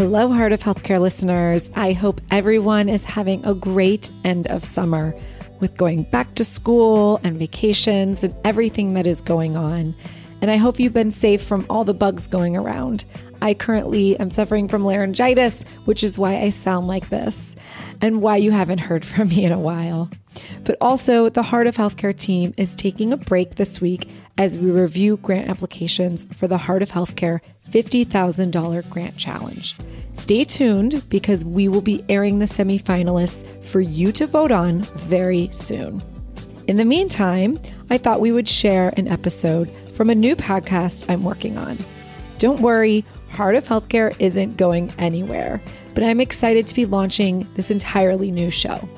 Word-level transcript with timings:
Hello, 0.00 0.28
Heart 0.30 0.52
of 0.52 0.62
Healthcare 0.62 0.98
listeners. 0.98 1.68
I 1.76 1.92
hope 1.92 2.22
everyone 2.30 2.88
is 2.88 3.04
having 3.04 3.44
a 3.44 3.52
great 3.52 4.08
end 4.24 4.46
of 4.46 4.64
summer 4.64 5.14
with 5.60 5.76
going 5.76 6.04
back 6.04 6.36
to 6.36 6.42
school 6.42 7.20
and 7.22 7.38
vacations 7.38 8.24
and 8.24 8.34
everything 8.42 8.94
that 8.94 9.06
is 9.06 9.20
going 9.20 9.58
on. 9.58 9.94
And 10.40 10.50
I 10.50 10.56
hope 10.56 10.80
you've 10.80 10.94
been 10.94 11.10
safe 11.10 11.42
from 11.42 11.66
all 11.68 11.84
the 11.84 11.92
bugs 11.92 12.26
going 12.26 12.56
around. 12.56 13.04
I 13.42 13.54
currently 13.54 14.18
am 14.18 14.30
suffering 14.30 14.68
from 14.68 14.84
laryngitis, 14.84 15.64
which 15.84 16.02
is 16.02 16.18
why 16.18 16.36
I 16.36 16.50
sound 16.50 16.86
like 16.86 17.08
this 17.08 17.56
and 18.00 18.22
why 18.22 18.36
you 18.36 18.50
haven't 18.50 18.78
heard 18.78 19.04
from 19.04 19.28
me 19.28 19.44
in 19.44 19.52
a 19.52 19.58
while. 19.58 20.10
But 20.64 20.76
also, 20.80 21.28
the 21.28 21.42
Heart 21.42 21.66
of 21.66 21.76
Healthcare 21.76 22.16
team 22.16 22.54
is 22.56 22.76
taking 22.76 23.12
a 23.12 23.16
break 23.16 23.56
this 23.56 23.80
week 23.80 24.08
as 24.38 24.56
we 24.56 24.70
review 24.70 25.16
grant 25.18 25.48
applications 25.48 26.24
for 26.32 26.46
the 26.46 26.58
Heart 26.58 26.82
of 26.82 26.90
Healthcare 26.90 27.40
$50,000 27.70 28.88
grant 28.90 29.16
challenge. 29.16 29.76
Stay 30.14 30.44
tuned 30.44 31.08
because 31.08 31.44
we 31.44 31.68
will 31.68 31.80
be 31.80 32.04
airing 32.08 32.38
the 32.38 32.46
semifinalists 32.46 33.46
for 33.64 33.80
you 33.80 34.12
to 34.12 34.26
vote 34.26 34.50
on 34.50 34.82
very 34.82 35.48
soon. 35.52 36.02
In 36.66 36.76
the 36.76 36.84
meantime, 36.84 37.58
I 37.90 37.98
thought 37.98 38.20
we 38.20 38.32
would 38.32 38.48
share 38.48 38.92
an 38.96 39.08
episode 39.08 39.70
from 39.94 40.10
a 40.10 40.14
new 40.14 40.36
podcast 40.36 41.04
I'm 41.08 41.24
working 41.24 41.56
on. 41.58 41.78
Don't 42.38 42.60
worry, 42.60 43.04
Heart 43.30 43.54
of 43.54 43.64
Healthcare 43.66 44.14
isn't 44.18 44.56
going 44.56 44.92
anywhere, 44.98 45.62
but 45.94 46.02
I'm 46.02 46.20
excited 46.20 46.66
to 46.66 46.74
be 46.74 46.84
launching 46.84 47.48
this 47.54 47.70
entirely 47.70 48.30
new 48.30 48.50
show. 48.50 48.88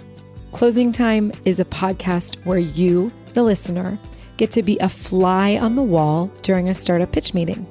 Closing 0.52 0.91
Time 0.91 1.33
is 1.44 1.61
a 1.61 1.64
podcast 1.66 2.42
where 2.44 2.58
you, 2.58 3.12
the 3.34 3.42
listener, 3.42 3.98
get 4.38 4.50
to 4.53 4.62
be 4.62 4.78
a 4.78 4.88
fly 4.88 5.56
on 5.58 5.77
the 5.77 5.83
wall 5.83 6.27
during 6.42 6.69
a 6.69 6.75
startup 6.75 7.12
pitch 7.12 7.34
meeting. 7.34 7.66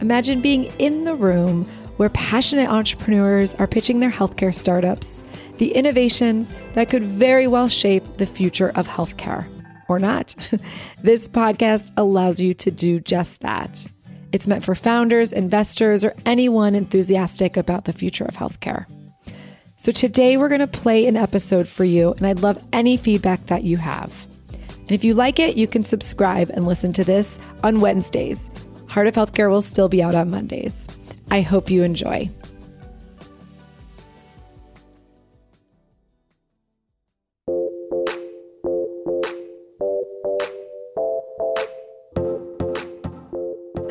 Imagine 0.00 0.40
being 0.40 0.64
in 0.78 1.04
the 1.04 1.14
room 1.14 1.64
where 1.96 2.10
passionate 2.10 2.68
entrepreneurs 2.68 3.54
are 3.54 3.68
pitching 3.68 4.00
their 4.00 4.10
healthcare 4.10 4.54
startups, 4.54 5.22
the 5.58 5.72
innovations 5.72 6.52
that 6.72 6.90
could 6.90 7.04
very 7.04 7.46
well 7.46 7.68
shape 7.68 8.16
the 8.16 8.26
future 8.26 8.72
of 8.74 8.88
healthcare. 8.88 9.46
Or 9.88 9.98
not. 9.98 10.34
this 11.02 11.28
podcast 11.28 11.92
allows 11.96 12.40
you 12.40 12.54
to 12.54 12.70
do 12.70 13.00
just 13.00 13.40
that. 13.40 13.86
It's 14.34 14.48
meant 14.48 14.64
for 14.64 14.74
founders, 14.74 15.30
investors, 15.30 16.04
or 16.04 16.12
anyone 16.26 16.74
enthusiastic 16.74 17.56
about 17.56 17.84
the 17.84 17.92
future 17.92 18.24
of 18.24 18.36
healthcare. 18.36 18.84
So 19.76 19.92
today 19.92 20.36
we're 20.36 20.48
going 20.48 20.58
to 20.58 20.66
play 20.66 21.06
an 21.06 21.16
episode 21.16 21.68
for 21.68 21.84
you, 21.84 22.14
and 22.14 22.26
I'd 22.26 22.40
love 22.40 22.60
any 22.72 22.96
feedback 22.96 23.46
that 23.46 23.62
you 23.62 23.76
have. 23.76 24.26
And 24.50 24.90
if 24.90 25.04
you 25.04 25.14
like 25.14 25.38
it, 25.38 25.56
you 25.56 25.68
can 25.68 25.84
subscribe 25.84 26.50
and 26.50 26.66
listen 26.66 26.92
to 26.94 27.04
this 27.04 27.38
on 27.62 27.80
Wednesdays. 27.80 28.50
Heart 28.88 29.06
of 29.06 29.14
Healthcare 29.14 29.50
will 29.50 29.62
still 29.62 29.88
be 29.88 30.02
out 30.02 30.16
on 30.16 30.30
Mondays. 30.30 30.88
I 31.30 31.40
hope 31.40 31.70
you 31.70 31.84
enjoy. 31.84 32.28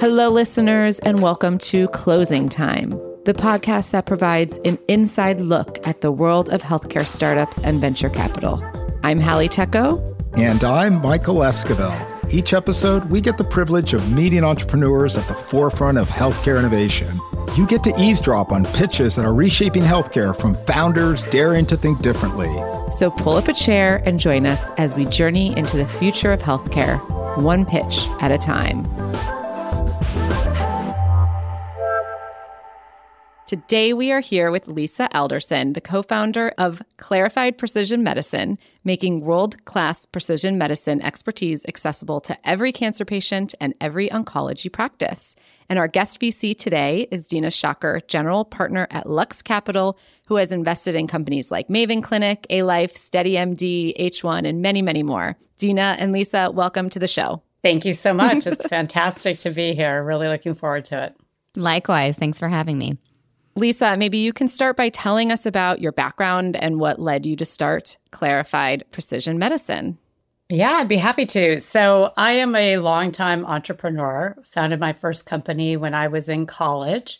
Hello, 0.03 0.27
listeners, 0.27 0.99
and 0.99 1.21
welcome 1.21 1.57
to 1.59 1.87
Closing 1.87 2.49
Time, 2.49 2.89
the 3.23 3.33
podcast 3.33 3.91
that 3.91 4.05
provides 4.05 4.57
an 4.65 4.77
inside 4.89 5.39
look 5.39 5.87
at 5.87 6.01
the 6.01 6.11
world 6.11 6.49
of 6.49 6.61
healthcare 6.61 7.07
startups 7.07 7.57
and 7.59 7.79
venture 7.79 8.09
capital. 8.09 8.61
I'm 9.03 9.21
Halle 9.21 9.47
Tecco. 9.47 10.03
And 10.37 10.61
I'm 10.65 11.01
Michael 11.01 11.35
Esquivel. 11.35 12.33
Each 12.33 12.53
episode, 12.53 13.05
we 13.05 13.21
get 13.21 13.37
the 13.37 13.45
privilege 13.45 13.93
of 13.93 14.11
meeting 14.11 14.43
entrepreneurs 14.43 15.17
at 15.17 15.25
the 15.29 15.35
forefront 15.35 15.97
of 15.97 16.09
healthcare 16.09 16.59
innovation. 16.59 17.17
You 17.55 17.65
get 17.65 17.81
to 17.85 17.93
eavesdrop 17.97 18.51
on 18.51 18.65
pitches 18.65 19.15
that 19.15 19.23
are 19.23 19.33
reshaping 19.33 19.83
healthcare 19.83 20.37
from 20.37 20.55
founders 20.65 21.23
daring 21.27 21.65
to 21.67 21.77
think 21.77 22.01
differently. 22.01 22.53
So 22.89 23.09
pull 23.09 23.37
up 23.37 23.47
a 23.47 23.53
chair 23.53 24.03
and 24.05 24.19
join 24.19 24.47
us 24.47 24.69
as 24.71 24.95
we 24.95 25.05
journey 25.05 25.57
into 25.57 25.77
the 25.77 25.87
future 25.87 26.33
of 26.33 26.41
healthcare, 26.41 26.99
one 27.41 27.65
pitch 27.65 28.05
at 28.19 28.33
a 28.33 28.37
time. 28.37 28.83
Today, 33.53 33.93
we 33.93 34.11
are 34.11 34.19
here 34.19 34.49
with 34.49 34.67
Lisa 34.67 35.07
Alderson, 35.15 35.73
the 35.73 35.79
co 35.79 36.01
founder 36.01 36.55
of 36.57 36.81
Clarified 36.97 37.55
Precision 37.55 38.01
Medicine, 38.01 38.57
making 38.83 39.21
world 39.21 39.63
class 39.63 40.07
precision 40.07 40.57
medicine 40.57 40.99
expertise 41.03 41.63
accessible 41.67 42.19
to 42.21 42.35
every 42.49 42.71
cancer 42.71 43.05
patient 43.05 43.53
and 43.61 43.75
every 43.79 44.09
oncology 44.09 44.73
practice. 44.73 45.35
And 45.69 45.77
our 45.77 45.87
guest 45.87 46.19
VC 46.19 46.57
today 46.57 47.07
is 47.11 47.27
Deena 47.27 47.49
Shakir, 47.49 48.07
general 48.07 48.43
partner 48.43 48.87
at 48.89 49.05
Lux 49.05 49.43
Capital, 49.43 49.99
who 50.25 50.37
has 50.37 50.51
invested 50.51 50.95
in 50.95 51.05
companies 51.05 51.51
like 51.51 51.67
Maven 51.67 52.01
Clinic, 52.01 52.47
A 52.49 52.63
Life, 52.63 52.95
SteadyMD, 52.95 53.95
H1, 53.99 54.47
and 54.49 54.63
many, 54.63 54.81
many 54.81 55.03
more. 55.03 55.37
Deena 55.59 55.95
and 55.99 56.11
Lisa, 56.11 56.49
welcome 56.49 56.89
to 56.89 56.97
the 56.97 57.07
show. 57.07 57.43
Thank 57.61 57.85
you 57.85 57.93
so 57.93 58.15
much. 58.15 58.47
it's 58.47 58.67
fantastic 58.67 59.37
to 59.41 59.51
be 59.51 59.75
here. 59.75 60.01
Really 60.01 60.27
looking 60.27 60.55
forward 60.55 60.85
to 60.85 61.03
it. 61.03 61.15
Likewise. 61.55 62.17
Thanks 62.17 62.39
for 62.39 62.47
having 62.47 62.79
me. 62.79 62.97
Lisa, 63.55 63.95
maybe 63.97 64.17
you 64.17 64.33
can 64.33 64.47
start 64.47 64.75
by 64.75 64.89
telling 64.89 65.31
us 65.31 65.45
about 65.45 65.79
your 65.79 65.91
background 65.91 66.55
and 66.55 66.79
what 66.79 66.99
led 66.99 67.25
you 67.25 67.35
to 67.35 67.45
start 67.45 67.97
Clarified 68.11 68.83
Precision 68.91 69.37
Medicine. 69.37 69.97
Yeah, 70.49 70.71
I'd 70.71 70.87
be 70.87 70.97
happy 70.97 71.25
to. 71.27 71.59
So, 71.59 72.11
I 72.17 72.33
am 72.33 72.55
a 72.55 72.77
longtime 72.77 73.45
entrepreneur, 73.45 74.35
founded 74.43 74.79
my 74.79 74.93
first 74.93 75.25
company 75.25 75.77
when 75.77 75.93
I 75.93 76.07
was 76.07 76.29
in 76.29 76.45
college. 76.45 77.19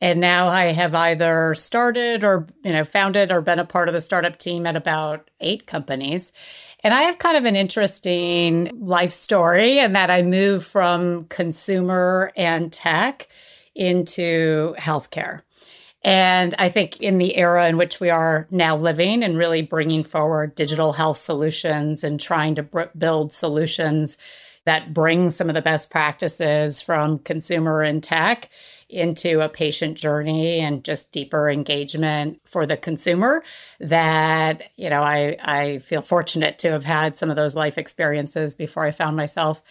And 0.00 0.20
now 0.20 0.48
I 0.48 0.72
have 0.72 0.94
either 0.94 1.54
started 1.54 2.24
or, 2.24 2.46
you 2.64 2.72
know, 2.72 2.84
founded 2.84 3.30
or 3.30 3.40
been 3.40 3.58
a 3.58 3.64
part 3.64 3.88
of 3.88 3.94
the 3.94 4.00
startup 4.00 4.38
team 4.38 4.66
at 4.66 4.76
about 4.76 5.30
eight 5.40 5.66
companies. 5.66 6.32
And 6.80 6.92
I 6.92 7.02
have 7.02 7.18
kind 7.18 7.36
of 7.36 7.44
an 7.44 7.56
interesting 7.56 8.70
life 8.80 9.12
story 9.12 9.78
in 9.78 9.94
that 9.94 10.10
I 10.10 10.22
moved 10.22 10.66
from 10.66 11.24
consumer 11.26 12.32
and 12.36 12.72
tech 12.72 13.28
into 13.74 14.74
healthcare. 14.78 15.40
And 16.04 16.54
I 16.58 16.68
think 16.68 17.00
in 17.00 17.16
the 17.16 17.34
era 17.36 17.66
in 17.66 17.78
which 17.78 17.98
we 17.98 18.10
are 18.10 18.46
now 18.50 18.76
living 18.76 19.24
and 19.24 19.38
really 19.38 19.62
bringing 19.62 20.04
forward 20.04 20.54
digital 20.54 20.92
health 20.92 21.16
solutions 21.16 22.04
and 22.04 22.20
trying 22.20 22.54
to 22.56 22.90
build 22.96 23.32
solutions 23.32 24.18
that 24.66 24.94
bring 24.94 25.30
some 25.30 25.48
of 25.48 25.54
the 25.54 25.62
best 25.62 25.90
practices 25.90 26.80
from 26.80 27.18
consumer 27.18 27.82
and 27.82 28.02
tech 28.02 28.50
into 28.88 29.40
a 29.40 29.48
patient 29.48 29.96
journey 29.96 30.60
and 30.60 30.84
just 30.84 31.12
deeper 31.12 31.50
engagement 31.50 32.40
for 32.44 32.66
the 32.66 32.76
consumer 32.76 33.42
that 33.80 34.62
you 34.76 34.88
know 34.88 35.02
I 35.02 35.36
I 35.42 35.78
feel 35.78 36.02
fortunate 36.02 36.58
to 36.60 36.70
have 36.70 36.84
had 36.84 37.16
some 37.16 37.30
of 37.30 37.36
those 37.36 37.56
life 37.56 37.76
experiences 37.76 38.54
before 38.54 38.84
I 38.84 38.90
found 38.90 39.16
myself 39.16 39.62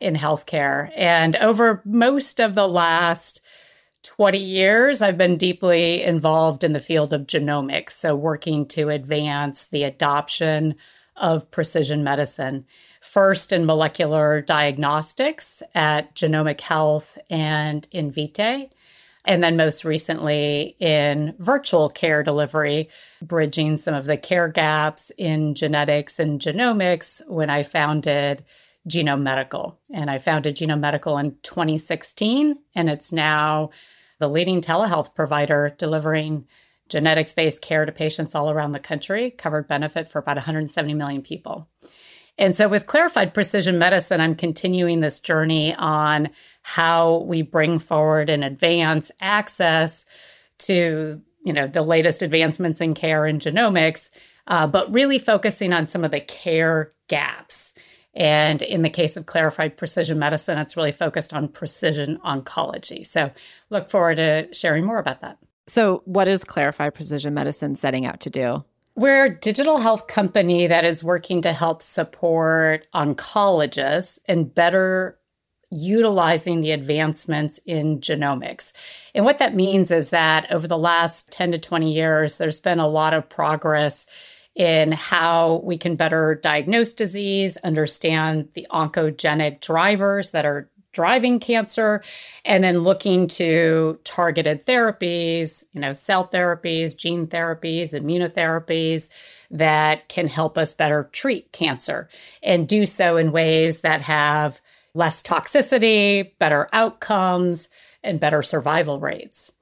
in 0.00 0.16
healthcare. 0.16 0.90
And 0.96 1.36
over 1.36 1.80
most 1.84 2.40
of 2.40 2.54
the 2.54 2.66
last 2.66 3.41
20 4.02 4.38
years, 4.38 5.00
I've 5.00 5.18
been 5.18 5.36
deeply 5.36 6.02
involved 6.02 6.64
in 6.64 6.72
the 6.72 6.80
field 6.80 7.12
of 7.12 7.26
genomics, 7.26 7.92
so 7.92 8.16
working 8.16 8.66
to 8.68 8.88
advance 8.88 9.68
the 9.68 9.84
adoption 9.84 10.74
of 11.16 11.50
precision 11.50 12.02
medicine. 12.02 12.66
First 13.00 13.52
in 13.52 13.64
molecular 13.64 14.40
diagnostics 14.40 15.62
at 15.74 16.14
Genomic 16.14 16.60
Health 16.60 17.18
and 17.30 17.88
Invitae, 17.92 18.70
And 19.24 19.44
then 19.44 19.56
most 19.56 19.84
recently 19.84 20.74
in 20.80 21.36
virtual 21.38 21.88
care 21.88 22.24
delivery, 22.24 22.88
bridging 23.20 23.78
some 23.78 23.94
of 23.94 24.04
the 24.04 24.16
care 24.16 24.48
gaps 24.48 25.12
in 25.16 25.54
genetics 25.54 26.18
and 26.18 26.40
genomics 26.40 27.24
when 27.28 27.48
I 27.48 27.62
founded 27.62 28.44
Genome 28.88 29.22
Medical. 29.22 29.78
And 29.92 30.10
I 30.10 30.18
founded 30.18 30.56
Genome 30.56 30.80
Medical 30.80 31.18
in 31.18 31.36
2016, 31.42 32.58
and 32.74 32.90
it's 32.90 33.12
now 33.12 33.70
the 34.18 34.28
leading 34.28 34.60
telehealth 34.60 35.14
provider 35.14 35.74
delivering 35.78 36.46
genetics 36.88 37.32
based 37.32 37.62
care 37.62 37.84
to 37.84 37.92
patients 37.92 38.34
all 38.34 38.50
around 38.50 38.72
the 38.72 38.80
country, 38.80 39.30
covered 39.30 39.66
benefit 39.66 40.08
for 40.08 40.18
about 40.18 40.36
170 40.36 40.94
million 40.94 41.22
people. 41.22 41.68
And 42.38 42.56
so 42.56 42.68
with 42.68 42.86
Clarified 42.86 43.34
Precision 43.34 43.78
Medicine, 43.78 44.20
I'm 44.20 44.34
continuing 44.34 45.00
this 45.00 45.20
journey 45.20 45.74
on 45.74 46.30
how 46.62 47.18
we 47.18 47.42
bring 47.42 47.78
forward 47.78 48.30
and 48.30 48.44
advance 48.44 49.10
access 49.20 50.06
to, 50.58 51.20
you 51.44 51.52
know, 51.52 51.66
the 51.66 51.82
latest 51.82 52.22
advancements 52.22 52.80
in 52.80 52.94
care 52.94 53.26
and 53.26 53.40
genomics, 53.40 54.10
uh, 54.46 54.66
but 54.66 54.92
really 54.92 55.18
focusing 55.18 55.72
on 55.72 55.86
some 55.86 56.04
of 56.04 56.10
the 56.10 56.20
care 56.20 56.90
gaps. 57.08 57.74
And 58.14 58.60
in 58.62 58.82
the 58.82 58.90
case 58.90 59.16
of 59.16 59.26
Clarified 59.26 59.76
Precision 59.76 60.18
Medicine, 60.18 60.58
it's 60.58 60.76
really 60.76 60.92
focused 60.92 61.32
on 61.32 61.48
precision 61.48 62.18
oncology. 62.24 63.06
So 63.06 63.30
look 63.70 63.90
forward 63.90 64.16
to 64.16 64.52
sharing 64.52 64.84
more 64.84 64.98
about 64.98 65.20
that. 65.22 65.38
So, 65.66 66.02
what 66.04 66.28
is 66.28 66.44
Clarified 66.44 66.94
Precision 66.94 67.34
Medicine 67.34 67.76
setting 67.76 68.04
out 68.04 68.20
to 68.20 68.30
do? 68.30 68.64
We're 68.94 69.26
a 69.26 69.38
digital 69.38 69.78
health 69.78 70.06
company 70.06 70.66
that 70.66 70.84
is 70.84 71.02
working 71.02 71.40
to 71.42 71.52
help 71.52 71.80
support 71.80 72.86
oncologists 72.94 74.18
and 74.26 74.54
better 74.54 75.18
utilizing 75.70 76.60
the 76.60 76.72
advancements 76.72 77.58
in 77.64 78.00
genomics. 78.00 78.72
And 79.14 79.24
what 79.24 79.38
that 79.38 79.54
means 79.54 79.90
is 79.90 80.10
that 80.10 80.50
over 80.50 80.68
the 80.68 80.76
last 80.76 81.32
10 81.32 81.52
to 81.52 81.58
20 81.58 81.90
years, 81.90 82.36
there's 82.36 82.60
been 82.60 82.78
a 82.78 82.88
lot 82.88 83.14
of 83.14 83.28
progress 83.28 84.06
in 84.54 84.92
how 84.92 85.60
we 85.64 85.78
can 85.78 85.96
better 85.96 86.34
diagnose 86.34 86.92
disease, 86.92 87.56
understand 87.58 88.48
the 88.54 88.66
oncogenic 88.70 89.60
drivers 89.60 90.32
that 90.32 90.44
are 90.44 90.68
driving 90.92 91.40
cancer 91.40 92.02
and 92.44 92.62
then 92.62 92.80
looking 92.80 93.26
to 93.26 93.98
targeted 94.04 94.66
therapies, 94.66 95.64
you 95.72 95.80
know, 95.80 95.92
cell 95.92 96.28
therapies, 96.28 96.96
gene 96.96 97.26
therapies, 97.26 97.98
immunotherapies 97.98 99.08
that 99.50 100.08
can 100.08 100.28
help 100.28 100.56
us 100.56 100.74
better 100.74 101.08
treat 101.12 101.50
cancer 101.52 102.08
and 102.42 102.68
do 102.68 102.86
so 102.86 103.16
in 103.16 103.32
ways 103.32 103.80
that 103.80 104.02
have 104.02 104.60
less 104.94 105.22
toxicity, 105.22 106.32
better 106.38 106.68
outcomes, 106.72 107.68
and 108.02 108.20
better 108.20 108.42
survival 108.42 109.00
rates. 109.00 109.52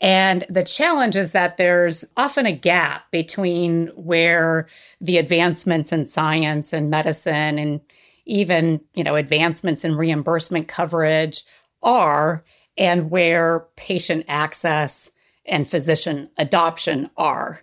And 0.00 0.44
the 0.48 0.62
challenge 0.62 1.16
is 1.16 1.32
that 1.32 1.56
there's 1.56 2.04
often 2.16 2.44
a 2.44 2.52
gap 2.52 3.10
between 3.10 3.88
where 3.88 4.68
the 5.00 5.16
advancements 5.16 5.92
in 5.92 6.04
science 6.04 6.72
and 6.72 6.90
medicine 6.90 7.58
and 7.58 7.80
even, 8.26 8.80
you 8.94 9.04
know, 9.04 9.14
advancements 9.14 9.84
in 9.84 9.96
reimbursement 9.96 10.68
coverage 10.68 11.44
are 11.82 12.44
and 12.76 13.10
where 13.10 13.66
patient 13.76 14.24
access 14.28 15.10
and 15.46 15.68
physician 15.68 16.28
adoption 16.36 17.08
are. 17.16 17.62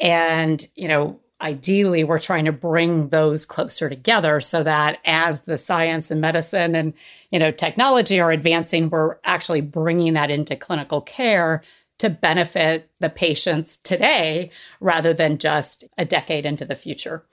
And, 0.00 0.66
you 0.76 0.88
know, 0.88 1.20
ideally 1.44 2.02
we're 2.02 2.18
trying 2.18 2.46
to 2.46 2.52
bring 2.52 3.10
those 3.10 3.44
closer 3.44 3.90
together 3.90 4.40
so 4.40 4.62
that 4.62 4.98
as 5.04 5.42
the 5.42 5.58
science 5.58 6.10
and 6.10 6.20
medicine 6.20 6.74
and, 6.74 6.94
you 7.30 7.38
know, 7.38 7.50
technology 7.50 8.18
are 8.18 8.32
advancing, 8.32 8.88
we're 8.88 9.16
actually 9.24 9.60
bringing 9.60 10.14
that 10.14 10.30
into 10.30 10.56
clinical 10.56 11.02
care 11.02 11.62
to 11.98 12.08
benefit 12.08 12.90
the 12.98 13.10
patients 13.10 13.76
today 13.76 14.50
rather 14.80 15.12
than 15.12 15.38
just 15.38 15.84
a 15.98 16.04
decade 16.04 16.46
into 16.46 16.64
the 16.64 16.74
future. 16.74 17.24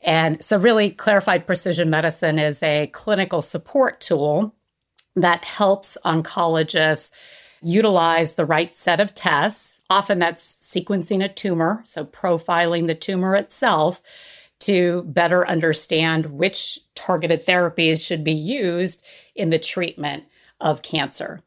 And 0.00 0.42
so, 0.42 0.58
really, 0.58 0.90
Clarified 0.90 1.46
Precision 1.46 1.90
Medicine 1.90 2.38
is 2.38 2.62
a 2.62 2.86
clinical 2.88 3.42
support 3.42 4.00
tool 4.00 4.54
that 5.16 5.44
helps 5.44 5.98
oncologists 6.04 7.10
utilize 7.62 8.34
the 8.34 8.44
right 8.44 8.74
set 8.74 9.00
of 9.00 9.14
tests. 9.14 9.80
Often 9.88 10.18
that's 10.18 10.56
sequencing 10.56 11.24
a 11.24 11.28
tumor, 11.28 11.82
so 11.84 12.04
profiling 12.04 12.86
the 12.86 12.94
tumor 12.94 13.34
itself 13.34 14.00
to 14.60 15.02
better 15.04 15.46
understand 15.46 16.26
which 16.26 16.78
targeted 16.94 17.44
therapies 17.44 18.04
should 18.04 18.24
be 18.24 18.32
used 18.32 19.04
in 19.34 19.50
the 19.50 19.58
treatment 19.58 20.24
of 20.60 20.82
cancer. 20.82 21.42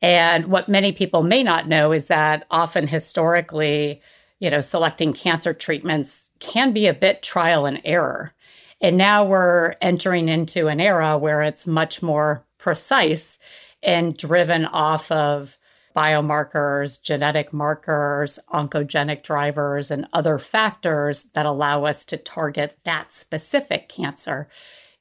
And 0.00 0.46
what 0.46 0.68
many 0.68 0.92
people 0.92 1.22
may 1.22 1.42
not 1.42 1.68
know 1.68 1.92
is 1.92 2.08
that 2.08 2.46
often 2.50 2.86
historically, 2.86 4.02
you 4.38 4.50
know, 4.50 4.60
selecting 4.60 5.12
cancer 5.12 5.54
treatments 5.54 6.30
can 6.38 6.72
be 6.72 6.86
a 6.86 6.94
bit 6.94 7.22
trial 7.22 7.66
and 7.66 7.80
error. 7.84 8.34
And 8.80 8.98
now 8.98 9.24
we're 9.24 9.74
entering 9.80 10.28
into 10.28 10.68
an 10.68 10.80
era 10.80 11.16
where 11.16 11.42
it's 11.42 11.66
much 11.66 12.02
more 12.02 12.44
precise 12.58 13.38
and 13.84 14.16
driven 14.16 14.64
off 14.66 15.10
of 15.12 15.58
biomarkers, 15.94 17.00
genetic 17.00 17.52
markers, 17.52 18.38
oncogenic 18.48 19.22
drivers, 19.22 19.90
and 19.90 20.06
other 20.12 20.38
factors 20.38 21.24
that 21.34 21.46
allow 21.46 21.84
us 21.84 22.04
to 22.06 22.16
target 22.16 22.76
that 22.84 23.12
specific 23.12 23.88
cancer 23.88 24.48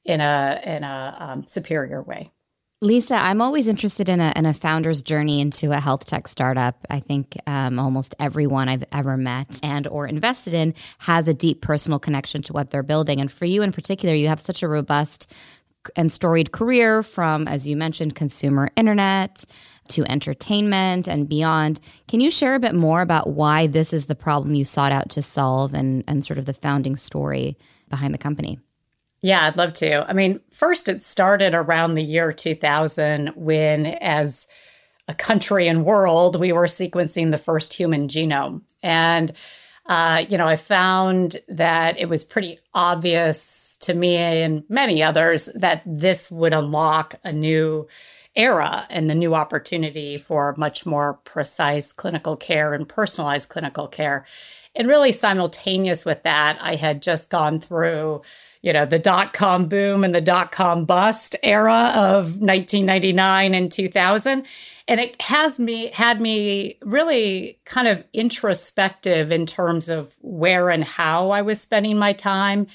in 0.06 0.22
a 0.22 0.62
in 0.64 0.84
a 0.84 1.18
um, 1.20 1.48
superior 1.48 2.02
way. 2.02 2.32
Lisa, 2.84 3.16
I'm 3.16 3.42
always 3.42 3.70
interested 3.70 4.10
in 4.10 4.20
a, 4.20 4.34
in 4.36 4.46
a 4.46 4.54
founder's 4.54 5.02
journey 5.02 5.40
into 5.40 5.72
a 5.72 5.80
health 5.80 6.06
tech 6.06 6.28
startup. 6.28 6.86
I 6.90 7.00
think 7.00 7.38
um, 7.48 7.80
almost 7.80 8.14
everyone 8.20 8.68
I've 8.68 8.84
ever 8.92 9.16
met 9.16 9.62
and 9.64 9.88
or 9.88 10.06
invested 10.06 10.54
in 10.54 10.74
has 10.98 11.30
a 11.30 11.34
deep 11.34 11.62
personal 11.62 11.98
connection 11.98 12.42
to 12.42 12.52
what 12.52 12.72
they're 12.72 12.84
building. 12.84 13.22
And 13.22 13.32
for 13.32 13.46
you 13.46 13.62
in 13.62 13.72
particular, 13.72 14.14
you 14.14 14.28
have 14.28 14.42
such 14.42 14.64
a 14.64 14.68
robust 14.68 15.32
and 15.96 16.12
storied 16.12 16.52
career 16.52 17.04
from, 17.04 17.48
as 17.48 17.68
you 17.68 17.76
mentioned, 17.76 18.16
consumer 18.16 18.70
internet 18.76 19.46
to 19.90 20.06
entertainment 20.10 21.08
and 21.08 21.28
beyond. 21.28 21.80
Can 22.08 22.20
you 22.20 22.32
share 22.32 22.56
a 22.56 22.60
bit 22.60 22.76
more 22.76 23.02
about 23.02 23.32
why 23.32 23.68
this 23.68 23.94
is 23.94 24.06
the 24.06 24.16
problem 24.16 24.54
you 24.54 24.66
sought 24.66 24.92
out 24.92 25.10
to 25.10 25.22
solve 25.22 25.74
and, 25.74 26.04
and 26.08 26.24
sort 26.24 26.40
of 26.40 26.46
the 26.46 26.54
founding 26.54 26.96
story 26.96 27.58
behind 27.90 28.14
the 28.14 28.20
company? 28.20 28.60
Yeah, 29.22 29.46
I'd 29.46 29.58
love 29.58 29.74
to. 29.76 30.08
I 30.10 30.14
mean, 30.14 30.42
first, 30.52 30.90
it 30.90 31.02
started 31.02 31.54
around 31.54 31.94
the 31.94 32.04
year 32.04 32.34
2000 32.34 33.30
when, 33.36 33.86
as 33.86 34.48
a 35.08 35.14
country 35.14 35.68
and 35.68 35.86
world, 35.86 36.40
we 36.40 36.52
were 36.52 36.66
sequencing 36.66 37.32
the 37.32 37.38
first 37.38 37.74
human 37.74 38.08
genome. 38.08 38.62
And, 38.82 39.32
uh, 39.86 40.26
you 40.30 40.38
know, 40.38 40.48
I 40.48 40.58
found 40.58 41.38
that 41.48 41.98
it 41.98 42.10
was 42.10 42.26
pretty 42.26 42.58
obvious 42.74 43.63
to 43.84 43.94
me 43.94 44.16
and 44.16 44.64
many 44.70 45.04
others 45.04 45.50
that 45.56 45.82
this 45.86 46.30
would 46.32 46.54
unlock 46.54 47.16
a 47.24 47.32
new 47.32 47.88
era 48.36 48.88
and 48.90 49.10
the 49.10 49.16
new 49.16 49.36
opportunity 49.36 50.18
for 50.18 50.56
much 50.58 50.86
more 50.86 51.16
precise 51.24 51.94
clinical 51.94 52.36
care 52.36 52.74
and 52.74 52.90
personalized 52.90 53.50
clinical 53.50 53.88
care. 53.88 54.26
And 54.76 54.88
really 54.88 55.12
simultaneous 55.12 56.06
with 56.06 56.24
that, 56.24 56.58
I 56.60 56.76
had 56.76 57.02
just 57.02 57.30
gone 57.30 57.60
through 57.60 58.24
you 58.64 58.72
know, 58.72 58.86
the 58.86 58.98
dot 58.98 59.34
com 59.34 59.68
boom 59.68 60.04
and 60.04 60.16
the 60.16 60.22
dot 60.22 60.52
com 60.52 60.86
bust 60.86 61.36
era 61.44 61.92
of 61.96 62.38
1999 62.40 63.54
and 63.54 63.72
2000. 63.72 64.46
And 64.88 65.00
it 65.00 65.22
has 65.22 65.60
me, 65.60 65.88
had 65.90 66.22
me 66.22 66.78
really 66.82 67.60
kind 67.66 67.90
of 67.90 68.06
introspective 68.14 69.32
in 69.32 69.46
terms 69.46 69.90
of 69.90 70.16
where 70.22 70.70
and 70.70 70.84
how 70.84 71.32
I 71.32 71.42
was 71.42 71.62
spending 71.62 71.98
my 71.98 72.14
time. 72.14 72.68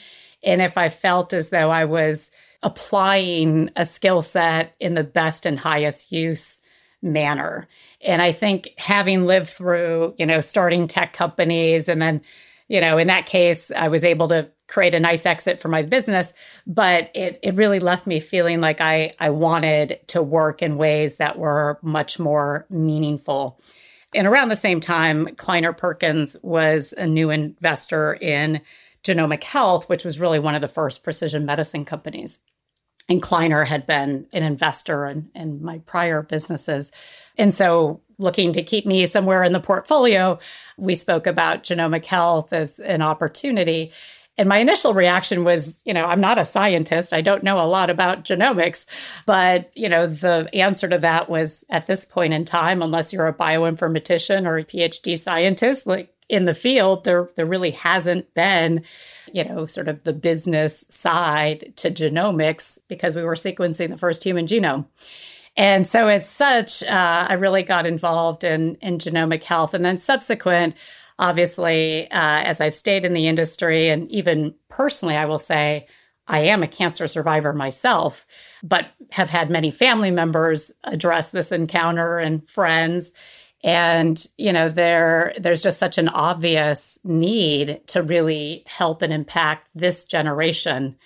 And 0.45 0.62
if 0.62 0.78
I 0.78 0.88
felt 0.88 1.33
as 1.33 1.50
though 1.50 1.71
I 1.71 1.85
was 1.85 2.30
applying 2.62 3.71
a 3.76 3.85
skill 3.85 4.23
set 4.23 4.75
in 4.80 4.95
the 4.95 5.04
best 5.04 5.47
and 5.47 5.59
highest 5.59 6.11
use 6.11 6.61
manner. 7.02 7.68
And 8.00 8.21
I 8.21 8.33
think 8.33 8.71
having 8.76 9.26
lived 9.26 9.49
through, 9.49 10.14
you 10.18 10.26
know, 10.26 10.40
starting 10.40 10.88
tech 10.88 11.12
companies 11.12 11.88
and 11.88 12.02
then, 12.02 12.21
you 12.66 12.80
know, 12.80 12.99
in 12.99 13.07
that 13.07 13.26
case, 13.26 13.71
I 13.71 13.88
was 13.88 14.04
able 14.04 14.28
to 14.28 14.49
create 14.66 14.95
a 14.95 15.00
nice 15.00 15.25
exit 15.25 15.61
for 15.61 15.68
my 15.68 15.83
business 15.83 16.35
but 16.66 17.11
it 17.14 17.40
it 17.42 17.57
really 17.57 17.78
left 17.80 18.07
me 18.07 18.21
feeling 18.21 18.61
like 18.61 18.80
I 18.80 19.12
I 19.18 19.30
wanted 19.30 19.99
to 20.09 20.23
work 20.23 20.62
in 20.62 20.76
ways 20.76 21.16
that 21.16 21.38
were 21.38 21.78
much 21.83 22.18
more 22.18 22.66
meaningful. 22.68 23.59
And 24.14 24.26
around 24.26 24.49
the 24.49 24.57
same 24.57 24.80
time 24.80 25.35
Kleiner 25.37 25.73
Perkins 25.73 26.37
was 26.42 26.92
a 26.97 27.07
new 27.07 27.30
investor 27.30 28.14
in 28.14 28.61
Genomic 29.05 29.45
Health 29.45 29.88
which 29.88 30.05
was 30.05 30.21
really 30.21 30.38
one 30.38 30.55
of 30.55 30.61
the 30.61 30.69
first 30.69 31.02
precision 31.02 31.45
medicine 31.45 31.85
companies. 31.85 32.40
And 33.09 33.23
Kleiner 33.23 33.64
had 33.64 33.87
been 33.87 34.26
an 34.33 34.43
investor 34.43 35.07
in, 35.07 35.31
in 35.35 35.62
my 35.62 35.78
prior 35.78 36.23
businesses. 36.23 36.93
And 37.38 37.55
so 37.55 38.02
looking 38.19 38.52
to 38.52 38.62
keep 38.62 38.85
me 38.85 39.07
somewhere 39.07 39.43
in 39.43 39.52
the 39.52 39.61
portfolio, 39.61 40.38
we 40.76 40.95
spoke 40.95 41.26
about 41.26 41.62
genomic 41.62 42.05
health 42.05 42.52
as 42.52 42.78
an 42.81 43.00
opportunity. 43.00 43.93
And 44.37 44.49
my 44.49 44.59
initial 44.59 44.93
reaction 44.93 45.43
was, 45.43 45.83
you 45.87 45.95
know, 45.95 46.05
I'm 46.05 46.21
not 46.21 46.38
a 46.38 46.45
scientist. 46.45 47.12
I 47.12 47.23
don't 47.23 47.43
know 47.43 47.61
a 47.61 47.67
lot 47.67 47.90
about 47.90 48.25
genomics. 48.25 48.87
But, 49.25 49.71
you 49.75 49.88
know, 49.88 50.07
the 50.07 50.49
answer 50.52 50.88
to 50.88 50.99
that 50.99 51.31
was 51.31 51.64
at 51.71 51.87
this 51.87 52.05
point 52.05 52.35
in 52.35 52.45
time, 52.45 52.83
unless 52.83 53.12
you're 53.12 53.26
a 53.26 53.35
bioinformatician 53.35 54.47
or 54.47 54.59
a 54.59 54.64
PhD 54.64 55.19
scientist, 55.19 55.87
like 55.87 56.12
in 56.28 56.44
the 56.44 56.54
field, 56.54 57.04
there 57.04 57.30
there 57.37 57.47
really 57.47 57.70
hasn't 57.70 58.32
been, 58.35 58.85
you 59.32 59.44
know, 59.44 59.66
sort 59.66 59.88
of 59.88 60.04
the 60.04 60.12
business 60.12 60.85
side 60.88 61.73
to 61.76 61.90
genomics 61.90 62.78
because 62.88 63.16
we 63.16 63.25
were 63.25 63.35
sequencing 63.35 63.90
the 63.90 63.99
first 63.99 64.25
human 64.25 64.47
genome. 64.47 64.87
And 65.56 65.87
so, 65.87 66.06
as 66.06 66.28
such, 66.28 66.82
uh, 66.85 67.26
I 67.28 67.35
really 67.35 67.62
got 67.62 67.87
involved 67.87 68.44
in, 68.44 68.76
in 68.76 68.99
genomic 68.99 69.42
health. 69.42 69.75
And 69.75 69.85
then, 69.85 69.99
subsequent, 69.99 70.76
obviously, 71.18 72.11
uh, 72.11 72.42
as 72.42 72.61
I've 72.61 72.75
stayed 72.75 73.04
in 73.04 73.14
the 73.14 73.26
industry, 73.26 73.88
and 73.88 74.08
even 74.11 74.54
personally, 74.68 75.16
I 75.16 75.25
will 75.25 75.38
say, 75.38 75.88
I 76.28 76.40
am 76.40 76.62
a 76.62 76.68
cancer 76.68 77.08
survivor 77.08 77.52
myself, 77.54 78.26
but 78.62 78.87
have 79.12 79.30
had 79.30 79.50
many 79.50 79.70
family 79.70 80.11
members 80.11 80.70
address 80.85 81.30
this 81.30 81.50
encounter 81.50 82.18
and 82.18 82.49
friends 82.49 83.12
and 83.64 84.24
you 84.36 84.52
know 84.52 84.68
there 84.68 85.34
there's 85.38 85.62
just 85.62 85.78
such 85.78 85.98
an 85.98 86.08
obvious 86.08 86.98
need 87.04 87.80
to 87.88 88.02
really 88.02 88.62
help 88.66 89.02
and 89.02 89.12
impact 89.12 89.68
this 89.74 90.04
generation. 90.04 90.96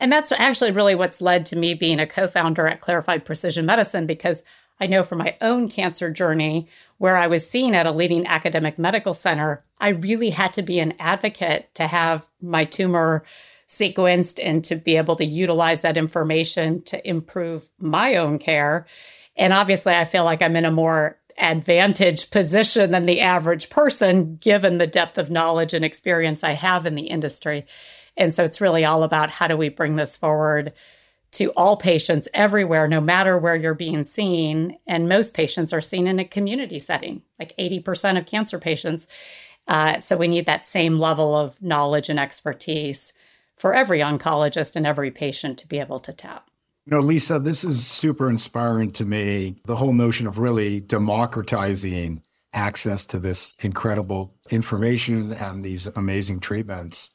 And 0.00 0.10
that's 0.10 0.32
actually 0.32 0.72
really 0.72 0.94
what's 0.94 1.20
led 1.20 1.44
to 1.46 1.56
me 1.56 1.74
being 1.74 2.00
a 2.00 2.06
co-founder 2.06 2.66
at 2.66 2.80
clarified 2.80 3.24
precision 3.24 3.66
medicine 3.66 4.06
because 4.06 4.42
i 4.80 4.86
know 4.86 5.02
from 5.02 5.18
my 5.18 5.36
own 5.42 5.68
cancer 5.68 6.10
journey 6.10 6.66
where 6.96 7.18
i 7.18 7.26
was 7.26 7.48
seen 7.48 7.74
at 7.74 7.86
a 7.86 7.92
leading 7.92 8.26
academic 8.26 8.78
medical 8.78 9.12
center 9.12 9.60
i 9.78 9.88
really 9.88 10.30
had 10.30 10.54
to 10.54 10.62
be 10.62 10.80
an 10.80 10.94
advocate 10.98 11.68
to 11.74 11.86
have 11.86 12.26
my 12.40 12.64
tumor 12.64 13.22
sequenced 13.70 14.44
and 14.44 14.64
to 14.64 14.74
be 14.74 14.96
able 14.96 15.14
to 15.14 15.24
utilize 15.24 15.82
that 15.82 15.96
information 15.96 16.82
to 16.82 17.08
improve 17.08 17.70
my 17.78 18.16
own 18.16 18.36
care. 18.36 18.84
And 19.36 19.52
obviously 19.52 19.94
i 19.94 20.04
feel 20.04 20.24
like 20.24 20.42
i'm 20.42 20.56
in 20.56 20.64
a 20.64 20.72
more 20.72 21.19
advantage 21.40 22.30
position 22.30 22.90
than 22.90 23.06
the 23.06 23.20
average 23.20 23.70
person, 23.70 24.36
given 24.36 24.78
the 24.78 24.86
depth 24.86 25.18
of 25.18 25.30
knowledge 25.30 25.74
and 25.74 25.84
experience 25.84 26.44
I 26.44 26.52
have 26.52 26.86
in 26.86 26.94
the 26.94 27.06
industry. 27.06 27.66
And 28.16 28.34
so 28.34 28.44
it's 28.44 28.60
really 28.60 28.84
all 28.84 29.02
about 29.02 29.30
how 29.30 29.46
do 29.46 29.56
we 29.56 29.68
bring 29.68 29.96
this 29.96 30.16
forward 30.16 30.72
to 31.32 31.50
all 31.52 31.76
patients 31.76 32.28
everywhere, 32.34 32.88
no 32.88 33.00
matter 33.00 33.38
where 33.38 33.54
you're 33.54 33.74
being 33.74 34.04
seen. 34.04 34.76
And 34.86 35.08
most 35.08 35.32
patients 35.32 35.72
are 35.72 35.80
seen 35.80 36.06
in 36.06 36.18
a 36.18 36.24
community 36.24 36.78
setting, 36.78 37.22
like 37.38 37.56
80% 37.56 38.18
of 38.18 38.26
cancer 38.26 38.58
patients. 38.58 39.06
Uh, 39.68 40.00
so 40.00 40.16
we 40.16 40.28
need 40.28 40.46
that 40.46 40.66
same 40.66 40.98
level 40.98 41.36
of 41.36 41.60
knowledge 41.62 42.08
and 42.08 42.18
expertise 42.18 43.12
for 43.56 43.74
every 43.74 44.00
oncologist 44.00 44.74
and 44.74 44.86
every 44.86 45.10
patient 45.10 45.58
to 45.58 45.68
be 45.68 45.78
able 45.78 46.00
to 46.00 46.12
tap. 46.12 46.49
You 46.90 46.96
know, 46.96 47.02
Lisa, 47.04 47.38
this 47.38 47.62
is 47.62 47.86
super 47.86 48.28
inspiring 48.28 48.90
to 48.92 49.04
me. 49.04 49.54
The 49.64 49.76
whole 49.76 49.92
notion 49.92 50.26
of 50.26 50.40
really 50.40 50.80
democratizing 50.80 52.20
access 52.52 53.06
to 53.06 53.20
this 53.20 53.56
incredible 53.62 54.34
information 54.50 55.32
and 55.32 55.64
these 55.64 55.86
amazing 55.86 56.40
treatments. 56.40 57.10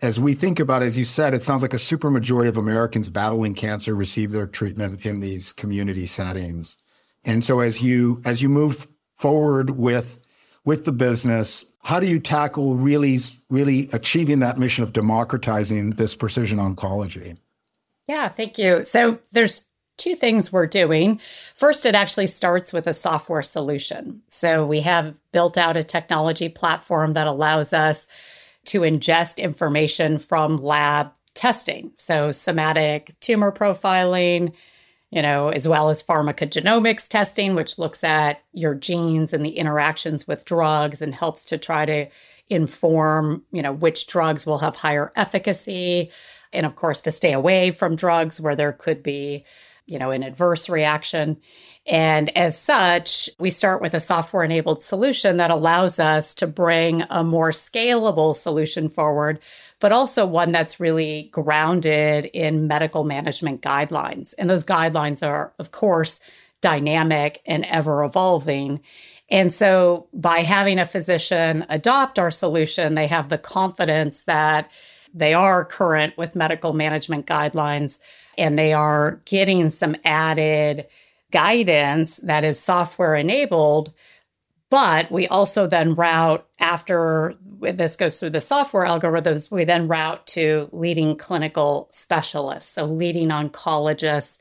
As 0.00 0.20
we 0.20 0.34
think 0.34 0.60
about, 0.60 0.84
as 0.84 0.96
you 0.96 1.04
said, 1.04 1.34
it 1.34 1.42
sounds 1.42 1.62
like 1.62 1.74
a 1.74 1.78
super 1.78 2.08
majority 2.08 2.48
of 2.48 2.56
Americans 2.56 3.10
battling 3.10 3.56
cancer 3.56 3.96
receive 3.96 4.30
their 4.30 4.46
treatment 4.46 5.04
in 5.04 5.18
these 5.18 5.52
community 5.52 6.06
settings. 6.06 6.76
And 7.24 7.44
so 7.44 7.58
as 7.58 7.82
you 7.82 8.22
as 8.24 8.42
you 8.42 8.48
move 8.48 8.86
forward 9.16 9.70
with 9.70 10.20
with 10.64 10.84
the 10.84 10.92
business, 10.92 11.64
how 11.82 11.98
do 11.98 12.06
you 12.06 12.20
tackle 12.20 12.76
really 12.76 13.18
really 13.50 13.88
achieving 13.92 14.38
that 14.38 14.56
mission 14.56 14.84
of 14.84 14.92
democratizing 14.92 15.90
this 15.90 16.14
precision 16.14 16.58
oncology? 16.58 17.38
Yeah, 18.06 18.28
thank 18.28 18.58
you. 18.58 18.84
So 18.84 19.18
there's 19.32 19.66
two 19.96 20.14
things 20.14 20.52
we're 20.52 20.66
doing. 20.66 21.20
First, 21.54 21.86
it 21.86 21.94
actually 21.94 22.26
starts 22.26 22.72
with 22.72 22.86
a 22.86 22.94
software 22.94 23.42
solution. 23.42 24.22
So 24.28 24.66
we 24.66 24.82
have 24.82 25.14
built 25.32 25.56
out 25.56 25.76
a 25.76 25.82
technology 25.82 26.48
platform 26.48 27.14
that 27.14 27.26
allows 27.26 27.72
us 27.72 28.06
to 28.66 28.80
ingest 28.80 29.38
information 29.38 30.18
from 30.18 30.58
lab 30.58 31.12
testing. 31.34 31.92
So 31.96 32.30
somatic 32.30 33.14
tumor 33.20 33.52
profiling, 33.52 34.52
you 35.10 35.22
know, 35.22 35.48
as 35.48 35.68
well 35.68 35.88
as 35.88 36.02
pharmacogenomics 36.02 37.08
testing, 37.08 37.54
which 37.54 37.78
looks 37.78 38.02
at 38.02 38.42
your 38.52 38.74
genes 38.74 39.32
and 39.32 39.44
the 39.44 39.56
interactions 39.56 40.26
with 40.26 40.44
drugs 40.44 41.00
and 41.00 41.14
helps 41.14 41.44
to 41.46 41.58
try 41.58 41.84
to 41.84 42.06
inform, 42.48 43.44
you 43.52 43.62
know, 43.62 43.72
which 43.72 44.06
drugs 44.06 44.46
will 44.46 44.58
have 44.58 44.76
higher 44.76 45.12
efficacy, 45.16 46.10
and 46.52 46.66
of 46.66 46.76
course 46.76 47.00
to 47.02 47.10
stay 47.10 47.32
away 47.32 47.70
from 47.70 47.96
drugs 47.96 48.40
where 48.40 48.56
there 48.56 48.72
could 48.72 49.02
be 49.02 49.44
you 49.86 49.98
know 49.98 50.10
an 50.10 50.22
adverse 50.22 50.68
reaction. 50.68 51.38
And 51.86 52.36
as 52.36 52.58
such 52.58 53.30
we 53.38 53.50
start 53.50 53.80
with 53.80 53.94
a 53.94 54.00
software 54.00 54.42
enabled 54.42 54.82
solution 54.82 55.36
that 55.36 55.52
allows 55.52 56.00
us 56.00 56.34
to 56.34 56.46
bring 56.46 57.02
a 57.08 57.22
more 57.22 57.50
scalable 57.50 58.34
solution 58.34 58.88
forward 58.88 59.40
but 59.78 59.92
also 59.92 60.24
one 60.24 60.52
that's 60.52 60.80
really 60.80 61.28
grounded 61.32 62.24
in 62.26 62.66
medical 62.66 63.04
management 63.04 63.60
guidelines. 63.60 64.34
And 64.38 64.48
those 64.48 64.64
guidelines 64.64 65.26
are 65.26 65.52
of 65.58 65.70
course 65.70 66.20
dynamic 66.60 67.40
and 67.46 67.64
ever 67.66 68.02
evolving 68.02 68.80
and 69.28 69.52
so 69.52 70.08
by 70.12 70.40
having 70.40 70.78
a 70.78 70.84
physician 70.84 71.66
adopt 71.68 72.18
our 72.18 72.30
solution 72.30 72.94
they 72.94 73.06
have 73.06 73.28
the 73.28 73.38
confidence 73.38 74.24
that 74.24 74.70
they 75.16 75.32
are 75.32 75.64
current 75.64 76.16
with 76.18 76.36
medical 76.36 76.74
management 76.74 77.26
guidelines 77.26 77.98
and 78.36 78.58
they 78.58 78.74
are 78.74 79.22
getting 79.24 79.70
some 79.70 79.96
added 80.04 80.86
guidance 81.32 82.18
that 82.18 82.44
is 82.44 82.60
software 82.60 83.14
enabled. 83.14 83.92
But 84.68 85.10
we 85.10 85.26
also 85.26 85.66
then 85.66 85.94
route 85.94 86.46
after 86.60 87.34
this 87.60 87.96
goes 87.96 88.20
through 88.20 88.30
the 88.30 88.40
software 88.42 88.86
algorithms, 88.86 89.50
we 89.50 89.64
then 89.64 89.88
route 89.88 90.26
to 90.28 90.68
leading 90.72 91.16
clinical 91.16 91.88
specialists. 91.90 92.74
So, 92.74 92.84
leading 92.84 93.28
oncologists, 93.28 94.38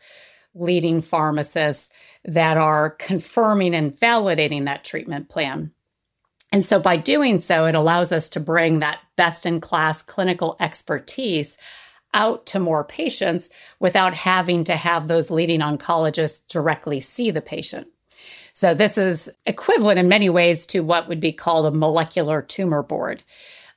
leading 0.54 1.00
pharmacists 1.00 1.94
that 2.26 2.58
are 2.58 2.90
confirming 2.90 3.74
and 3.74 3.96
validating 3.96 4.66
that 4.66 4.84
treatment 4.84 5.30
plan. 5.30 5.72
And 6.56 6.64
so 6.64 6.80
by 6.80 6.96
doing 6.96 7.42
so, 7.42 7.66
it 7.66 7.76
allows 7.76 8.14
us 8.14 8.30
to 8.30 8.40
bring 8.40 8.80
that 8.80 9.02
best 9.18 9.46
in 9.46 9.60
class 9.60 10.02
clinical 10.02 10.56
expertise 10.62 11.58
out 12.14 12.46
to 12.46 12.62
more 12.62 12.86
patients 12.86 13.50
without 13.82 14.14
having 14.14 14.64
to 14.64 14.78
have 14.78 15.10
those 15.10 15.30
leading 15.30 15.60
oncologists 15.60 16.48
directly 16.48 17.02
see 17.02 17.30
the 17.30 17.42
patient. 17.42 17.88
So 18.54 18.74
this 18.74 18.98
is 18.98 19.30
equivalent 19.46 20.00
in 20.00 20.08
many 20.08 20.30
ways 20.30 20.66
to 20.68 20.80
what 20.80 21.10
would 21.10 21.20
be 21.20 21.34
called 21.34 21.66
a 21.66 21.72
molecular 21.72 22.42
tumor 22.42 22.82
board. 22.82 23.22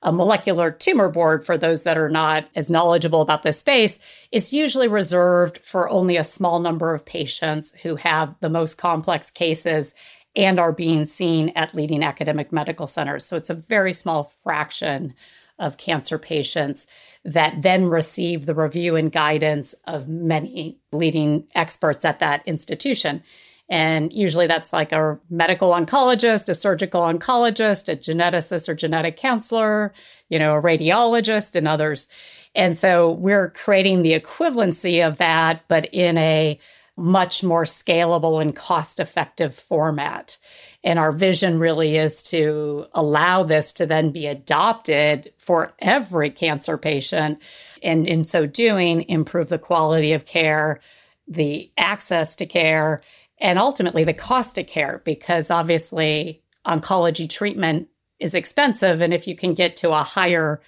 A 0.03 0.13
molecular 0.13 0.71
tumor 0.71 1.09
board, 1.09 1.45
for 1.45 1.59
those 1.59 1.83
that 1.83 1.99
are 1.99 2.09
not 2.09 2.47
as 2.55 2.71
knowledgeable 2.71 3.23
about 3.23 3.43
this 3.43 3.59
space, 3.59 3.99
is 4.31 4.53
usually 4.53 4.87
reserved 4.87 5.59
for 5.65 5.91
only 5.91 6.17
a 6.17 6.23
small 6.23 6.61
number 6.61 6.95
of 6.95 7.05
patients 7.05 7.75
who 7.83 7.97
have 7.97 8.37
the 8.39 8.49
most 8.49 8.77
complex 8.77 9.33
cases 9.33 9.97
and 10.39 10.61
are 10.61 10.73
being 10.73 11.05
seen 11.05 11.51
at 11.57 11.75
leading 11.75 12.05
academic 12.05 12.53
medical 12.53 12.87
centers. 12.87 13.27
So 13.27 13.37
it's 13.37 13.51
a 13.51 13.55
very 13.55 13.93
small 13.93 14.33
fraction 14.45 15.13
of 15.59 15.77
cancer 15.77 16.17
patients 16.17 16.87
that 17.25 17.63
then 17.63 17.87
receive 17.87 18.47
the 18.47 18.55
review 18.55 18.95
and 18.95 19.11
guidance 19.11 19.75
of 19.89 20.07
many 20.07 20.79
leading 20.93 21.49
experts 21.57 22.05
at 22.05 22.21
that 22.21 22.47
institution. 22.47 23.25
And 23.69 24.13
usually 24.13 24.47
that's 24.47 24.73
like 24.73 24.93
a 24.93 25.19
medical 25.29 25.73
oncologist, 25.73 26.49
a 26.49 26.55
surgical 26.55 27.03
oncologist, 27.03 27.93
a 27.93 27.97
geneticist 27.97 28.69
or 28.69 28.77
genetic 28.77 29.17
counselor, 29.17 29.93
you 30.29 30.39
know, 30.39 30.55
a 30.55 30.63
radiologist, 30.63 31.57
and 31.57 31.67
others. 31.67 32.07
And 32.55 32.79
so 32.79 33.11
we're 33.11 33.51
creating 33.51 34.03
the 34.03 34.19
equivalency 34.19 35.05
of 35.05 35.19
that, 35.19 35.65
but 35.67 35.87
in 35.87 36.17
a 36.17 36.61
much 36.99 37.45
more 37.45 37.65
scalable 37.65 38.43
and 38.43 38.55
cost 38.55 39.01
effective 39.01 39.55
format. 39.55 40.37
And 40.85 40.99
our 40.99 41.13
vision 41.13 41.59
really 41.59 41.97
is 41.97 42.23
to 42.25 42.87
allow 42.93 43.43
this 43.43 43.73
to 43.75 43.87
then 43.87 44.11
be 44.11 44.27
adopted 44.27 45.33
for 45.39 45.73
every 45.79 46.31
cancer 46.31 46.77
patient. 46.77 47.41
And 47.83 48.07
in 48.07 48.25
so 48.25 48.47
doing, 48.47 49.09
improve 49.09 49.49
the 49.49 49.59
quality 49.59 50.13
of 50.13 50.25
care, 50.25 50.81
the 51.27 51.71
access 51.77 52.37
to 52.37 52.47
care, 52.47 53.03
and 53.41 53.59
ultimately 53.59 54.05
the 54.05 54.13
cost 54.13 54.59
of 54.59 54.67
care, 54.67 55.03
because 55.05 55.51
obviously 55.51 56.43
oncology 56.67 57.29
treatment 57.29 57.89
is 58.19 58.35
expensive. 58.35 59.01
And 59.01 59.15
if 59.15 59.29
you 59.29 59.37
can 59.37 59.55
get 59.55 59.77
to 59.77 59.93
a 59.93 60.03
higher 60.03 60.61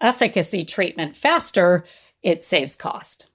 efficacy 0.00 0.64
treatment 0.64 1.16
faster, 1.16 1.84
it 2.22 2.44
saves 2.44 2.76
cost. 2.76 3.30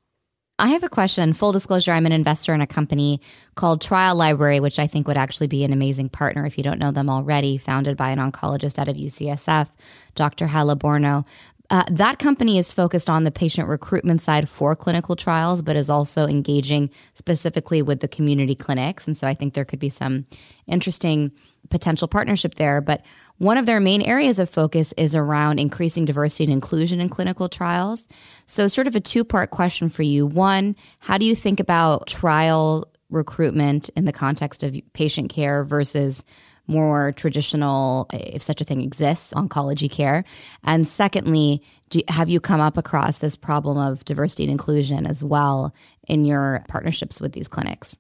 I 0.62 0.68
have 0.68 0.84
a 0.84 0.90
question. 0.90 1.34
Full 1.34 1.54
disclosure, 1.54 1.92
I'm 1.92 2.06
an 2.06 2.12
investor 2.12 2.54
in 2.54 2.62
a 2.62 2.68
company 2.68 3.20
called 3.56 3.82
Trial 3.82 4.16
Library, 4.16 4.60
which 4.60 4.78
I 4.78 4.86
think 4.86 5.08
would 5.08 5.18
actually 5.18 5.48
be 5.48 5.64
an 5.64 5.74
amazing 5.74 6.10
partner 6.10 6.46
if 6.46 6.56
you 6.56 6.64
don't 6.64 6.78
know 6.78 6.92
them 6.92 7.10
already, 7.10 7.58
founded 7.58 7.98
by 7.98 8.12
an 8.12 8.20
oncologist 8.20 8.78
out 8.78 8.88
of 8.88 8.96
UCSF, 8.96 9.70
Dr. 10.14 10.46
Hala 10.46 10.76
Borno. 10.76 11.26
Uh, 11.72 11.84
that 11.90 12.20
company 12.20 12.60
is 12.60 12.74
focused 12.74 13.10
on 13.10 13.24
the 13.24 13.32
patient 13.32 13.68
recruitment 13.68 14.22
side 14.22 14.48
for 14.48 14.76
clinical 14.76 15.16
trials, 15.16 15.64
but 15.64 15.76
is 15.76 15.90
also 15.90 16.28
engaging 16.28 16.92
specifically 17.16 17.82
with 17.82 18.02
the 18.02 18.08
community 18.08 18.54
clinics. 18.54 19.08
And 19.08 19.18
so 19.18 19.26
I 19.26 19.34
think 19.34 19.56
there 19.56 19.66
could 19.66 19.80
be 19.80 19.90
some 19.90 20.28
interesting 20.68 21.32
potential 21.70 22.08
partnership 22.08 22.56
there. 22.56 22.82
But 22.82 23.04
one 23.42 23.58
of 23.58 23.66
their 23.66 23.80
main 23.80 24.04
areas 24.04 24.38
of 24.38 24.52
focus 24.52 24.94
is 24.98 25.16
around 25.16 25.58
increasing 25.58 26.06
diversity 26.06 26.44
and 26.44 26.54
inclusion 26.54 27.02
in 27.02 27.10
clinical 27.10 27.50
trials. 27.50 28.06
So, 28.46 28.68
sort 28.68 28.86
of 28.86 28.96
a 28.96 29.00
two 29.00 29.24
part 29.24 29.50
question 29.50 29.90
for 29.90 30.04
you. 30.04 30.28
One, 30.28 30.76
how 31.00 31.18
do 31.18 31.26
you 31.26 31.36
think 31.36 31.60
about 31.60 32.06
trial 32.06 32.88
recruitment 33.10 33.90
in 33.96 34.06
the 34.06 34.14
context 34.14 34.62
of 34.62 34.78
patient 34.94 35.32
care 35.32 35.64
versus 35.64 36.22
more 36.68 37.14
traditional, 37.14 38.06
if 38.14 38.44
such 38.44 38.62
a 38.62 38.64
thing 38.64 38.82
exists, 38.82 39.34
oncology 39.34 39.90
care? 39.90 40.24
And 40.64 40.88
secondly, 40.88 41.64
do, 41.90 42.00
have 42.10 42.30
you 42.30 42.40
come 42.40 42.62
up 42.62 42.78
across 42.78 43.18
this 43.18 43.36
problem 43.36 43.76
of 43.76 44.06
diversity 44.06 44.44
and 44.44 44.52
inclusion 44.52 45.08
as 45.08 45.24
well 45.24 45.74
in 46.08 46.26
your 46.26 46.64
partnerships 46.68 47.20
with 47.20 47.34
these 47.34 47.48
clinics? 47.48 47.98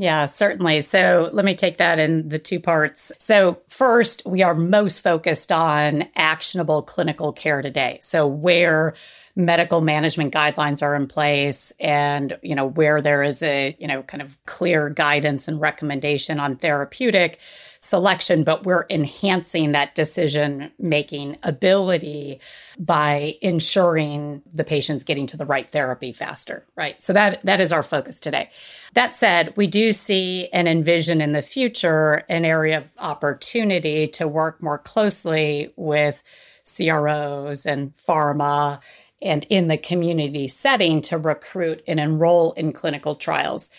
Yeah, 0.00 0.24
certainly. 0.24 0.80
So 0.80 1.28
let 1.34 1.44
me 1.44 1.54
take 1.54 1.76
that 1.76 1.98
in 1.98 2.30
the 2.30 2.38
two 2.38 2.58
parts. 2.58 3.12
So, 3.18 3.58
first, 3.68 4.22
we 4.24 4.42
are 4.42 4.54
most 4.54 5.00
focused 5.00 5.52
on 5.52 6.08
actionable 6.16 6.80
clinical 6.80 7.34
care 7.34 7.60
today. 7.60 7.98
So, 8.00 8.26
where 8.26 8.94
medical 9.44 9.80
management 9.80 10.32
guidelines 10.32 10.82
are 10.82 10.94
in 10.94 11.06
place 11.06 11.72
and 11.80 12.38
you 12.42 12.54
know 12.54 12.66
where 12.66 13.00
there 13.00 13.22
is 13.22 13.42
a 13.42 13.74
you 13.78 13.86
know 13.86 14.02
kind 14.02 14.22
of 14.22 14.42
clear 14.46 14.88
guidance 14.88 15.48
and 15.48 15.60
recommendation 15.60 16.38
on 16.40 16.56
therapeutic 16.56 17.38
selection 17.80 18.44
but 18.44 18.64
we're 18.64 18.86
enhancing 18.90 19.72
that 19.72 19.94
decision 19.94 20.70
making 20.78 21.36
ability 21.42 22.40
by 22.78 23.36
ensuring 23.40 24.42
the 24.52 24.64
patient's 24.64 25.04
getting 25.04 25.26
to 25.26 25.36
the 25.36 25.46
right 25.46 25.70
therapy 25.70 26.12
faster 26.12 26.66
right? 26.80 27.02
So 27.02 27.12
that 27.12 27.42
that 27.42 27.60
is 27.60 27.72
our 27.72 27.82
focus 27.82 28.18
today. 28.18 28.50
That 28.94 29.14
said 29.14 29.54
we 29.56 29.66
do 29.66 29.92
see 29.92 30.48
and 30.52 30.66
envision 30.66 31.20
in 31.20 31.32
the 31.32 31.42
future 31.42 32.24
an 32.28 32.44
area 32.44 32.78
of 32.78 32.90
opportunity 32.98 34.06
to 34.08 34.26
work 34.26 34.62
more 34.62 34.78
closely 34.78 35.72
with 35.76 36.22
CROs 36.64 37.66
and 37.66 37.92
pharma 37.96 38.80
and 39.22 39.44
in 39.48 39.68
the 39.68 39.78
community 39.78 40.48
setting 40.48 41.00
to 41.02 41.18
recruit 41.18 41.82
and 41.86 42.00
enroll 42.00 42.52
in 42.52 42.72
clinical 42.72 43.14
trials. 43.14 43.70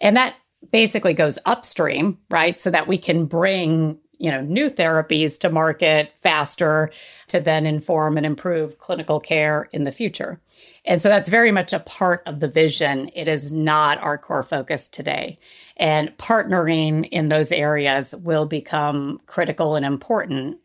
And 0.00 0.16
that 0.16 0.36
basically 0.70 1.14
goes 1.14 1.38
upstream, 1.46 2.18
right? 2.28 2.60
So 2.60 2.70
that 2.70 2.88
we 2.88 2.98
can 2.98 3.26
bring 3.26 3.98
you 4.20 4.30
know 4.30 4.42
new 4.42 4.68
therapies 4.68 5.38
to 5.40 5.50
market 5.50 6.12
faster 6.18 6.90
to 7.28 7.40
then 7.40 7.66
inform 7.66 8.18
and 8.18 8.26
improve 8.26 8.78
clinical 8.78 9.18
care 9.18 9.68
in 9.72 9.84
the 9.84 9.90
future. 9.90 10.40
And 10.84 11.00
so 11.00 11.08
that's 11.08 11.28
very 11.28 11.50
much 11.50 11.72
a 11.72 11.80
part 11.80 12.22
of 12.26 12.40
the 12.40 12.48
vision. 12.48 13.10
It 13.14 13.28
is 13.28 13.50
not 13.50 13.98
our 13.98 14.18
core 14.18 14.42
focus 14.42 14.88
today. 14.88 15.38
And 15.76 16.16
partnering 16.18 17.08
in 17.10 17.28
those 17.28 17.50
areas 17.50 18.14
will 18.14 18.46
become 18.46 19.20
critical 19.26 19.74
and 19.74 19.86
important. 19.86 20.58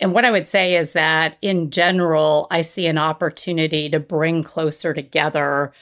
And 0.00 0.12
what 0.12 0.24
I 0.24 0.30
would 0.30 0.46
say 0.46 0.76
is 0.76 0.92
that 0.92 1.36
in 1.42 1.70
general, 1.70 2.46
I 2.50 2.60
see 2.60 2.86
an 2.86 2.98
opportunity 2.98 3.88
to 3.90 3.98
bring 3.98 4.42
closer 4.42 4.94
together 4.94 5.72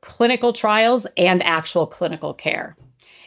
clinical 0.00 0.52
trials 0.52 1.06
and 1.16 1.42
actual 1.42 1.86
clinical 1.86 2.34
care. 2.34 2.76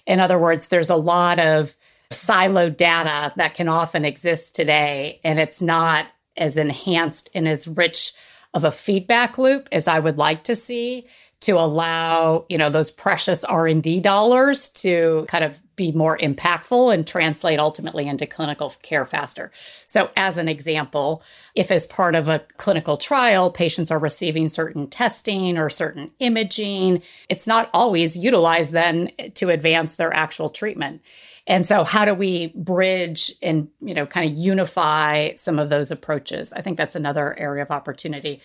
In 0.05 0.19
other 0.19 0.39
words, 0.39 0.67
there's 0.67 0.89
a 0.89 0.95
lot 0.95 1.39
of 1.39 1.75
siloed 2.09 2.77
data 2.77 3.33
that 3.35 3.53
can 3.53 3.69
often 3.69 4.05
exist 4.05 4.55
today, 4.55 5.19
and 5.23 5.39
it's 5.39 5.61
not 5.61 6.07
as 6.35 6.57
enhanced 6.57 7.29
and 7.33 7.47
as 7.47 7.67
rich 7.67 8.13
of 8.53 8.63
a 8.63 8.71
feedback 8.71 9.37
loop 9.37 9.69
as 9.71 9.87
I 9.87 9.99
would 9.99 10.17
like 10.17 10.43
to 10.45 10.55
see 10.55 11.07
to 11.43 11.53
allow 11.53 12.45
you 12.49 12.57
know 12.57 12.69
those 12.69 12.89
precious 12.89 13.43
r&d 13.43 13.99
dollars 13.99 14.69
to 14.69 15.25
kind 15.27 15.43
of 15.43 15.61
be 15.75 15.91
more 15.91 16.17
impactful 16.17 16.93
and 16.93 17.07
translate 17.07 17.59
ultimately 17.59 18.05
into 18.05 18.27
clinical 18.27 18.69
care 18.83 19.05
faster. 19.05 19.51
So 19.85 20.11
as 20.15 20.37
an 20.37 20.47
example 20.47 21.23
if 21.55 21.71
as 21.71 21.85
part 21.85 22.15
of 22.15 22.29
a 22.29 22.39
clinical 22.57 22.97
trial 22.97 23.51
patients 23.51 23.91
are 23.91 23.99
receiving 23.99 24.49
certain 24.49 24.87
testing 24.87 25.57
or 25.57 25.69
certain 25.69 26.11
imaging 26.19 27.01
it's 27.29 27.47
not 27.47 27.69
always 27.73 28.17
utilized 28.17 28.71
then 28.71 29.11
to 29.35 29.49
advance 29.49 29.95
their 29.95 30.13
actual 30.13 30.49
treatment. 30.49 31.01
And 31.45 31.65
so 31.65 31.83
how 31.83 32.05
do 32.05 32.13
we 32.13 32.47
bridge 32.55 33.33
and 33.41 33.67
you 33.81 33.93
know 33.93 34.05
kind 34.05 34.31
of 34.31 34.37
unify 34.37 35.35
some 35.35 35.59
of 35.59 35.69
those 35.69 35.91
approaches? 35.91 36.53
I 36.53 36.61
think 36.61 36.77
that's 36.77 36.95
another 36.95 37.37
area 37.37 37.63
of 37.63 37.71
opportunity 37.71 38.41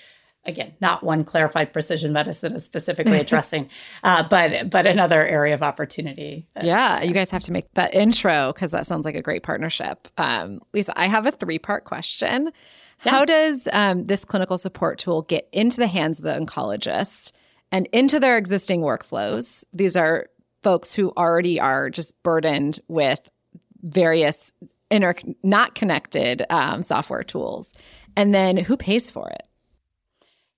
again, 0.49 0.75
not 0.81 1.05
one 1.05 1.25
clarified 1.25 1.73
precision 1.73 2.13
medicine 2.13 2.55
is 2.57 2.65
specifically 2.65 3.21
addressing, 3.21 3.69
uh, 4.03 4.25
but 4.29 4.71
but 4.71 4.87
another 4.87 5.25
area 5.25 5.55
of 5.55 5.63
opportunity. 5.63 6.47
yeah, 6.61 7.03
you 7.03 7.13
guys 7.13 7.31
have 7.31 7.43
to 7.43 7.53
make 7.53 7.73
that 7.75 7.95
intro 7.95 8.53
because 8.53 8.73
that 8.73 8.87
sounds 8.87 9.05
like 9.05 9.15
a 9.15 9.23
great 9.23 9.43
partnership. 9.43 10.09
Um, 10.17 10.61
Lisa, 10.73 10.99
I 10.99 11.07
have 11.07 11.27
a 11.27 11.31
three 11.31 11.59
part 11.59 11.85
question. 11.85 12.51
Yeah. 13.05 13.13
How 13.13 13.25
does 13.25 13.69
um, 13.73 14.07
this 14.07 14.25
clinical 14.25 14.59
support 14.59 14.99
tool 14.99 15.23
get 15.23 15.49
into 15.53 15.77
the 15.77 15.87
hands 15.87 16.19
of 16.19 16.25
the 16.25 16.33
oncologist 16.33 17.31
and 17.71 17.87
into 17.93 18.19
their 18.19 18.37
existing 18.37 18.81
workflows? 18.81 19.63
These 19.73 19.97
are 19.97 20.27
folks 20.65 20.95
who 20.95 21.13
already 21.17 21.61
are 21.61 21.91
just 21.91 22.21
burdened 22.25 22.81
with 22.89 23.31
various 23.83 24.53
inter 24.91 25.15
not 25.43 25.75
connected 25.75 26.45
um, 26.51 26.83
software 26.83 27.23
tools. 27.23 27.75
And 28.17 28.35
then 28.35 28.57
who 28.57 28.77
pays 28.77 29.11
for 29.11 29.29
it? 29.29 29.43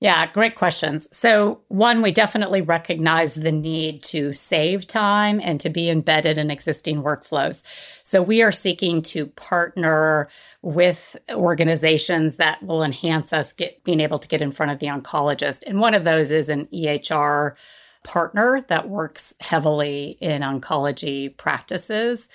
Yeah, 0.01 0.27
great 0.33 0.55
questions. 0.55 1.07
So, 1.15 1.61
one, 1.69 2.01
we 2.01 2.11
definitely 2.11 2.63
recognize 2.63 3.35
the 3.35 3.53
need 3.53 4.03
to 4.05 4.33
save 4.33 4.87
time 4.87 5.43
and 5.45 5.61
to 5.61 5.69
be 5.69 5.91
embedded 5.91 6.39
in 6.39 6.51
existing 6.51 7.03
workflows. 7.03 7.63
So, 8.03 8.23
we 8.23 8.41
are 8.41 8.51
seeking 8.51 9.03
to 9.03 9.27
partner 9.27 10.31
with 10.63 11.17
organizations 11.31 12.37
that 12.37 12.63
will 12.63 12.83
enhance 12.83 13.35
us 13.35 13.53
get, 13.53 13.85
being 13.85 14.01
able 14.01 14.19
to 14.19 14.29
get 14.29 14.41
in 14.41 14.53
front 14.53 14.73
of 14.73 14.79
the 14.79 14.87
oncologist. 14.87 15.65
And 15.67 15.81
one 15.81 15.93
of 15.93 16.05
those 16.05 16.31
is 16.31 16.49
an 16.49 16.67
EHR 16.73 17.55
partner 18.03 18.65
that 18.69 18.89
works 18.89 19.35
heavily 19.41 20.17
in 20.23 20.41
oncology 20.41 21.37
practices. 21.37 22.31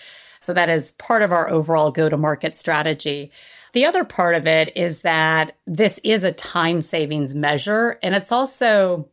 So, 0.46 0.54
that 0.54 0.70
is 0.70 0.94
part 0.94 1.22
of 1.22 1.32
our 1.32 1.50
overall 1.50 1.92
go 1.92 2.10
to 2.10 2.18
market 2.18 2.56
strategy. 2.56 3.32
The 3.74 3.86
other 3.86 4.06
part 4.06 4.36
of 4.36 4.48
it 4.48 4.76
is 4.78 5.02
that 5.02 5.58
this 5.68 6.00
is 6.04 6.24
a 6.24 6.32
time 6.32 6.82
savings 6.82 7.36
measure 7.36 8.00
and 8.02 8.16
it's 8.16 8.32
also 8.32 9.10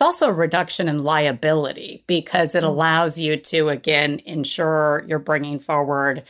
it's 0.00 0.06
also 0.06 0.28
a 0.28 0.32
reduction 0.32 0.88
in 0.88 1.04
liability 1.04 2.04
because 2.06 2.54
it 2.54 2.64
mm. 2.64 2.66
allows 2.66 3.18
you 3.18 3.36
to 3.36 3.68
again 3.68 4.20
ensure 4.24 5.04
you're 5.06 5.18
bringing 5.18 5.58
forward 5.58 6.22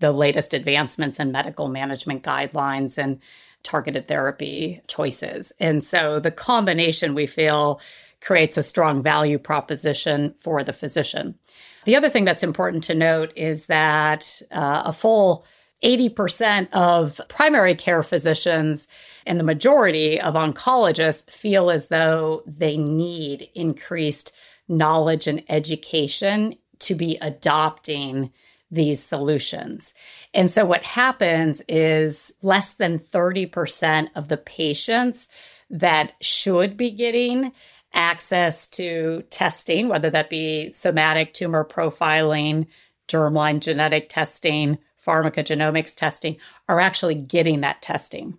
the 0.00 0.10
latest 0.10 0.54
advancements 0.54 1.20
in 1.20 1.30
medical 1.30 1.68
management 1.68 2.24
guidelines 2.24 2.98
and 2.98 3.20
targeted 3.62 4.08
therapy 4.08 4.80
choices. 4.88 5.52
And 5.60 5.84
so 5.84 6.18
the 6.18 6.32
combination 6.32 7.14
we 7.14 7.28
feel 7.28 7.80
creates 8.20 8.56
a 8.56 8.62
strong 8.62 9.02
value 9.02 9.38
proposition 9.38 10.34
for 10.38 10.64
the 10.64 10.72
physician. 10.72 11.36
The 11.84 11.96
other 11.96 12.08
thing 12.08 12.24
that's 12.24 12.42
important 12.42 12.84
to 12.84 12.94
note 12.94 13.32
is 13.36 13.66
that 13.66 14.40
uh, 14.50 14.82
a 14.86 14.92
full 14.92 15.44
80% 15.82 16.68
of 16.72 17.20
primary 17.28 17.74
care 17.74 18.02
physicians 18.02 18.86
and 19.26 19.38
the 19.38 19.44
majority 19.44 20.20
of 20.20 20.34
oncologists 20.34 21.30
feel 21.32 21.70
as 21.70 21.88
though 21.88 22.42
they 22.46 22.76
need 22.76 23.48
increased 23.54 24.34
knowledge 24.68 25.26
and 25.26 25.42
education 25.48 26.54
to 26.78 26.94
be 26.94 27.18
adopting 27.20 28.30
these 28.70 29.02
solutions. 29.02 29.92
And 30.32 30.50
so 30.50 30.64
what 30.64 30.82
happens 30.82 31.60
is 31.68 32.32
less 32.42 32.74
than 32.74 32.98
30% 32.98 34.08
of 34.14 34.28
the 34.28 34.38
patients 34.38 35.28
that 35.68 36.12
should 36.20 36.76
be 36.76 36.90
getting 36.90 37.52
access 37.94 38.66
to 38.66 39.22
testing, 39.30 39.88
whether 39.88 40.10
that 40.10 40.30
be 40.30 40.70
somatic 40.72 41.34
tumor 41.34 41.64
profiling, 41.64 42.66
germline 43.08 43.60
genetic 43.60 44.08
testing, 44.08 44.78
pharmacogenomics 45.04 45.94
testing 45.94 46.36
are 46.68 46.80
actually 46.80 47.14
getting 47.14 47.60
that 47.60 47.82
testing. 47.82 48.38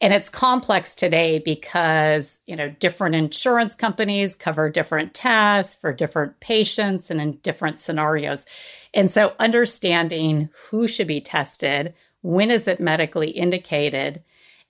And 0.00 0.14
it's 0.14 0.30
complex 0.30 0.94
today 0.94 1.38
because, 1.38 2.38
you 2.46 2.56
know, 2.56 2.70
different 2.70 3.14
insurance 3.14 3.74
companies 3.74 4.34
cover 4.34 4.70
different 4.70 5.12
tests 5.12 5.74
for 5.78 5.92
different 5.92 6.40
patients 6.40 7.10
and 7.10 7.20
in 7.20 7.32
different 7.42 7.78
scenarios. 7.78 8.46
And 8.94 9.10
so 9.10 9.34
understanding 9.38 10.48
who 10.70 10.88
should 10.88 11.06
be 11.06 11.20
tested, 11.20 11.92
when 12.22 12.50
is 12.50 12.66
it 12.66 12.80
medically 12.80 13.30
indicated, 13.30 14.22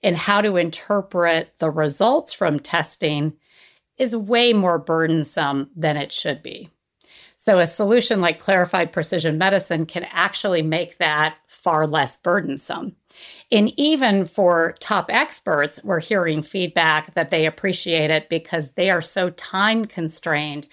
and 0.03 0.17
how 0.17 0.41
to 0.41 0.57
interpret 0.57 1.53
the 1.59 1.69
results 1.69 2.33
from 2.33 2.59
testing 2.59 3.33
is 3.99 4.15
way 4.15 4.53
more 4.53 4.79
burdensome 4.79 5.69
than 5.75 5.97
it 5.97 6.11
should 6.11 6.41
be. 6.41 6.69
So 7.35 7.59
a 7.59 7.67
solution 7.67 8.19
like 8.19 8.39
clarified 8.39 8.91
precision 8.91 9.37
medicine 9.37 9.85
can 9.85 10.05
actually 10.11 10.61
make 10.61 10.97
that 10.97 11.37
far 11.47 11.87
less 11.87 12.17
burdensome. 12.17 12.95
And 13.51 13.71
even 13.79 14.25
for 14.25 14.75
top 14.79 15.05
experts, 15.09 15.83
we're 15.83 16.01
hearing 16.01 16.41
feedback 16.41 17.13
that 17.13 17.31
they 17.31 17.45
appreciate 17.45 18.11
it 18.11 18.29
because 18.29 18.71
they 18.71 18.89
are 18.89 19.01
so 19.01 19.29
time 19.31 19.85
constrained 19.85 20.67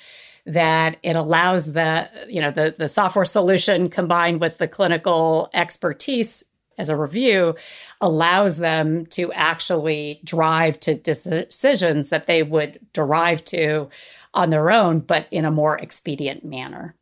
that 0.44 0.96
it 1.02 1.16
allows 1.16 1.72
the 1.72 2.08
you 2.28 2.40
know 2.40 2.52
the 2.52 2.74
the 2.76 2.88
software 2.88 3.24
solution 3.24 3.88
combined 3.88 4.40
with 4.40 4.58
the 4.58 4.68
clinical 4.68 5.50
expertise 5.52 6.44
as 6.78 6.88
a 6.88 6.96
review 6.96 7.54
allows 8.00 8.58
them 8.58 9.06
to 9.06 9.32
actually 9.32 10.20
drive 10.24 10.78
to 10.80 10.94
decisions 10.94 12.10
that 12.10 12.26
they 12.26 12.42
would 12.42 12.78
derive 12.92 13.44
to 13.44 13.88
on 14.34 14.50
their 14.50 14.70
own 14.70 15.00
but 15.00 15.26
in 15.30 15.44
a 15.44 15.50
more 15.50 15.78
expedient 15.78 16.44
manner. 16.44 16.94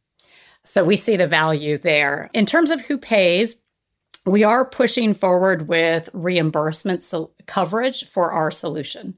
So 0.62 0.84
we 0.84 0.96
see 0.96 1.16
the 1.16 1.26
value 1.26 1.76
there. 1.76 2.30
In 2.32 2.46
terms 2.46 2.70
of 2.70 2.80
who 2.82 2.96
pays 2.96 3.60
we 4.26 4.42
are 4.42 4.64
pushing 4.64 5.14
forward 5.14 5.68
with 5.68 6.08
reimbursement 6.12 7.02
so- 7.02 7.32
coverage 7.46 8.08
for 8.08 8.32
our 8.32 8.50
solution. 8.50 9.16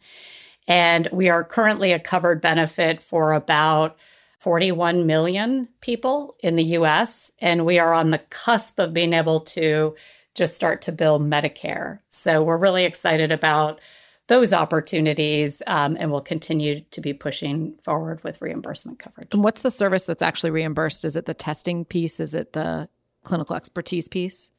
And 0.66 1.08
we 1.12 1.28
are 1.28 1.44
currently 1.44 1.92
a 1.92 2.00
covered 2.00 2.40
benefit 2.40 3.00
for 3.00 3.32
about 3.32 3.96
41 4.40 5.06
million 5.06 5.68
people 5.80 6.36
in 6.42 6.56
the 6.56 6.64
US, 6.64 7.30
and 7.40 7.64
we 7.64 7.78
are 7.78 7.94
on 7.94 8.10
the 8.10 8.18
cusp 8.18 8.78
of 8.78 8.92
being 8.92 9.12
able 9.12 9.40
to 9.40 9.94
just 10.36 10.54
start 10.54 10.82
to 10.82 10.92
bill 10.92 11.18
Medicare. 11.18 12.00
So 12.10 12.42
we're 12.42 12.56
really 12.56 12.84
excited 12.84 13.32
about 13.32 13.80
those 14.28 14.52
opportunities 14.52 15.62
um, 15.66 15.96
and 15.98 16.10
we'll 16.10 16.20
continue 16.20 16.80
to 16.90 17.00
be 17.00 17.12
pushing 17.12 17.74
forward 17.82 18.22
with 18.24 18.42
reimbursement 18.42 18.98
coverage. 18.98 19.28
And 19.32 19.44
what's 19.44 19.62
the 19.62 19.70
service 19.70 20.04
that's 20.04 20.22
actually 20.22 20.50
reimbursed? 20.50 21.04
Is 21.04 21.16
it 21.16 21.26
the 21.26 21.34
testing 21.34 21.84
piece? 21.84 22.20
Is 22.20 22.34
it 22.34 22.52
the 22.52 22.88
clinical 23.22 23.56
expertise 23.56 24.08
piece? 24.08 24.50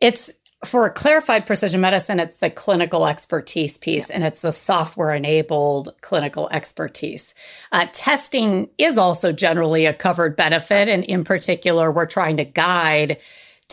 It's 0.00 0.32
for 0.64 0.88
clarified 0.90 1.46
precision 1.46 1.80
medicine, 1.80 2.18
it's 2.18 2.38
the 2.38 2.50
clinical 2.50 3.06
expertise 3.06 3.76
piece 3.78 4.08
yeah. 4.08 4.16
and 4.16 4.24
it's 4.24 4.42
the 4.42 4.52
software 4.52 5.12
enabled 5.12 5.94
clinical 6.00 6.48
expertise. 6.50 7.34
Uh, 7.70 7.86
testing 7.92 8.68
is 8.78 8.96
also 8.98 9.30
generally 9.30 9.86
a 9.86 9.92
covered 9.92 10.36
benefit. 10.36 10.88
And 10.88 11.04
in 11.04 11.22
particular, 11.22 11.92
we're 11.92 12.06
trying 12.06 12.38
to 12.38 12.44
guide 12.44 13.18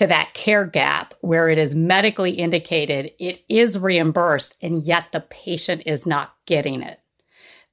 to 0.02 0.08
that 0.08 0.34
care 0.34 0.66
gap 0.66 1.14
where 1.22 1.48
it 1.48 1.60
is 1.60 1.76
medically 1.76 2.32
indicated, 2.32 3.12
it 3.20 3.44
is 3.48 3.78
reimbursed, 3.78 4.58
and 4.60 4.82
yet 4.82 5.12
the 5.12 5.20
patient 5.20 5.84
is 5.86 6.08
not 6.08 6.34
getting 6.48 6.82
it. 6.82 7.00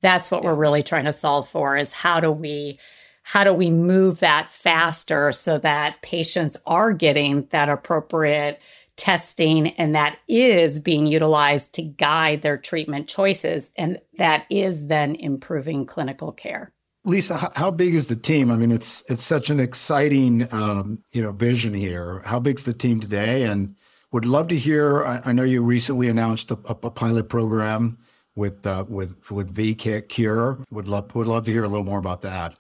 That's 0.03 0.31
what 0.31 0.45
we're 0.45 0.55
really 0.55 0.83
trying 0.83 1.07
to 1.07 1.13
solve 1.15 1.49
for 1.49 1.79
is 1.79 1.95
how 1.95 2.21
do 2.21 2.31
we 2.31 2.77
how 3.23 3.45
do 3.45 3.55
we 3.55 3.71
move 3.71 4.21
that 4.21 4.51
faster 4.51 5.33
so 5.33 5.57
that 5.57 6.03
patients 6.03 6.59
are 6.67 6.93
getting 6.93 7.47
that 7.51 7.71
appropriate 7.71 8.61
testing 8.97 9.69
and 9.79 9.95
that 9.95 10.19
is 10.29 10.81
being 10.81 11.07
utilized 11.07 11.73
to 11.75 11.83
guide 11.83 12.43
their 12.43 12.59
treatment 12.59 13.09
choices 13.09 13.71
and 13.75 14.01
that 14.19 14.45
is 14.51 14.89
then 14.89 15.15
improving 15.15 15.87
clinical 15.87 16.31
care 16.33 16.75
lisa 17.09 17.51
how 17.57 17.71
big 17.71 17.95
is 17.95 18.09
the 18.09 18.17
team? 18.17 18.51
I 18.51 18.57
mean 18.57 18.71
it's 18.71 19.03
it's 19.11 19.25
such 19.25 19.51
an 19.51 19.59
exciting 19.59 20.53
um, 20.53 21.03
you 21.13 21.23
know 21.23 21.33
vision 21.33 21.75
here. 21.75 22.21
How 22.25 22.39
big's 22.39 22.65
the 22.65 22.73
team 22.73 23.01
today? 23.01 23.45
And 23.45 23.75
would 24.13 24.25
love 24.25 24.49
to 24.49 24.57
hear 24.57 25.05
i, 25.05 25.21
I 25.25 25.33
know 25.33 25.43
you 25.43 25.63
recently 25.63 26.09
announced 26.09 26.51
a, 26.51 26.59
a 26.69 26.91
pilot 26.91 27.29
program 27.29 27.99
with 28.35 28.67
uh, 28.67 28.85
with 28.89 29.31
with 29.31 29.55
vCure. 29.55 30.65
Would 30.71 30.89
love 30.89 31.15
would 31.15 31.27
love 31.27 31.45
to 31.47 31.53
hear 31.53 31.65
a 31.65 31.69
little 31.69 31.85
more 31.85 31.99
about 31.99 32.23
that. 32.23 32.55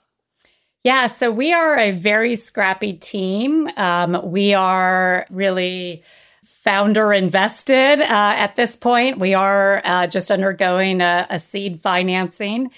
Yeah, 0.82 1.06
so 1.06 1.30
we 1.30 1.52
are 1.52 1.78
a 1.78 1.90
very 1.90 2.34
scrappy 2.34 2.92
team. 2.92 3.68
Um, 3.76 4.20
we 4.30 4.54
are 4.54 5.26
really 5.28 6.02
founder 6.42 7.12
invested 7.12 8.00
uh, 8.00 8.34
at 8.36 8.56
this 8.56 8.76
point. 8.76 9.18
We 9.18 9.34
are 9.34 9.82
uh, 9.84 10.06
just 10.06 10.30
undergoing 10.30 11.00
a, 11.00 11.26
a 11.30 11.38
seed 11.38 11.80
financing, 11.82 12.70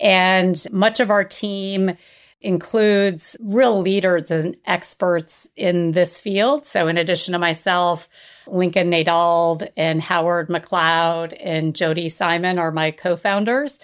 and 0.00 0.56
much 0.70 1.00
of 1.00 1.10
our 1.10 1.24
team 1.24 1.96
includes 2.40 3.36
real 3.40 3.80
leaders 3.80 4.30
and 4.30 4.56
experts 4.64 5.48
in 5.56 5.92
this 5.92 6.20
field. 6.20 6.64
So, 6.64 6.86
in 6.86 6.96
addition 6.96 7.32
to 7.32 7.38
myself, 7.38 8.08
Lincoln 8.46 8.90
Nadauld 8.90 9.68
and 9.76 10.00
Howard 10.00 10.48
McLeod 10.48 11.36
and 11.40 11.74
Jody 11.74 12.08
Simon 12.08 12.58
are 12.58 12.70
my 12.70 12.90
co 12.90 13.16
founders. 13.16 13.80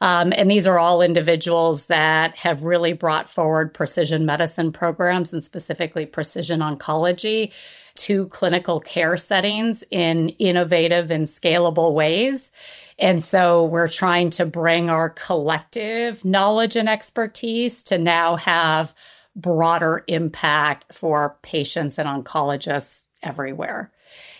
Um, 0.00 0.32
and 0.36 0.50
these 0.50 0.66
are 0.66 0.78
all 0.78 1.00
individuals 1.00 1.86
that 1.86 2.36
have 2.36 2.62
really 2.62 2.92
brought 2.92 3.30
forward 3.30 3.72
precision 3.72 4.26
medicine 4.26 4.70
programs 4.70 5.32
and 5.32 5.42
specifically 5.42 6.04
precision 6.04 6.60
oncology 6.60 7.52
to 7.94 8.26
clinical 8.26 8.78
care 8.78 9.16
settings 9.16 9.82
in 9.90 10.28
innovative 10.30 11.10
and 11.10 11.26
scalable 11.26 11.94
ways. 11.94 12.50
And 12.98 13.22
so 13.22 13.64
we're 13.64 13.88
trying 13.88 14.30
to 14.30 14.46
bring 14.46 14.88
our 14.88 15.10
collective 15.10 16.24
knowledge 16.24 16.76
and 16.76 16.88
expertise 16.88 17.82
to 17.84 17.98
now 17.98 18.36
have 18.36 18.94
broader 19.34 20.02
impact 20.06 20.94
for 20.94 21.36
patients 21.42 21.98
and 21.98 22.08
oncologists 22.08 23.04
everywhere. 23.22 23.92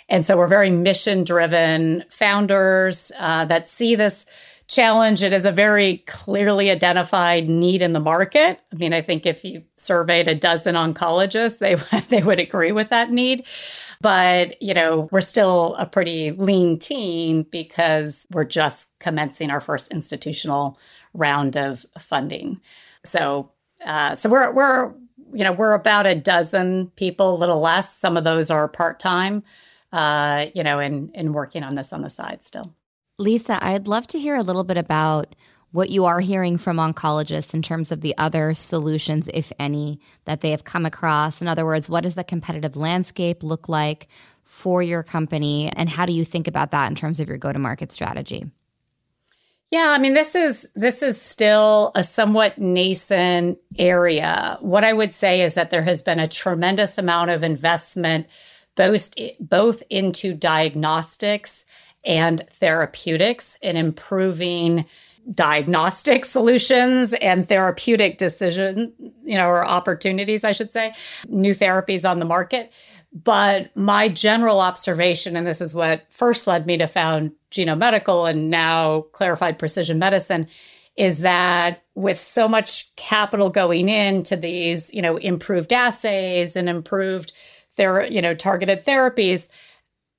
And 0.09 0.25
so 0.25 0.39
we're 0.39 0.47
very 0.47 0.71
mission 0.71 1.25
driven 1.25 2.05
founders 2.09 3.13
uh, 3.19 3.45
that 3.47 3.69
see 3.69 3.95
this 3.95 4.25
challenge. 4.69 5.23
It 5.23 5.33
is 5.33 5.45
a 5.45 5.53
very 5.53 5.99
clearly 6.07 6.71
identified 6.71 7.49
need 7.49 7.83
in 7.83 7.93
the 7.93 8.01
market. 8.01 8.61
I 8.73 8.77
mean, 8.77 8.93
I 8.93 9.01
think 9.01 9.27
if 9.27 9.45
you 9.45 9.63
surveyed 9.77 10.29
a 10.29 10.35
dozen 10.35 10.75
oncologists, 10.75 11.59
they 11.59 11.75
they 12.09 12.23
would 12.23 12.39
agree 12.39 12.73
with 12.73 12.89
that 12.89 13.11
need. 13.11 13.45
But, 14.01 14.61
you 14.63 14.75
know, 14.75 15.09
we're 15.11 15.21
still 15.21 15.75
a 15.77 15.87
pretty 15.87 16.33
lean 16.33 16.79
team 16.79 17.47
because 17.51 18.27
we're 18.31 18.45
just 18.45 18.91
commencing 18.99 19.51
our 19.51 19.61
first 19.61 19.91
institutional 19.91 20.79
round 21.15 21.57
of 21.57 21.87
funding. 21.99 22.61
So, 23.05 23.51
uh, 23.85 24.15
so 24.15 24.29
we're 24.29 24.53
we're 24.53 24.93
you 25.33 25.45
know 25.45 25.53
we're 25.53 25.73
about 25.73 26.07
a 26.07 26.15
dozen 26.15 26.89
people, 26.97 27.35
a 27.35 27.39
little 27.39 27.61
less. 27.61 27.97
Some 27.97 28.17
of 28.17 28.25
those 28.25 28.51
are 28.51 28.69
part 28.69 28.99
time, 28.99 29.43
uh, 29.93 30.47
you 30.55 30.63
know, 30.63 30.79
and 30.79 31.11
and 31.15 31.35
working 31.35 31.63
on 31.63 31.75
this 31.75 31.93
on 31.93 32.03
the 32.03 32.11
side 32.11 32.43
still. 32.43 32.75
Lisa, 33.19 33.59
I'd 33.65 33.89
love 33.89 34.07
to 34.09 34.19
hear 34.19 34.37
a 34.37 34.43
little 34.43 34.65
bit 34.65 34.77
about 34.77 35.35
what 35.77 35.91
you 35.91 36.07
are 36.07 36.21
hearing 36.21 36.57
from 36.57 36.79
oncologists 36.79 37.53
in 37.53 37.61
terms 37.61 37.93
of 37.93 38.01
the 38.01 38.15
other 38.17 38.55
solutions, 38.55 39.29
if 39.35 39.53
any, 39.59 40.01
that 40.25 40.41
they 40.41 40.51
have 40.51 40.65
come 40.65 40.87
across. 40.87 41.43
In 41.43 41.49
other 41.49 41.67
words, 41.67 41.91
what 41.91 42.03
does 42.03 42.15
the 42.15 42.25
competitive 42.25 42.77
landscape 42.77 43.43
look 43.43 43.69
like 43.69 44.09
for 44.43 44.83
your 44.83 45.03
company? 45.03 45.71
And 45.77 45.91
how 45.91 46.07
do 46.07 46.15
you 46.15 46.25
think 46.25 46.49
about 46.49 46.71
that 46.71 46.89
in 46.89 46.95
terms 46.95 47.21
of 47.21 47.29
your 47.29 47.37
go 47.37 47.53
to 47.53 47.59
market 47.59 47.93
strategy? 47.93 48.47
Yeah, 49.71 49.89
I 49.91 49.99
mean 49.99 50.15
this 50.15 50.35
is 50.35 50.67
this 50.75 51.03
is 51.03 51.21
still 51.21 51.93
a 51.95 52.03
somewhat 52.03 52.57
nascent 52.57 53.59
area. 53.79 54.57
What 54.63 54.83
I 54.83 54.95
would 54.95 55.13
say 55.13 55.43
is 55.43 55.57
that 55.57 55.69
there 55.69 55.83
has 55.83 56.03
been 56.03 56.21
a 56.21 56.27
tremendous 56.27 56.97
amount 56.97 57.33
of 57.33 57.45
investment 57.45 58.29
both 58.77 59.11
both 59.41 59.83
into 59.91 60.33
diagnostics 60.33 61.67
and 62.07 62.49
therapeutics 62.49 63.59
in 63.61 63.77
improving 63.77 64.87
diagnostic 65.33 66.25
solutions 66.37 67.15
and 67.15 67.49
therapeutic 67.49 68.19
decision, 68.19 68.93
you 69.25 69.37
know, 69.37 69.49
or 69.49 69.67
opportunities, 69.67 70.45
I 70.45 70.53
should 70.53 70.73
say, 70.73 70.95
new 71.29 71.55
therapies 71.55 72.09
on 72.09 72.19
the 72.19 72.25
market. 72.25 72.73
But 73.13 73.75
my 73.77 74.09
general 74.09 74.61
observation, 74.61 75.37
and 75.37 75.47
this 75.47 75.61
is 75.61 75.75
what 75.75 76.07
first 76.11 76.47
led 76.47 76.67
me 76.67 76.77
to 76.77 76.87
found 76.87 77.33
Genome 77.51 77.79
Medical 77.79 78.27
and 78.27 78.51
now 78.51 79.03
Clarified 79.13 79.59
Precision 79.59 79.99
Medicine, 79.99 80.49
is 80.97 81.21
that 81.21 81.83
with 81.95 82.19
so 82.19 82.49
much 82.49 82.95
capital 82.97 83.49
going 83.49 83.89
into 83.89 84.37
these, 84.37 84.93
you 84.93 85.01
know, 85.01 85.17
improved 85.17 85.73
assays 85.73 86.57
and 86.57 86.69
improved 86.69 87.33
ther- 87.73 88.05
you 88.05 88.21
know, 88.21 88.35
targeted 88.35 88.85
therapies, 88.85 89.49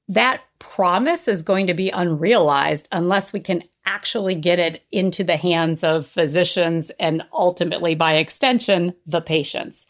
that 0.08 0.42
promise 0.60 1.28
is 1.28 1.42
going 1.42 1.68
to 1.68 1.74
be 1.74 1.90
unrealized 1.90 2.88
unless 2.92 3.34
we 3.34 3.40
can 3.40 3.64
actually 3.88 4.36
get 4.36 4.60
it 4.60 4.86
into 4.92 5.24
the 5.24 5.38
hands 5.38 5.84
of 5.84 6.06
physicians 6.06 6.92
and 7.00 7.24
ultimately, 7.34 7.96
by 7.96 8.16
extension, 8.16 8.94
the 9.06 9.22
patients. 9.22 9.88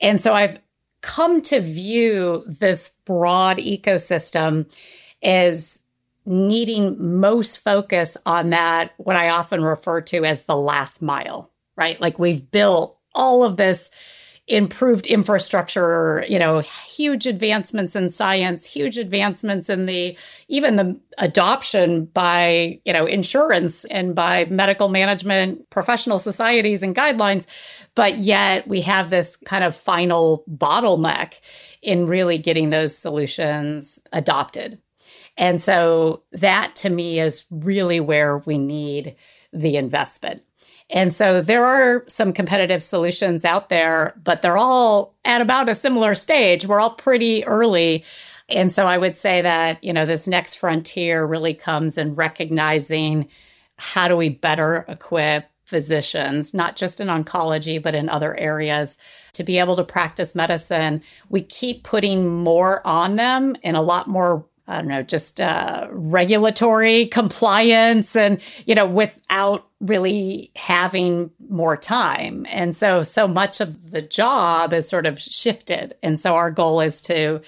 And 0.00 0.20
so 0.20 0.34
I've 0.34 0.58
come 1.02 1.42
to 1.42 1.60
view 1.60 2.42
this 2.46 2.92
broad 3.04 3.58
ecosystem 3.58 4.74
as 5.22 5.80
needing 6.24 7.20
most 7.20 7.58
focus 7.58 8.16
on 8.24 8.50
that, 8.50 8.92
what 8.96 9.16
I 9.16 9.28
often 9.28 9.62
refer 9.62 10.00
to 10.00 10.24
as 10.24 10.44
the 10.44 10.56
last 10.56 11.02
mile, 11.02 11.50
right? 11.76 12.00
Like 12.00 12.18
we've 12.18 12.50
built 12.50 12.98
all 13.14 13.44
of 13.44 13.58
this 13.58 13.90
improved 14.46 15.06
infrastructure, 15.06 16.24
you 16.28 16.38
know, 16.38 16.58
huge 16.60 17.26
advancements 17.26 17.96
in 17.96 18.10
science, 18.10 18.66
huge 18.66 18.98
advancements 18.98 19.70
in 19.70 19.86
the 19.86 20.16
even 20.48 20.76
the 20.76 21.00
adoption 21.16 22.04
by, 22.06 22.78
you 22.84 22.92
know, 22.92 23.06
insurance 23.06 23.86
and 23.86 24.14
by 24.14 24.44
medical 24.46 24.88
management, 24.88 25.68
professional 25.70 26.18
societies 26.18 26.82
and 26.82 26.94
guidelines. 26.94 27.46
But 27.94 28.18
yet 28.18 28.68
we 28.68 28.82
have 28.82 29.08
this 29.08 29.36
kind 29.36 29.64
of 29.64 29.74
final 29.74 30.44
bottleneck 30.50 31.40
in 31.80 32.06
really 32.06 32.36
getting 32.36 32.68
those 32.68 32.96
solutions 32.96 33.98
adopted. 34.12 34.78
And 35.36 35.60
so 35.62 36.22
that 36.32 36.76
to 36.76 36.90
me 36.90 37.18
is 37.18 37.44
really 37.50 37.98
where 37.98 38.38
we 38.38 38.58
need 38.58 39.16
the 39.52 39.76
investment. 39.76 40.42
And 40.94 41.12
so 41.12 41.42
there 41.42 41.64
are 41.64 42.04
some 42.06 42.32
competitive 42.32 42.80
solutions 42.80 43.44
out 43.44 43.68
there, 43.68 44.14
but 44.22 44.42
they're 44.42 44.56
all 44.56 45.16
at 45.24 45.40
about 45.40 45.68
a 45.68 45.74
similar 45.74 46.14
stage. 46.14 46.66
We're 46.66 46.80
all 46.80 46.94
pretty 46.94 47.44
early. 47.44 48.04
And 48.48 48.72
so 48.72 48.86
I 48.86 48.96
would 48.96 49.16
say 49.16 49.42
that, 49.42 49.82
you 49.82 49.92
know, 49.92 50.06
this 50.06 50.28
next 50.28 50.54
frontier 50.54 51.26
really 51.26 51.52
comes 51.52 51.98
in 51.98 52.14
recognizing 52.14 53.28
how 53.76 54.06
do 54.06 54.16
we 54.16 54.28
better 54.28 54.84
equip 54.86 55.50
physicians, 55.64 56.54
not 56.54 56.76
just 56.76 57.00
in 57.00 57.08
oncology, 57.08 57.82
but 57.82 57.96
in 57.96 58.08
other 58.08 58.36
areas, 58.36 58.96
to 59.32 59.42
be 59.42 59.58
able 59.58 59.74
to 59.74 59.82
practice 59.82 60.36
medicine. 60.36 61.02
We 61.28 61.42
keep 61.42 61.82
putting 61.82 62.28
more 62.28 62.86
on 62.86 63.16
them 63.16 63.56
and 63.64 63.76
a 63.76 63.80
lot 63.80 64.06
more 64.06 64.46
I 64.66 64.76
don't 64.76 64.88
know, 64.88 65.02
just 65.02 65.40
uh, 65.40 65.88
regulatory 65.90 67.06
compliance 67.06 68.16
and, 68.16 68.40
you 68.64 68.74
know, 68.74 68.86
without 68.86 69.66
really 69.80 70.50
having 70.56 71.30
more 71.50 71.76
time. 71.76 72.46
And 72.48 72.74
so, 72.74 73.02
so 73.02 73.28
much 73.28 73.60
of 73.60 73.90
the 73.90 74.00
job 74.00 74.72
is 74.72 74.88
sort 74.88 75.04
of 75.04 75.20
shifted. 75.20 75.94
And 76.02 76.18
so 76.18 76.34
our 76.34 76.50
goal 76.50 76.80
is 76.80 77.02
to, 77.02 77.42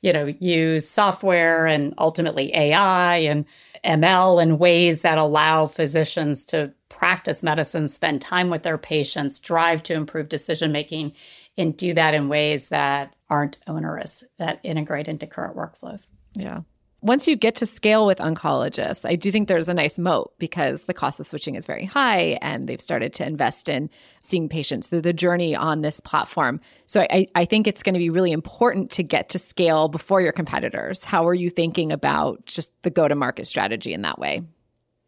you 0.00 0.12
know, 0.12 0.26
use 0.26 0.88
software 0.88 1.66
and 1.66 1.92
ultimately 1.98 2.54
AI 2.54 3.16
and 3.16 3.44
ML 3.84 4.40
in 4.40 4.58
ways 4.58 5.02
that 5.02 5.18
allow 5.18 5.66
physicians 5.66 6.44
to 6.46 6.72
practice 6.88 7.42
medicine, 7.42 7.88
spend 7.88 8.20
time 8.20 8.50
with 8.50 8.62
their 8.62 8.78
patients, 8.78 9.40
drive 9.40 9.82
to 9.84 9.94
improve 9.94 10.28
decision 10.28 10.70
making, 10.70 11.12
and 11.56 11.76
do 11.76 11.94
that 11.94 12.14
in 12.14 12.28
ways 12.28 12.68
that 12.68 13.16
aren't 13.30 13.58
onerous, 13.66 14.24
that 14.38 14.60
integrate 14.62 15.08
into 15.08 15.26
current 15.26 15.56
workflows. 15.56 16.08
Yeah. 16.34 16.62
Once 17.02 17.26
you 17.26 17.34
get 17.34 17.54
to 17.54 17.64
scale 17.64 18.04
with 18.04 18.18
oncologists, 18.18 19.08
I 19.08 19.16
do 19.16 19.32
think 19.32 19.48
there's 19.48 19.70
a 19.70 19.74
nice 19.74 19.98
moat 19.98 20.34
because 20.38 20.84
the 20.84 20.92
cost 20.92 21.18
of 21.18 21.26
switching 21.26 21.54
is 21.54 21.64
very 21.64 21.86
high 21.86 22.38
and 22.42 22.68
they've 22.68 22.80
started 22.80 23.14
to 23.14 23.26
invest 23.26 23.70
in 23.70 23.88
seeing 24.20 24.50
patients 24.50 24.88
through 24.88 25.00
the 25.00 25.14
journey 25.14 25.56
on 25.56 25.80
this 25.80 25.98
platform. 26.00 26.60
So 26.84 27.06
I, 27.08 27.26
I 27.34 27.46
think 27.46 27.66
it's 27.66 27.82
going 27.82 27.94
to 27.94 27.98
be 27.98 28.10
really 28.10 28.32
important 28.32 28.90
to 28.92 29.02
get 29.02 29.30
to 29.30 29.38
scale 29.38 29.88
before 29.88 30.20
your 30.20 30.32
competitors. 30.32 31.02
How 31.02 31.26
are 31.26 31.34
you 31.34 31.48
thinking 31.48 31.90
about 31.90 32.44
just 32.44 32.70
the 32.82 32.90
go 32.90 33.08
to 33.08 33.14
market 33.14 33.46
strategy 33.46 33.94
in 33.94 34.02
that 34.02 34.18
way? 34.18 34.42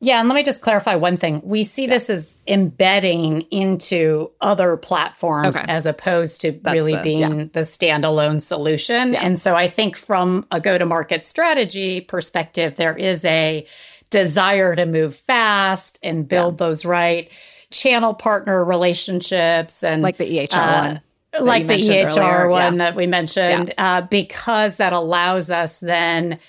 Yeah, 0.05 0.19
and 0.19 0.29
let 0.29 0.35
me 0.35 0.43
just 0.43 0.63
clarify 0.63 0.97
one 0.97 1.17
thing. 1.17 1.41
We 1.45 1.63
see 1.63 1.85
yeah. 1.85 1.91
this 1.91 2.11
as 2.11 2.35
embedding 2.49 3.43
into 3.53 4.33
other 4.41 4.77
platforms 4.77 5.57
okay. 5.57 5.65
as 5.69 5.87
opposed 5.87 6.41
to 6.41 6.51
That's 6.51 6.75
really 6.75 6.97
the, 6.97 7.03
being 7.03 7.39
yeah. 7.39 7.47
the 7.53 7.61
standalone 7.61 8.43
solution. 8.43 9.13
Yeah. 9.13 9.21
And 9.25 9.41
so 9.41 9.55
I 9.55 9.69
think 9.69 9.97
from 9.97 10.45
a 10.51 10.59
go 10.59 10.77
to 10.77 10.85
market 10.85 11.25
strategy 11.25 12.01
perspective, 12.01 12.75
there 12.75 12.97
is 12.97 13.25
a 13.25 13.65
desire 14.11 14.75
to 14.75 14.87
move 14.87 15.15
fast 15.15 16.01
and 16.03 16.27
build 16.27 16.59
those 16.59 16.85
right 16.85 17.31
channel 17.71 18.13
partner 18.13 18.65
relationships 18.65 19.85
and 19.85 20.03
like 20.03 20.17
the 20.17 20.25
EHR 20.25 20.55
uh, 20.55 20.99
one. 21.35 21.47
Like 21.47 21.69
the 21.69 21.75
EHR 21.75 22.17
earlier. 22.17 22.49
one 22.51 22.79
that 22.79 22.97
we 22.97 23.07
mentioned, 23.07 23.73
uh, 23.79 24.01
because 24.03 24.79
that 24.79 24.93
allows 24.93 25.49
us 25.49 25.79
then 25.79 26.41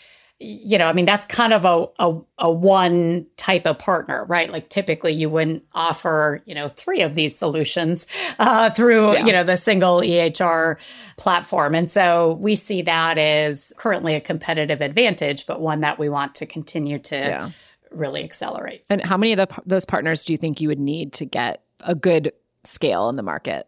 you 0.43 0.77
know, 0.77 0.87
I 0.87 0.93
mean, 0.93 1.05
that's 1.05 1.25
kind 1.25 1.53
of 1.53 1.63
a, 1.63 1.87
a, 1.99 2.19
a, 2.39 2.51
one 2.51 3.25
type 3.37 3.65
of 3.65 3.79
partner, 3.79 4.25
right? 4.25 4.51
Like 4.51 4.67
typically 4.67 5.13
you 5.13 5.29
wouldn't 5.29 5.63
offer, 5.73 6.41
you 6.45 6.53
know, 6.53 6.67
three 6.67 7.01
of 7.01 7.15
these 7.15 7.35
solutions 7.35 8.05
uh, 8.39 8.69
through, 8.69 9.13
yeah. 9.13 9.25
you 9.25 9.31
know, 9.31 9.43
the 9.43 9.55
single 9.55 10.01
EHR 10.01 10.75
platform. 11.17 11.75
And 11.75 11.89
so 11.89 12.33
we 12.41 12.55
see 12.55 12.81
that 12.81 13.17
as 13.17 13.71
currently 13.77 14.15
a 14.15 14.21
competitive 14.21 14.81
advantage, 14.81 15.45
but 15.45 15.61
one 15.61 15.79
that 15.79 15.97
we 15.97 16.09
want 16.09 16.35
to 16.35 16.45
continue 16.45 16.99
to 16.99 17.15
yeah. 17.15 17.49
really 17.91 18.23
accelerate. 18.23 18.83
And 18.89 19.01
how 19.01 19.15
many 19.15 19.31
of 19.31 19.37
the, 19.37 19.61
those 19.65 19.85
partners 19.85 20.25
do 20.25 20.33
you 20.33 20.37
think 20.37 20.59
you 20.59 20.67
would 20.67 20.79
need 20.79 21.13
to 21.13 21.25
get 21.25 21.63
a 21.79 21.95
good 21.95 22.33
scale 22.65 23.07
in 23.07 23.15
the 23.15 23.23
market? 23.23 23.65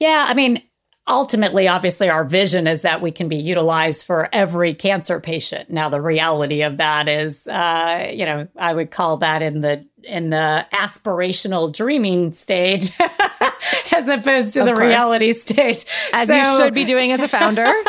Yeah, 0.00 0.26
I 0.28 0.34
mean, 0.34 0.62
ultimately, 1.08 1.66
obviously, 1.66 2.08
our 2.08 2.24
vision 2.24 2.66
is 2.66 2.82
that 2.82 3.00
we 3.00 3.10
can 3.10 3.28
be 3.28 3.36
utilized 3.36 4.06
for 4.06 4.28
every 4.32 4.74
cancer 4.74 5.20
patient. 5.20 5.70
Now, 5.70 5.88
the 5.88 6.00
reality 6.00 6.62
of 6.62 6.76
that 6.76 7.08
is, 7.08 7.46
uh, 7.46 8.10
you 8.12 8.24
know, 8.24 8.48
I 8.56 8.74
would 8.74 8.90
call 8.90 9.18
that 9.18 9.42
in 9.42 9.60
the 9.62 9.84
in 10.04 10.30
the 10.30 10.64
aspirational 10.72 11.72
dreaming 11.72 12.32
stage 12.32 12.90
as 13.92 14.08
opposed 14.08 14.54
to 14.54 14.60
of 14.60 14.66
the 14.66 14.72
course. 14.72 14.86
reality 14.86 15.32
stage. 15.32 15.84
As 16.12 16.28
so, 16.28 16.36
you 16.36 16.56
should 16.56 16.74
be 16.74 16.84
doing 16.84 17.12
as 17.12 17.20
a 17.20 17.28
founder. 17.28 17.70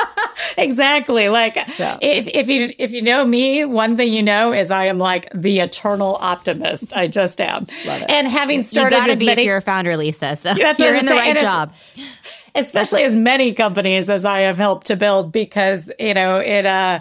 Exactly. 0.58 1.30
Like 1.30 1.58
if, 2.02 2.28
if 2.28 2.48
you 2.48 2.74
if 2.78 2.92
you 2.92 3.02
know 3.02 3.26
me 3.26 3.66
one 3.66 3.98
thing 3.98 4.12
you 4.14 4.24
know 4.24 4.54
is 4.54 4.72
i 4.72 4.86
am 4.86 4.98
like 4.98 5.30
the 5.34 5.60
eternal 5.60 6.18
optimist. 6.22 6.96
I 6.96 7.08
just 7.08 7.42
am. 7.42 7.68
And 7.86 8.28
having 8.28 8.64
started 8.64 8.96
you 8.96 9.02
gotta 9.02 9.18
be 9.18 9.26
many, 9.26 9.42
if 9.42 9.46
you're 9.46 9.58
a 9.58 9.62
founder 9.62 9.98
lisa 9.98 10.36
so 10.36 10.52
you're 10.52 10.96
in 10.96 11.06
the 11.06 11.12
right 11.12 11.38
job 11.38 11.74
especially 12.56 13.04
as 13.04 13.16
many 13.16 13.54
companies 13.54 14.10
as 14.10 14.26
I 14.26 14.42
have 14.42 14.58
helped 14.58 14.88
to 14.88 14.96
build 14.96 15.32
because, 15.32 15.92
you 16.00 16.14
know, 16.14 16.38
it, 16.38 16.66
uh, 16.66 17.00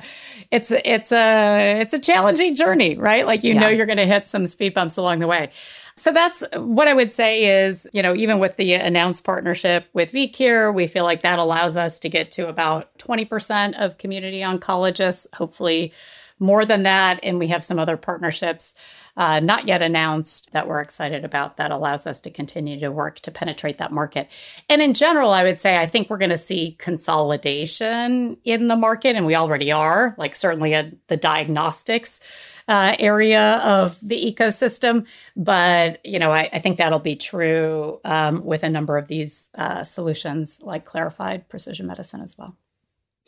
it's, 0.51 0.71
it's 0.71 1.13
a, 1.13 1.81
it's 1.81 1.95
a 1.95 1.99
challenging 1.99 2.55
journey, 2.55 2.97
right? 2.97 3.27
Like, 3.27 3.45
you 3.45 3.55
yeah. 3.55 3.61
know, 3.61 3.69
you're 3.69 3.87
going 3.87 3.99
to 3.99 4.07
hit 4.07 4.27
some 4.27 4.47
speed 4.47 4.75
bumps 4.75 4.97
along 4.97 5.19
the 5.19 5.27
way. 5.27 5.51
So 5.99 6.13
that's 6.13 6.45
what 6.55 6.87
I 6.87 6.95
would 6.95 7.13
say 7.13 7.65
is, 7.65 7.89
you 7.93 8.03
know, 8.03 8.15
even 8.15 8.39
with 8.39 8.57
the 8.57 8.75
announced 8.75 9.25
partnership 9.25 9.89
with 9.93 10.13
VCure, 10.13 10.73
we 10.73 10.87
feel 10.87 11.03
like 11.03 11.23
that 11.23 11.41
allows 11.41 11.77
us 11.77 11.99
to 12.01 12.09
get 12.09 12.31
to 12.33 12.49
about 12.49 12.97
20% 12.99 13.75
of 13.75 13.99
community 13.99 14.41
oncologists, 14.41 15.27
hopefully 15.35 15.93
more 16.39 16.65
than 16.65 16.85
that. 16.85 17.21
And 17.23 17.39
we 17.39 17.49
have 17.49 17.63
some 17.63 17.79
other 17.79 17.97
partnerships 17.97 18.75
uh, 19.19 19.41
not 19.41 19.67
yet 19.67 19.83
announced 19.83 20.53
that 20.53 20.69
we're 20.69 20.81
excited 20.81 21.25
about 21.25 21.57
that 21.57 21.73
allows 21.73 22.07
us 22.07 22.21
to 22.21 22.31
continue 22.31 22.79
to 22.79 22.89
work 22.89 23.19
to 23.19 23.33
penetrate 23.33 23.79
that 23.79 23.91
market. 23.91 24.29
And 24.69 24.81
in 24.81 24.95
general, 24.95 25.33
I 25.33 25.43
would 25.43 25.59
say 25.59 25.77
I 25.77 25.87
think 25.87 26.09
we're 26.09 26.19
going 26.19 26.31
to 26.31 26.39
see 26.39 26.77
consolidation 26.79 28.37
in 28.45 28.69
the 28.69 28.77
market, 28.77 29.17
and 29.17 29.27
we 29.27 29.35
already 29.35 29.73
are, 29.73 30.15
like 30.19 30.37
certainly 30.37 30.73
at 30.73 30.95
the 31.09 31.17
diagnostics. 31.17 32.21
Uh, 32.69 32.95
area 32.99 33.55
of 33.65 33.99
the 34.07 34.31
ecosystem. 34.31 35.07
But 35.35 36.05
you 36.05 36.19
know, 36.19 36.33
I, 36.33 36.51
I 36.53 36.59
think 36.59 36.77
that'll 36.77 36.99
be 36.99 37.17
true 37.17 37.99
um, 38.05 38.45
with 38.45 38.63
a 38.63 38.69
number 38.69 38.99
of 38.99 39.09
these 39.09 39.49
uh, 39.55 39.85
solutions, 39.85 40.61
like 40.63 40.85
clarified 40.85 41.49
precision 41.49 41.87
medicine 41.87 42.21
as 42.21 42.37
well. 42.37 42.59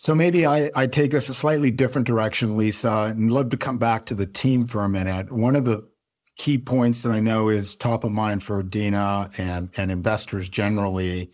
So 0.03 0.15
maybe 0.15 0.47
I, 0.47 0.71
I 0.75 0.87
take 0.87 1.13
us 1.13 1.29
a 1.29 1.35
slightly 1.35 1.71
different 1.71 2.07
direction, 2.07 2.57
Lisa, 2.57 3.13
and 3.15 3.31
love 3.31 3.51
to 3.51 3.59
come 3.59 3.77
back 3.77 4.07
to 4.07 4.15
the 4.15 4.25
team 4.25 4.67
for 4.67 4.83
a 4.83 4.89
minute. 4.89 5.31
One 5.31 5.55
of 5.55 5.67
the 5.67 5.87
key 6.37 6.57
points 6.57 7.03
that 7.03 7.13
I 7.13 7.21
know 7.21 7.51
is 7.51 7.75
top 7.75 8.03
of 8.03 8.11
mind 8.11 8.43
for 8.43 8.63
Deena 8.63 9.29
and, 9.37 9.69
and 9.77 9.91
investors 9.91 10.49
generally 10.49 11.31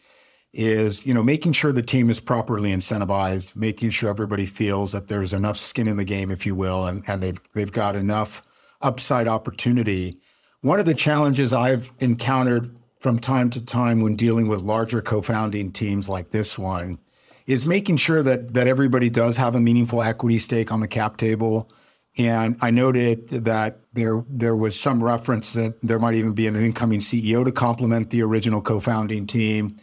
is, 0.53 1.07
you 1.07 1.15
know, 1.15 1.23
making 1.23 1.53
sure 1.53 1.71
the 1.71 1.81
team 1.81 2.11
is 2.11 2.19
properly 2.19 2.73
incentivized, 2.73 3.55
making 3.55 3.91
sure 3.91 4.11
everybody 4.11 4.47
feels 4.47 4.91
that 4.91 5.07
there's 5.07 5.33
enough 5.33 5.59
skin 5.59 5.87
in 5.87 5.97
the 5.97 6.05
game, 6.05 6.33
if 6.33 6.45
you 6.45 6.57
will, 6.57 6.87
and, 6.87 7.05
and 7.07 7.23
they've 7.23 7.41
they've 7.55 7.71
got 7.71 7.95
enough 7.95 8.43
upside 8.83 9.29
opportunity. 9.29 10.19
One 10.63 10.81
of 10.81 10.87
the 10.87 10.95
challenges 10.95 11.53
I've 11.53 11.93
encountered 12.01 12.77
from 12.99 13.21
time 13.21 13.49
to 13.51 13.65
time 13.65 14.01
when 14.01 14.17
dealing 14.17 14.49
with 14.49 14.59
larger 14.59 15.01
co-founding 15.03 15.71
teams 15.71 16.09
like 16.09 16.31
this 16.31 16.59
one 16.59 16.99
is 17.47 17.65
making 17.67 17.97
sure 17.97 18.23
that 18.23 18.55
that 18.55 18.67
everybody 18.67 19.11
does 19.11 19.37
have 19.37 19.55
a 19.55 19.61
meaningful 19.61 20.03
equity 20.03 20.39
stake 20.39 20.73
on 20.73 20.81
the 20.81 20.89
cap 20.89 21.17
table. 21.17 21.71
And 22.19 22.57
I 22.61 22.71
noted 22.71 23.29
that 23.29 23.81
there 23.93 24.25
there 24.29 24.57
was 24.57 24.79
some 24.79 25.03
reference 25.03 25.53
that 25.53 25.81
there 25.83 25.99
might 25.99 26.15
even 26.15 26.33
be 26.33 26.47
an 26.47 26.57
incoming 26.57 27.01
CEO 27.01 27.45
to 27.45 27.53
complement 27.53 28.11
the 28.11 28.23
original 28.23 28.63
co-founding 28.63 29.27
team. 29.27 29.77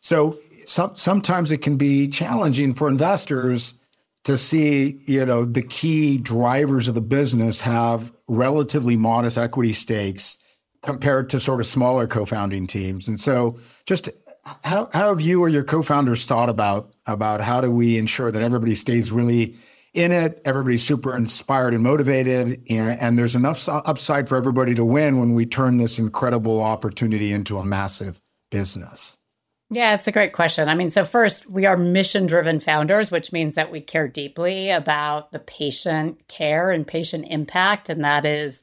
So 0.00 0.36
some, 0.66 0.96
sometimes 0.96 1.52
it 1.52 1.58
can 1.58 1.76
be 1.76 2.08
challenging 2.08 2.74
for 2.74 2.88
investors 2.88 3.74
to 4.24 4.38
see, 4.38 5.02
you 5.06 5.24
know, 5.24 5.44
the 5.44 5.62
key 5.62 6.16
drivers 6.16 6.88
of 6.88 6.94
the 6.94 7.00
business 7.00 7.60
have 7.60 8.12
relatively 8.28 8.96
modest 8.96 9.36
equity 9.36 9.72
stakes 9.72 10.38
compared 10.82 11.30
to 11.30 11.40
sort 11.40 11.60
of 11.60 11.66
smaller 11.66 12.06
co-founding 12.06 12.66
teams. 12.66 13.06
And 13.08 13.20
so 13.20 13.58
just 13.86 14.08
how, 14.64 14.88
how 14.92 15.08
have 15.08 15.20
you 15.20 15.40
or 15.40 15.48
your 15.48 15.64
co-founders 15.64 16.26
thought 16.26 16.48
about 16.48 16.92
about 17.06 17.40
how 17.40 17.60
do 17.60 17.70
we 17.70 17.96
ensure 17.96 18.30
that 18.30 18.42
everybody 18.42 18.74
stays 18.74 19.12
really 19.12 19.56
in 19.94 20.10
it 20.12 20.40
everybody's 20.44 20.82
super 20.82 21.16
inspired 21.16 21.74
and 21.74 21.82
motivated 21.82 22.62
and, 22.68 23.00
and 23.00 23.18
there's 23.18 23.34
enough 23.34 23.68
upside 23.68 24.28
for 24.28 24.36
everybody 24.36 24.74
to 24.74 24.84
win 24.84 25.18
when 25.18 25.34
we 25.34 25.46
turn 25.46 25.76
this 25.76 25.98
incredible 25.98 26.60
opportunity 26.60 27.32
into 27.32 27.58
a 27.58 27.64
massive 27.64 28.20
business 28.50 29.18
Yeah, 29.70 29.94
it's 29.94 30.06
a 30.06 30.12
great 30.12 30.34
question. 30.34 30.68
I 30.68 30.74
mean, 30.74 30.90
so 30.90 31.02
first, 31.02 31.48
we 31.48 31.64
are 31.64 31.78
mission 31.78 32.26
driven 32.26 32.60
founders, 32.60 33.10
which 33.10 33.32
means 33.32 33.54
that 33.54 33.72
we 33.72 33.80
care 33.80 34.06
deeply 34.06 34.68
about 34.68 35.32
the 35.32 35.38
patient 35.38 36.28
care 36.28 36.70
and 36.70 36.86
patient 36.86 37.24
impact. 37.30 37.88
And 37.88 38.04
that 38.04 38.26
is 38.26 38.60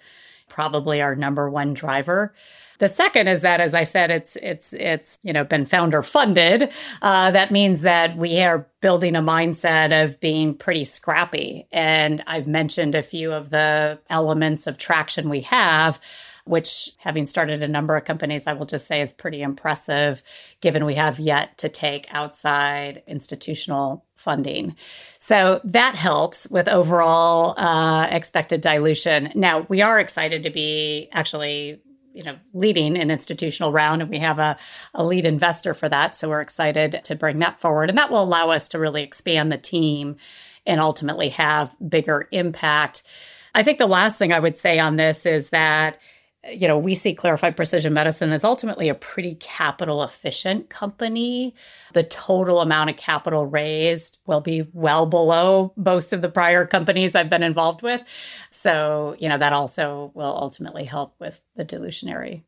probably 0.59 1.01
our 1.01 1.15
number 1.15 1.49
one 1.49 1.73
driver. 1.73 2.33
The 2.79 2.89
second 2.89 3.29
is 3.29 3.43
that, 3.43 3.61
as 3.61 3.73
I 3.73 3.83
said, 3.83 4.11
it's 4.11 4.35
it's 4.35 4.73
it's 4.73 5.17
you 5.23 5.31
know 5.31 5.45
been 5.45 5.63
founder 5.63 6.01
funded. 6.01 6.69
Uh, 7.01 7.31
that 7.31 7.49
means 7.49 7.81
that 7.83 8.17
we 8.17 8.41
are 8.41 8.67
building 8.81 9.15
a 9.15 9.21
mindset 9.21 10.03
of 10.03 10.19
being 10.19 10.53
pretty 10.53 10.83
scrappy. 10.83 11.65
And 11.71 12.21
I've 12.27 12.45
mentioned 12.45 12.93
a 12.93 13.01
few 13.01 13.31
of 13.31 13.51
the 13.51 13.99
elements 14.09 14.67
of 14.67 14.77
traction 14.77 15.29
we 15.29 15.41
have 15.43 15.97
which 16.49 16.91
having 16.97 17.27
started 17.27 17.61
a 17.61 17.67
number 17.67 17.95
of 17.95 18.05
companies, 18.05 18.47
I 18.47 18.53
will 18.53 18.65
just 18.65 18.87
say 18.87 19.01
is 19.01 19.13
pretty 19.13 19.43
impressive 19.43 20.23
given 20.61 20.83
we 20.83 20.95
have 20.95 21.19
yet 21.19 21.59
to 21.59 21.69
take 21.69 22.07
outside 22.09 23.03
institutional 23.05 24.03
funding. 24.15 24.75
So 25.19 25.61
that 25.63 25.93
helps 25.93 26.49
with 26.49 26.67
overall 26.67 27.53
uh, 27.55 28.07
expected 28.07 28.61
dilution. 28.61 29.31
Now, 29.35 29.67
we 29.69 29.83
are 29.83 29.99
excited 29.99 30.43
to 30.43 30.49
be 30.49 31.07
actually 31.11 31.81
you 32.13 32.23
know 32.23 32.35
leading 32.53 32.97
an 32.97 33.11
institutional 33.11 33.71
round 33.71 34.01
and 34.01 34.09
we 34.09 34.17
have 34.17 34.39
a, 34.39 34.57
a 34.95 35.03
lead 35.03 35.27
investor 35.27 35.75
for 35.75 35.87
that 35.87 36.17
so 36.17 36.27
we're 36.27 36.41
excited 36.41 36.99
to 37.03 37.15
bring 37.15 37.37
that 37.37 37.61
forward 37.61 37.87
and 37.87 37.99
that 37.99 38.11
will 38.11 38.23
allow 38.23 38.49
us 38.49 38.67
to 38.67 38.79
really 38.79 39.03
expand 39.03 39.51
the 39.51 39.59
team 39.59 40.17
and 40.65 40.81
ultimately 40.81 41.29
have 41.29 41.75
bigger 41.87 42.27
impact 42.31 43.03
i 43.53 43.61
think 43.61 43.77
the 43.77 43.85
last 43.85 44.17
thing 44.17 44.33
i 44.33 44.39
would 44.39 44.57
say 44.57 44.79
on 44.79 44.95
this 44.95 45.27
is 45.27 45.51
that 45.51 45.99
you 46.51 46.67
know, 46.67 46.77
we 46.77 46.95
see 46.95 47.13
Clarified 47.13 47.55
Precision 47.55 47.93
Medicine 47.93 48.31
as 48.31 48.43
ultimately 48.43 48.89
a 48.89 48.95
pretty 48.95 49.35
capital 49.35 50.03
efficient 50.03 50.69
company. 50.69 51.53
The 51.93 52.03
total 52.03 52.61
amount 52.61 52.89
of 52.89 52.97
capital 52.97 53.45
raised 53.45 54.21
will 54.25 54.41
be 54.41 54.67
well 54.73 55.05
below 55.05 55.73
most 55.75 56.13
of 56.13 56.21
the 56.21 56.29
prior 56.29 56.65
companies 56.65 57.15
I've 57.15 57.29
been 57.29 57.43
involved 57.43 57.81
with. 57.81 58.03
So, 58.49 59.15
you 59.19 59.29
know, 59.29 59.37
that 59.37 59.53
also 59.53 60.11
will 60.13 60.35
ultimately 60.35 60.85
help 60.85 61.15
with 61.19 61.41
the 61.55 61.63
dilutionary 61.63 62.43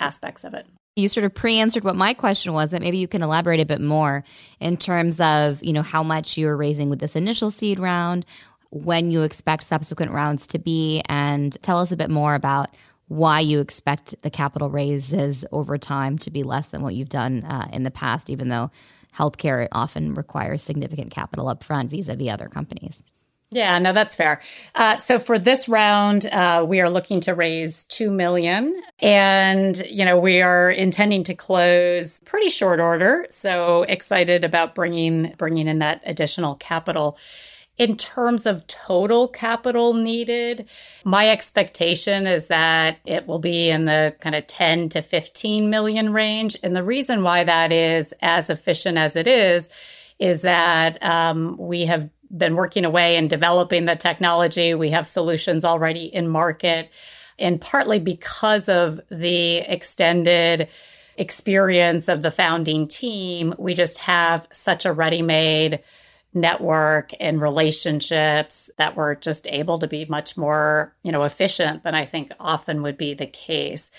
aspects 0.00 0.44
of 0.44 0.54
it. 0.54 0.66
You 0.96 1.08
sort 1.08 1.24
of 1.24 1.34
pre-answered 1.34 1.84
what 1.84 1.94
my 1.94 2.12
question 2.12 2.52
was, 2.52 2.70
but 2.70 2.82
maybe 2.82 2.98
you 2.98 3.06
can 3.06 3.22
elaborate 3.22 3.60
a 3.60 3.66
bit 3.66 3.80
more 3.80 4.24
in 4.58 4.76
terms 4.76 5.20
of, 5.20 5.62
you 5.62 5.72
know, 5.72 5.82
how 5.82 6.02
much 6.02 6.36
you're 6.36 6.56
raising 6.56 6.90
with 6.90 6.98
this 6.98 7.14
initial 7.14 7.50
seed 7.52 7.78
round, 7.78 8.26
when 8.70 9.10
you 9.10 9.22
expect 9.22 9.62
subsequent 9.62 10.12
rounds 10.12 10.46
to 10.48 10.58
be, 10.58 11.00
and 11.08 11.56
tell 11.62 11.78
us 11.78 11.90
a 11.92 11.96
bit 11.96 12.10
more 12.10 12.34
about 12.34 12.68
why 13.08 13.40
you 13.40 13.60
expect 13.60 14.14
the 14.22 14.30
capital 14.30 14.70
raises 14.70 15.44
over 15.50 15.78
time 15.78 16.18
to 16.18 16.30
be 16.30 16.42
less 16.42 16.68
than 16.68 16.82
what 16.82 16.94
you've 16.94 17.08
done 17.08 17.44
uh, 17.44 17.68
in 17.72 17.82
the 17.82 17.90
past, 17.90 18.30
even 18.30 18.48
though 18.48 18.70
healthcare 19.16 19.66
often 19.72 20.14
requires 20.14 20.62
significant 20.62 21.10
capital 21.10 21.46
upfront 21.46 21.88
vis-a-vis 21.88 22.28
other 22.28 22.48
companies. 22.48 23.02
Yeah, 23.50 23.78
no, 23.78 23.94
that's 23.94 24.14
fair. 24.14 24.42
Uh, 24.74 24.98
so 24.98 25.18
for 25.18 25.38
this 25.38 25.70
round, 25.70 26.26
uh, 26.26 26.64
we 26.68 26.82
are 26.82 26.90
looking 26.90 27.20
to 27.20 27.34
raise 27.34 27.84
two 27.84 28.10
million, 28.10 28.78
and 29.00 29.78
you 29.88 30.04
know 30.04 30.18
we 30.18 30.42
are 30.42 30.70
intending 30.70 31.24
to 31.24 31.34
close 31.34 32.20
pretty 32.26 32.50
short 32.50 32.78
order. 32.78 33.24
So 33.30 33.84
excited 33.84 34.44
about 34.44 34.74
bringing 34.74 35.32
bringing 35.38 35.66
in 35.66 35.78
that 35.78 36.02
additional 36.04 36.56
capital. 36.56 37.16
In 37.78 37.96
terms 37.96 38.44
of 38.44 38.66
total 38.66 39.28
capital 39.28 39.94
needed, 39.94 40.68
my 41.04 41.28
expectation 41.30 42.26
is 42.26 42.48
that 42.48 42.98
it 43.06 43.28
will 43.28 43.38
be 43.38 43.70
in 43.70 43.84
the 43.84 44.16
kind 44.20 44.34
of 44.34 44.48
10 44.48 44.88
to 44.90 45.00
15 45.00 45.70
million 45.70 46.12
range. 46.12 46.56
And 46.64 46.74
the 46.74 46.82
reason 46.82 47.22
why 47.22 47.44
that 47.44 47.70
is 47.70 48.12
as 48.20 48.50
efficient 48.50 48.98
as 48.98 49.14
it 49.14 49.28
is, 49.28 49.70
is 50.18 50.42
that 50.42 51.00
um, 51.04 51.56
we 51.56 51.86
have 51.86 52.10
been 52.36 52.56
working 52.56 52.84
away 52.84 53.16
and 53.16 53.30
developing 53.30 53.84
the 53.84 53.94
technology. 53.94 54.74
We 54.74 54.90
have 54.90 55.06
solutions 55.06 55.64
already 55.64 56.06
in 56.06 56.28
market. 56.28 56.90
And 57.38 57.60
partly 57.60 58.00
because 58.00 58.68
of 58.68 59.00
the 59.08 59.58
extended 59.58 60.68
experience 61.16 62.08
of 62.08 62.22
the 62.22 62.32
founding 62.32 62.88
team, 62.88 63.54
we 63.56 63.74
just 63.74 63.98
have 63.98 64.48
such 64.52 64.84
a 64.84 64.92
ready 64.92 65.22
made 65.22 65.80
network 66.34 67.10
and 67.20 67.40
relationships 67.40 68.70
that 68.76 68.96
were 68.96 69.14
just 69.14 69.46
able 69.48 69.78
to 69.78 69.86
be 69.86 70.04
much 70.04 70.36
more, 70.36 70.94
you 71.02 71.10
know, 71.10 71.22
efficient 71.24 71.82
than 71.82 71.94
I 71.94 72.04
think 72.04 72.30
often 72.38 72.82
would 72.82 72.98
be 72.98 73.14
the 73.14 73.26
case. 73.26 73.90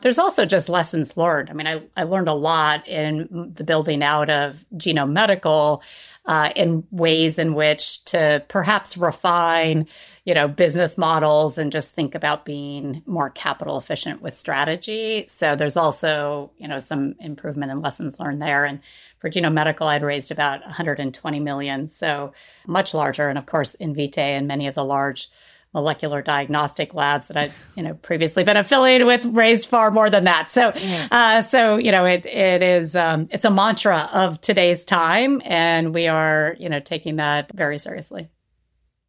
There's 0.00 0.18
also 0.18 0.44
just 0.44 0.68
lessons 0.68 1.16
learned. 1.16 1.50
I 1.50 1.54
mean, 1.54 1.66
I, 1.66 1.82
I 1.96 2.04
learned 2.04 2.28
a 2.28 2.34
lot 2.34 2.86
in 2.86 3.52
the 3.54 3.64
building 3.64 4.02
out 4.02 4.30
of 4.30 4.64
Genome 4.74 5.12
Medical 5.12 5.82
uh, 6.26 6.50
in 6.54 6.86
ways 6.90 7.38
in 7.38 7.54
which 7.54 8.04
to 8.04 8.44
perhaps 8.48 8.96
refine, 8.96 9.88
you 10.28 10.34
know, 10.34 10.46
business 10.46 10.98
models 10.98 11.56
and 11.56 11.72
just 11.72 11.94
think 11.94 12.14
about 12.14 12.44
being 12.44 13.02
more 13.06 13.30
capital 13.30 13.78
efficient 13.78 14.20
with 14.20 14.34
strategy. 14.34 15.24
So 15.26 15.56
there's 15.56 15.74
also, 15.78 16.50
you 16.58 16.68
know, 16.68 16.80
some 16.80 17.14
improvement 17.18 17.72
and 17.72 17.80
lessons 17.80 18.20
learned 18.20 18.42
there. 18.42 18.66
And 18.66 18.80
for 19.20 19.30
Genome 19.30 19.54
Medical, 19.54 19.86
I'd 19.86 20.02
raised 20.02 20.30
about 20.30 20.60
120 20.60 21.40
million, 21.40 21.88
so 21.88 22.34
much 22.66 22.92
larger. 22.92 23.30
And 23.30 23.38
of 23.38 23.46
course, 23.46 23.74
Invitae 23.80 24.18
and 24.18 24.46
many 24.46 24.66
of 24.66 24.74
the 24.74 24.84
large 24.84 25.30
molecular 25.72 26.20
diagnostic 26.20 26.92
labs 26.92 27.28
that 27.28 27.38
I've 27.38 27.66
you 27.74 27.82
know 27.82 27.94
previously 27.94 28.44
been 28.44 28.56
affiliated 28.58 29.06
with 29.06 29.24
raised 29.24 29.66
far 29.66 29.90
more 29.90 30.10
than 30.10 30.24
that. 30.24 30.50
So, 30.50 30.74
uh, 31.10 31.40
so 31.40 31.78
you 31.78 31.90
know 31.90 32.04
it 32.04 32.26
it 32.26 32.62
is 32.62 32.96
um, 32.96 33.28
it's 33.30 33.46
a 33.46 33.50
mantra 33.50 34.10
of 34.12 34.42
today's 34.42 34.84
time, 34.84 35.40
and 35.44 35.94
we 35.94 36.06
are 36.06 36.54
you 36.58 36.68
know 36.68 36.80
taking 36.80 37.16
that 37.16 37.50
very 37.54 37.78
seriously. 37.78 38.28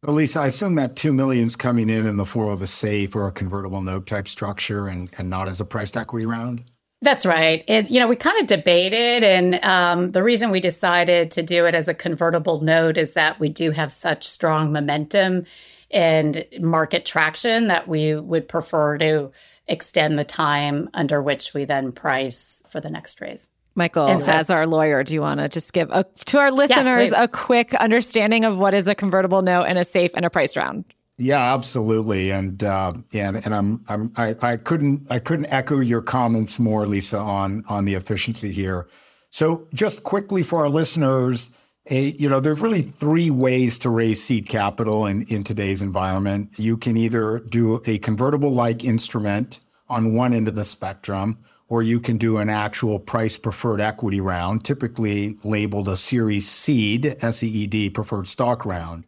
Lisa, 0.02 0.40
I 0.40 0.46
assume 0.46 0.76
that 0.76 0.96
two 0.96 1.12
million's 1.12 1.56
coming 1.56 1.90
in 1.90 2.06
in 2.06 2.16
the 2.16 2.24
form 2.24 2.48
of 2.48 2.62
a 2.62 2.66
safe 2.66 3.14
or 3.14 3.28
a 3.28 3.32
convertible 3.32 3.82
note 3.82 4.06
type 4.06 4.28
structure, 4.28 4.88
and 4.88 5.10
and 5.18 5.28
not 5.28 5.48
as 5.48 5.60
a 5.60 5.64
priced 5.64 5.96
equity 5.96 6.26
round. 6.26 6.64
That's 7.02 7.24
right. 7.24 7.64
It, 7.66 7.90
you 7.90 7.98
know, 7.98 8.08
we 8.08 8.16
kind 8.16 8.40
of 8.40 8.46
debated, 8.46 9.24
and 9.24 9.62
um, 9.64 10.10
the 10.10 10.22
reason 10.22 10.50
we 10.50 10.60
decided 10.60 11.30
to 11.32 11.42
do 11.42 11.66
it 11.66 11.74
as 11.74 11.88
a 11.88 11.94
convertible 11.94 12.60
note 12.60 12.98
is 12.98 13.14
that 13.14 13.40
we 13.40 13.48
do 13.48 13.70
have 13.70 13.92
such 13.92 14.26
strong 14.26 14.72
momentum 14.72 15.44
and 15.90 16.44
market 16.60 17.04
traction 17.04 17.66
that 17.66 17.88
we 17.88 18.14
would 18.14 18.48
prefer 18.48 18.96
to 18.98 19.32
extend 19.66 20.18
the 20.18 20.24
time 20.24 20.88
under 20.94 21.22
which 21.22 21.52
we 21.54 21.64
then 21.64 21.92
price 21.92 22.62
for 22.70 22.80
the 22.80 22.90
next 22.90 23.20
raise. 23.20 23.48
Michael, 23.74 24.20
so, 24.20 24.32
as 24.32 24.50
our 24.50 24.66
lawyer, 24.66 25.04
do 25.04 25.14
you 25.14 25.20
want 25.20 25.40
to 25.40 25.48
just 25.48 25.72
give 25.72 25.90
a, 25.90 26.04
to 26.26 26.38
our 26.38 26.50
listeners 26.50 27.12
yeah, 27.12 27.24
a 27.24 27.28
quick 27.28 27.72
understanding 27.74 28.44
of 28.44 28.58
what 28.58 28.74
is 28.74 28.86
a 28.86 28.94
convertible 28.94 29.42
note 29.42 29.64
and 29.64 29.78
a 29.78 29.84
safe 29.84 30.10
and 30.14 30.24
a 30.24 30.30
price 30.30 30.56
round? 30.56 30.84
Yeah, 31.18 31.54
absolutely, 31.54 32.30
and 32.30 32.62
uh, 32.64 32.94
and 33.12 33.36
and 33.36 33.54
I'm 33.54 33.84
I'm 33.88 34.12
I, 34.16 34.34
I 34.40 34.56
couldn't 34.56 35.06
I 35.10 35.18
couldn't 35.18 35.46
echo 35.46 35.80
your 35.80 36.00
comments 36.00 36.58
more, 36.58 36.86
Lisa, 36.86 37.18
on 37.18 37.62
on 37.68 37.84
the 37.84 37.94
efficiency 37.94 38.50
here. 38.50 38.88
So 39.30 39.68
just 39.72 40.02
quickly 40.02 40.42
for 40.42 40.60
our 40.60 40.68
listeners, 40.68 41.50
a, 41.88 42.10
you 42.12 42.28
know, 42.28 42.40
there's 42.40 42.60
really 42.60 42.82
three 42.82 43.30
ways 43.30 43.78
to 43.80 43.90
raise 43.90 44.22
seed 44.22 44.48
capital 44.48 45.06
in, 45.06 45.22
in 45.24 45.44
today's 45.44 45.82
environment. 45.82 46.58
You 46.58 46.76
can 46.76 46.96
either 46.96 47.38
do 47.38 47.80
a 47.86 47.98
convertible 47.98 48.52
like 48.52 48.84
instrument 48.84 49.60
on 49.88 50.14
one 50.14 50.32
end 50.32 50.48
of 50.48 50.54
the 50.54 50.64
spectrum, 50.64 51.38
or 51.70 51.84
you 51.84 52.00
can 52.00 52.18
do 52.18 52.36
an 52.36 52.50
actual 52.50 52.98
price 52.98 53.36
preferred 53.36 53.80
equity 53.80 54.20
round, 54.20 54.64
typically 54.64 55.38
labeled 55.44 55.88
a 55.88 55.96
Series 55.96 56.46
Seed, 56.46 57.16
S 57.22 57.42
E 57.42 57.46
E 57.46 57.66
D, 57.66 57.88
preferred 57.88 58.26
stock 58.26 58.66
round. 58.66 59.06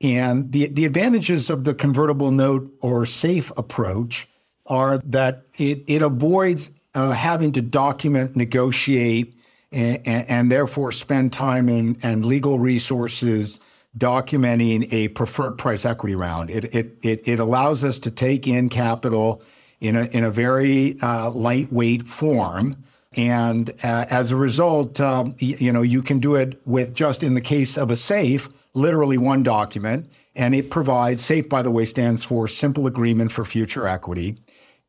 And 0.00 0.52
the, 0.52 0.68
the 0.68 0.84
advantages 0.84 1.50
of 1.50 1.64
the 1.64 1.74
convertible 1.74 2.30
note 2.30 2.72
or 2.80 3.04
safe 3.04 3.50
approach 3.56 4.28
are 4.64 4.98
that 4.98 5.42
it, 5.58 5.82
it 5.88 6.00
avoids 6.00 6.70
uh, 6.94 7.10
having 7.10 7.50
to 7.52 7.60
document, 7.60 8.36
negotiate, 8.36 9.34
and, 9.72 10.00
and, 10.06 10.52
therefore 10.52 10.92
spend 10.92 11.32
time 11.32 11.68
in, 11.68 11.98
and 12.02 12.24
legal 12.24 12.58
resources 12.58 13.60
documenting 13.96 14.90
a 14.92 15.08
preferred 15.08 15.58
price 15.58 15.84
equity 15.84 16.14
round. 16.14 16.48
It, 16.48 16.74
it, 16.74 16.98
it, 17.02 17.28
it 17.28 17.38
allows 17.38 17.82
us 17.82 17.98
to 18.00 18.10
take 18.10 18.46
in 18.46 18.68
capital 18.68 19.42
in 19.80 19.96
a, 19.96 20.04
in 20.06 20.24
a 20.24 20.30
very 20.30 21.00
uh, 21.00 21.30
lightweight 21.30 22.06
form. 22.06 22.82
And 23.16 23.70
uh, 23.82 24.06
as 24.10 24.30
a 24.30 24.36
result, 24.36 25.00
um, 25.00 25.34
y- 25.40 25.56
you 25.58 25.72
know, 25.72 25.82
you 25.82 26.02
can 26.02 26.18
do 26.18 26.34
it 26.34 26.60
with 26.66 26.94
just 26.94 27.22
in 27.22 27.34
the 27.34 27.40
case 27.40 27.76
of 27.76 27.90
a 27.90 27.96
safe, 27.96 28.48
literally 28.74 29.18
one 29.18 29.42
document. 29.42 30.10
And 30.34 30.54
it 30.54 30.70
provides, 30.70 31.24
SAFE, 31.24 31.48
by 31.48 31.62
the 31.62 31.70
way, 31.70 31.84
stands 31.84 32.24
for 32.24 32.46
Simple 32.48 32.86
Agreement 32.86 33.32
for 33.32 33.44
Future 33.44 33.86
Equity. 33.86 34.38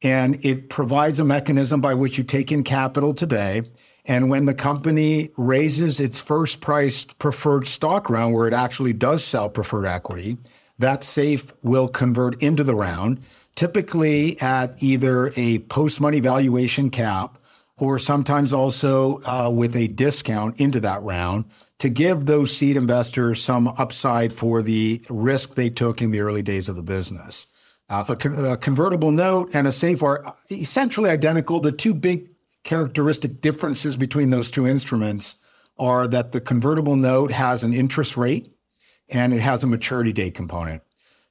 And 0.01 0.43
it 0.45 0.69
provides 0.69 1.19
a 1.19 1.25
mechanism 1.25 1.81
by 1.81 1.93
which 1.93 2.17
you 2.17 2.23
take 2.23 2.51
in 2.51 2.63
capital 2.63 3.13
today 3.13 3.63
and 4.09 4.27
when 4.27 4.45
the 4.45 4.55
company 4.55 5.29
raises 5.37 5.99
its 5.99 6.19
first 6.19 6.61
priced 6.61 7.19
preferred 7.19 7.67
stock 7.67 8.09
round, 8.09 8.33
where 8.33 8.47
it 8.47 8.53
actually 8.53 8.93
does 8.93 9.23
sell 9.23 9.49
preferred 9.49 9.85
equity, 9.85 10.37
that 10.79 11.03
safe 11.03 11.53
will 11.61 11.87
convert 11.87 12.41
into 12.41 12.63
the 12.63 12.73
round, 12.73 13.19
typically 13.59 14.39
at 14.39 14.81
either 14.81 15.33
a 15.35 15.59
post 15.59 15.99
money 15.99 16.21
valuation 16.21 16.89
cap 16.89 17.37
or 17.77 17.99
sometimes 17.99 18.53
also 18.53 19.21
uh, 19.25 19.49
with 19.53 19.75
a 19.75 19.87
discount 19.87 20.57
into 20.61 20.79
that 20.79 21.03
round 21.03 21.43
to 21.77 21.89
give 21.89 22.25
those 22.25 22.55
seed 22.55 22.77
investors 22.77 23.43
some 23.43 23.67
upside 23.67 24.31
for 24.31 24.61
the 24.61 25.03
risk 25.09 25.55
they 25.55 25.69
took 25.69 26.01
in 26.01 26.11
the 26.11 26.21
early 26.21 26.41
days 26.41 26.69
of 26.69 26.77
the 26.77 26.81
business. 26.81 27.47
Uh, 27.89 28.05
a, 28.07 28.15
con- 28.15 28.45
a, 28.45 28.55
convertible 28.55 29.11
note 29.11 29.53
and 29.53 29.67
a 29.67 29.73
safe 29.73 30.01
are 30.01 30.35
essentially 30.49 31.09
identical. 31.09 31.59
The 31.59 31.73
two 31.73 31.93
big 31.93 32.29
characteristic 32.63 33.41
differences 33.41 33.97
between 33.97 34.29
those 34.29 34.49
two 34.49 34.65
instruments 34.65 35.35
are 35.77 36.07
that 36.07 36.31
the 36.31 36.39
convertible 36.39 36.95
note 36.95 37.33
has 37.33 37.65
an 37.65 37.73
interest 37.73 38.15
rate 38.15 38.55
and 39.09 39.33
it 39.33 39.41
has 39.41 39.65
a 39.65 39.67
maturity 39.67 40.13
date 40.13 40.33
component. 40.33 40.81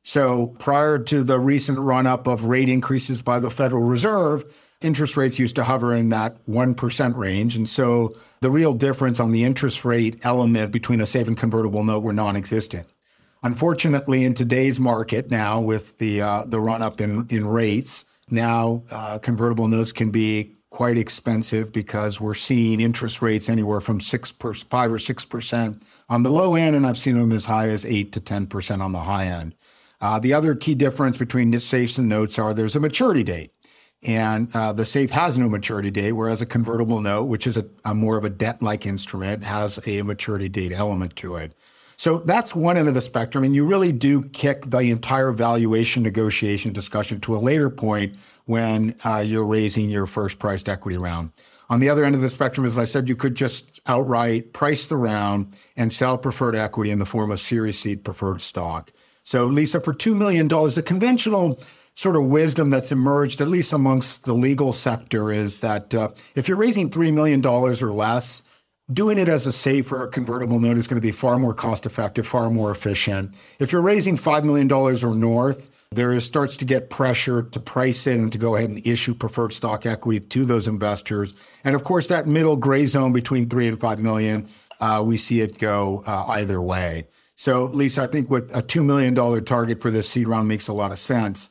So 0.02 0.54
prior 0.58 0.98
to 0.98 1.22
the 1.22 1.38
recent 1.38 1.78
run 1.78 2.06
up 2.06 2.26
of 2.26 2.44
rate 2.44 2.68
increases 2.68 3.20
by 3.20 3.38
the 3.38 3.50
Federal 3.50 3.82
Reserve, 3.82 4.44
interest 4.80 5.16
rates 5.16 5.38
used 5.38 5.56
to 5.56 5.64
hover 5.64 5.94
in 5.94 6.08
that 6.10 6.44
1% 6.46 7.16
range. 7.16 7.56
And 7.56 7.68
so 7.68 8.14
the 8.40 8.50
real 8.50 8.74
difference 8.74 9.20
on 9.20 9.32
the 9.32 9.44
interest 9.44 9.84
rate 9.84 10.20
element 10.22 10.72
between 10.72 11.00
a 11.00 11.06
safe 11.06 11.28
and 11.28 11.36
convertible 11.36 11.84
note 11.84 12.02
were 12.02 12.12
non 12.12 12.36
existent. 12.36 12.86
Unfortunately, 13.42 14.24
in 14.24 14.34
today's 14.34 14.80
market 14.80 15.30
now, 15.30 15.60
with 15.60 15.98
the, 15.98 16.20
uh, 16.20 16.44
the 16.46 16.60
run 16.60 16.82
up 16.82 17.00
in, 17.00 17.26
in 17.30 17.46
rates, 17.46 18.04
now 18.30 18.82
uh, 18.90 19.18
convertible 19.18 19.68
notes 19.68 19.92
can 19.92 20.10
be 20.10 20.54
quite 20.70 20.98
expensive 20.98 21.72
because 21.72 22.20
we're 22.20 22.34
seeing 22.34 22.80
interest 22.80 23.22
rates 23.22 23.48
anywhere 23.48 23.80
from 23.80 24.00
six 24.00 24.32
per, 24.32 24.52
five 24.52 24.92
or 24.92 24.98
six 24.98 25.24
percent 25.24 25.82
on 26.08 26.22
the 26.22 26.30
low 26.30 26.54
end, 26.54 26.76
and 26.76 26.86
I've 26.86 26.98
seen 26.98 27.18
them 27.18 27.32
as 27.32 27.46
high 27.46 27.68
as 27.68 27.86
eight 27.86 28.12
to 28.12 28.20
ten 28.20 28.46
percent 28.46 28.82
on 28.82 28.92
the 28.92 29.00
high 29.00 29.26
end. 29.26 29.54
Uh, 30.00 30.18
the 30.18 30.32
other 30.32 30.54
key 30.54 30.74
difference 30.74 31.16
between 31.16 31.58
safes 31.60 31.98
and 31.98 32.08
notes 32.08 32.38
are 32.38 32.54
there's 32.54 32.76
a 32.76 32.80
maturity 32.80 33.22
date. 33.22 33.52
And 34.02 34.54
uh, 34.54 34.72
the 34.72 34.84
safe 34.84 35.10
has 35.10 35.36
no 35.36 35.48
maturity 35.48 35.90
date, 35.90 36.12
whereas 36.12 36.40
a 36.40 36.46
convertible 36.46 37.00
note, 37.00 37.24
which 37.24 37.46
is 37.46 37.56
a, 37.56 37.66
a 37.84 37.94
more 37.94 38.16
of 38.16 38.24
a 38.24 38.30
debt 38.30 38.62
like 38.62 38.86
instrument, 38.86 39.42
has 39.42 39.84
a 39.88 40.02
maturity 40.02 40.48
date 40.48 40.72
element 40.72 41.16
to 41.16 41.34
it. 41.36 41.54
So 41.96 42.18
that's 42.18 42.54
one 42.54 42.76
end 42.76 42.86
of 42.86 42.94
the 42.94 43.00
spectrum. 43.00 43.42
And 43.42 43.56
you 43.56 43.66
really 43.66 43.90
do 43.90 44.22
kick 44.22 44.66
the 44.66 44.78
entire 44.90 45.32
valuation 45.32 46.04
negotiation 46.04 46.72
discussion 46.72 47.20
to 47.22 47.36
a 47.36 47.38
later 47.38 47.70
point 47.70 48.16
when 48.44 48.94
uh, 49.04 49.18
you're 49.18 49.44
raising 49.44 49.90
your 49.90 50.06
first 50.06 50.38
priced 50.38 50.68
equity 50.68 50.96
round. 50.96 51.32
On 51.68 51.80
the 51.80 51.90
other 51.90 52.04
end 52.04 52.14
of 52.14 52.20
the 52.20 52.30
spectrum, 52.30 52.64
as 52.64 52.78
I 52.78 52.84
said, 52.84 53.08
you 53.08 53.16
could 53.16 53.34
just 53.34 53.80
outright 53.86 54.52
price 54.52 54.86
the 54.86 54.96
round 54.96 55.58
and 55.76 55.92
sell 55.92 56.16
preferred 56.16 56.54
equity 56.54 56.92
in 56.92 57.00
the 57.00 57.04
form 57.04 57.32
of 57.32 57.40
Series 57.40 57.80
Seed 57.80 58.04
preferred 58.04 58.40
stock. 58.42 58.92
So, 59.28 59.44
Lisa, 59.44 59.78
for 59.78 59.92
$2 59.92 60.16
million, 60.16 60.48
the 60.48 60.82
conventional 60.82 61.60
sort 61.94 62.16
of 62.16 62.24
wisdom 62.24 62.70
that's 62.70 62.90
emerged, 62.90 63.42
at 63.42 63.48
least 63.48 63.74
amongst 63.74 64.24
the 64.24 64.32
legal 64.32 64.72
sector, 64.72 65.30
is 65.30 65.60
that 65.60 65.94
uh, 65.94 66.08
if 66.34 66.48
you're 66.48 66.56
raising 66.56 66.88
$3 66.88 67.12
million 67.12 67.44
or 67.44 67.92
less, 67.92 68.42
doing 68.90 69.18
it 69.18 69.28
as 69.28 69.46
a 69.46 69.52
safe 69.52 69.92
or 69.92 70.08
convertible 70.08 70.58
note 70.58 70.78
is 70.78 70.86
going 70.86 70.98
to 70.98 71.06
be 71.06 71.12
far 71.12 71.38
more 71.38 71.52
cost 71.52 71.84
effective, 71.84 72.26
far 72.26 72.48
more 72.48 72.70
efficient. 72.70 73.36
If 73.58 73.70
you're 73.70 73.82
raising 73.82 74.16
$5 74.16 74.44
million 74.44 74.72
or 74.72 75.14
north, 75.14 75.86
there 75.90 76.18
starts 76.20 76.56
to 76.56 76.64
get 76.64 76.88
pressure 76.88 77.42
to 77.42 77.60
price 77.60 78.06
in 78.06 78.20
and 78.20 78.32
to 78.32 78.38
go 78.38 78.56
ahead 78.56 78.70
and 78.70 78.86
issue 78.86 79.12
preferred 79.12 79.52
stock 79.52 79.84
equity 79.84 80.20
to 80.20 80.46
those 80.46 80.66
investors. 80.66 81.34
And 81.64 81.76
of 81.76 81.84
course, 81.84 82.06
that 82.06 82.26
middle 82.26 82.56
gray 82.56 82.86
zone 82.86 83.12
between 83.12 83.50
three 83.50 83.68
and 83.68 83.78
five 83.78 83.98
million, 83.98 84.48
uh, 84.80 85.04
we 85.06 85.18
see 85.18 85.42
it 85.42 85.58
go 85.58 86.02
uh, 86.06 86.24
either 86.28 86.62
way. 86.62 87.08
So, 87.38 87.66
Lisa, 87.66 88.02
I 88.02 88.06
think 88.08 88.28
with 88.28 88.52
a 88.52 88.62
$2 88.62 88.84
million 88.84 89.14
target 89.44 89.80
for 89.80 89.92
this 89.92 90.08
seed 90.08 90.26
round 90.26 90.48
makes 90.48 90.66
a 90.66 90.72
lot 90.72 90.90
of 90.90 90.98
sense. 90.98 91.50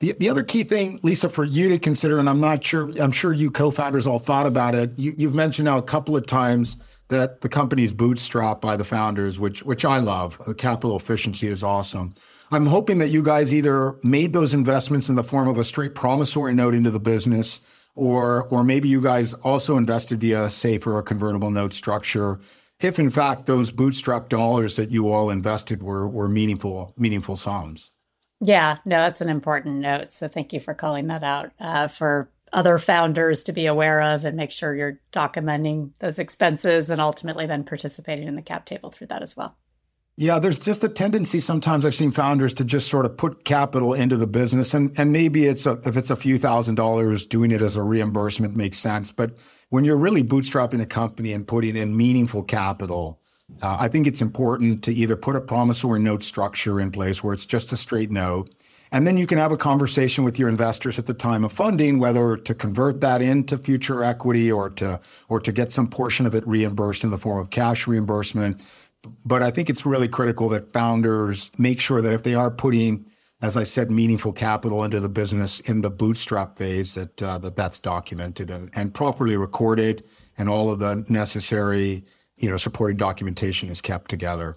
The, 0.00 0.12
the 0.12 0.28
other 0.28 0.42
key 0.42 0.64
thing, 0.64 1.00
Lisa, 1.02 1.30
for 1.30 1.44
you 1.44 1.70
to 1.70 1.78
consider, 1.78 2.18
and 2.18 2.28
I'm 2.28 2.40
not 2.40 2.62
sure, 2.62 2.92
I'm 3.00 3.10
sure 3.10 3.32
you 3.32 3.50
co-founders 3.50 4.06
all 4.06 4.18
thought 4.18 4.44
about 4.44 4.74
it. 4.74 4.90
You, 4.98 5.14
you've 5.16 5.34
mentioned 5.34 5.64
now 5.64 5.78
a 5.78 5.82
couple 5.82 6.14
of 6.14 6.26
times 6.26 6.76
that 7.08 7.40
the 7.40 7.48
company 7.48 7.84
is 7.84 7.94
bootstrapped 7.94 8.60
by 8.60 8.76
the 8.76 8.84
founders, 8.84 9.40
which 9.40 9.62
which 9.62 9.82
I 9.86 9.96
love. 9.96 10.38
The 10.46 10.54
capital 10.54 10.94
efficiency 10.94 11.46
is 11.46 11.62
awesome. 11.62 12.12
I'm 12.50 12.66
hoping 12.66 12.98
that 12.98 13.08
you 13.08 13.22
guys 13.22 13.54
either 13.54 13.96
made 14.02 14.34
those 14.34 14.52
investments 14.52 15.08
in 15.08 15.14
the 15.14 15.24
form 15.24 15.48
of 15.48 15.56
a 15.56 15.64
straight 15.64 15.94
promissory 15.94 16.52
note 16.52 16.74
into 16.74 16.90
the 16.90 17.00
business, 17.00 17.66
or 17.94 18.46
or 18.48 18.62
maybe 18.62 18.90
you 18.90 19.00
guys 19.00 19.32
also 19.32 19.78
invested 19.78 20.20
via 20.20 20.44
a 20.44 20.50
safe 20.50 20.86
or 20.86 20.98
a 20.98 21.02
convertible 21.02 21.50
note 21.50 21.72
structure. 21.72 22.38
If 22.84 22.98
in 22.98 23.10
fact 23.10 23.46
those 23.46 23.70
bootstrap 23.70 24.28
dollars 24.28 24.76
that 24.76 24.90
you 24.90 25.10
all 25.10 25.30
invested 25.30 25.82
were 25.82 26.06
were 26.06 26.28
meaningful 26.28 26.92
meaningful 26.96 27.36
sums. 27.36 27.92
Yeah, 28.40 28.78
no, 28.84 28.98
that's 28.98 29.22
an 29.22 29.30
important 29.30 29.76
note. 29.76 30.12
So 30.12 30.28
thank 30.28 30.52
you 30.52 30.60
for 30.60 30.74
calling 30.74 31.06
that 31.06 31.24
out 31.24 31.52
uh, 31.58 31.88
for 31.88 32.28
other 32.52 32.78
founders 32.78 33.42
to 33.44 33.52
be 33.52 33.66
aware 33.66 34.00
of 34.00 34.24
and 34.24 34.36
make 34.36 34.50
sure 34.50 34.74
you're 34.74 35.00
documenting 35.12 35.90
those 35.98 36.18
expenses 36.18 36.88
and 36.88 37.00
ultimately 37.00 37.46
then 37.46 37.64
participating 37.64 38.28
in 38.28 38.36
the 38.36 38.42
cap 38.42 38.64
table 38.64 38.90
through 38.90 39.08
that 39.08 39.22
as 39.22 39.36
well. 39.36 39.56
Yeah, 40.16 40.38
there's 40.38 40.60
just 40.60 40.84
a 40.84 40.88
tendency 40.88 41.40
sometimes 41.40 41.84
I've 41.84 41.94
seen 41.94 42.12
founders 42.12 42.54
to 42.54 42.64
just 42.64 42.88
sort 42.88 43.04
of 43.04 43.16
put 43.16 43.44
capital 43.44 43.94
into 43.94 44.16
the 44.16 44.28
business 44.28 44.72
and 44.72 44.96
and 44.96 45.10
maybe 45.10 45.46
it's 45.46 45.66
a, 45.66 45.80
if 45.84 45.96
it's 45.96 46.10
a 46.10 46.16
few 46.16 46.38
thousand 46.38 46.76
dollars 46.76 47.26
doing 47.26 47.50
it 47.50 47.60
as 47.60 47.74
a 47.74 47.82
reimbursement 47.82 48.54
makes 48.54 48.78
sense, 48.78 49.10
but 49.10 49.36
when 49.74 49.82
you're 49.82 49.96
really 49.96 50.22
bootstrapping 50.22 50.80
a 50.80 50.86
company 50.86 51.32
and 51.32 51.48
putting 51.48 51.74
in 51.74 51.96
meaningful 51.96 52.44
capital, 52.44 53.18
uh, 53.60 53.76
I 53.80 53.88
think 53.88 54.06
it's 54.06 54.22
important 54.22 54.84
to 54.84 54.94
either 54.94 55.16
put 55.16 55.34
a 55.34 55.40
promissory 55.40 55.98
note 55.98 56.22
structure 56.22 56.78
in 56.78 56.92
place 56.92 57.24
where 57.24 57.34
it's 57.34 57.44
just 57.44 57.72
a 57.72 57.76
straight 57.76 58.08
note. 58.08 58.54
And 58.92 59.04
then 59.04 59.18
you 59.18 59.26
can 59.26 59.36
have 59.36 59.50
a 59.50 59.56
conversation 59.56 60.22
with 60.22 60.38
your 60.38 60.48
investors 60.48 60.96
at 61.00 61.06
the 61.06 61.12
time 61.12 61.42
of 61.42 61.50
funding, 61.50 61.98
whether 61.98 62.36
to 62.36 62.54
convert 62.54 63.00
that 63.00 63.20
into 63.20 63.58
future 63.58 64.04
equity 64.04 64.52
or 64.52 64.70
to, 64.70 65.00
or 65.28 65.40
to 65.40 65.50
get 65.50 65.72
some 65.72 65.88
portion 65.88 66.24
of 66.24 66.36
it 66.36 66.46
reimbursed 66.46 67.02
in 67.02 67.10
the 67.10 67.18
form 67.18 67.40
of 67.40 67.50
cash 67.50 67.88
reimbursement. 67.88 68.64
But 69.26 69.42
I 69.42 69.50
think 69.50 69.68
it's 69.68 69.84
really 69.84 70.06
critical 70.06 70.48
that 70.50 70.72
founders 70.72 71.50
make 71.58 71.80
sure 71.80 72.00
that 72.00 72.12
if 72.12 72.22
they 72.22 72.36
are 72.36 72.52
putting, 72.52 73.06
as 73.42 73.56
I 73.56 73.64
said, 73.64 73.90
meaningful 73.90 74.32
capital 74.32 74.84
into 74.84 75.00
the 75.00 75.08
business 75.08 75.60
in 75.60 75.82
the 75.82 75.90
bootstrap 75.90 76.56
phase, 76.56 76.94
that, 76.94 77.22
uh, 77.22 77.38
that 77.38 77.56
that's 77.56 77.80
documented 77.80 78.50
and, 78.50 78.70
and 78.74 78.94
properly 78.94 79.36
recorded 79.36 80.04
and 80.38 80.48
all 80.48 80.70
of 80.70 80.78
the 80.78 81.04
necessary 81.08 82.04
you 82.36 82.50
know, 82.50 82.56
supporting 82.56 82.96
documentation 82.96 83.68
is 83.68 83.80
kept 83.80 84.10
together. 84.10 84.56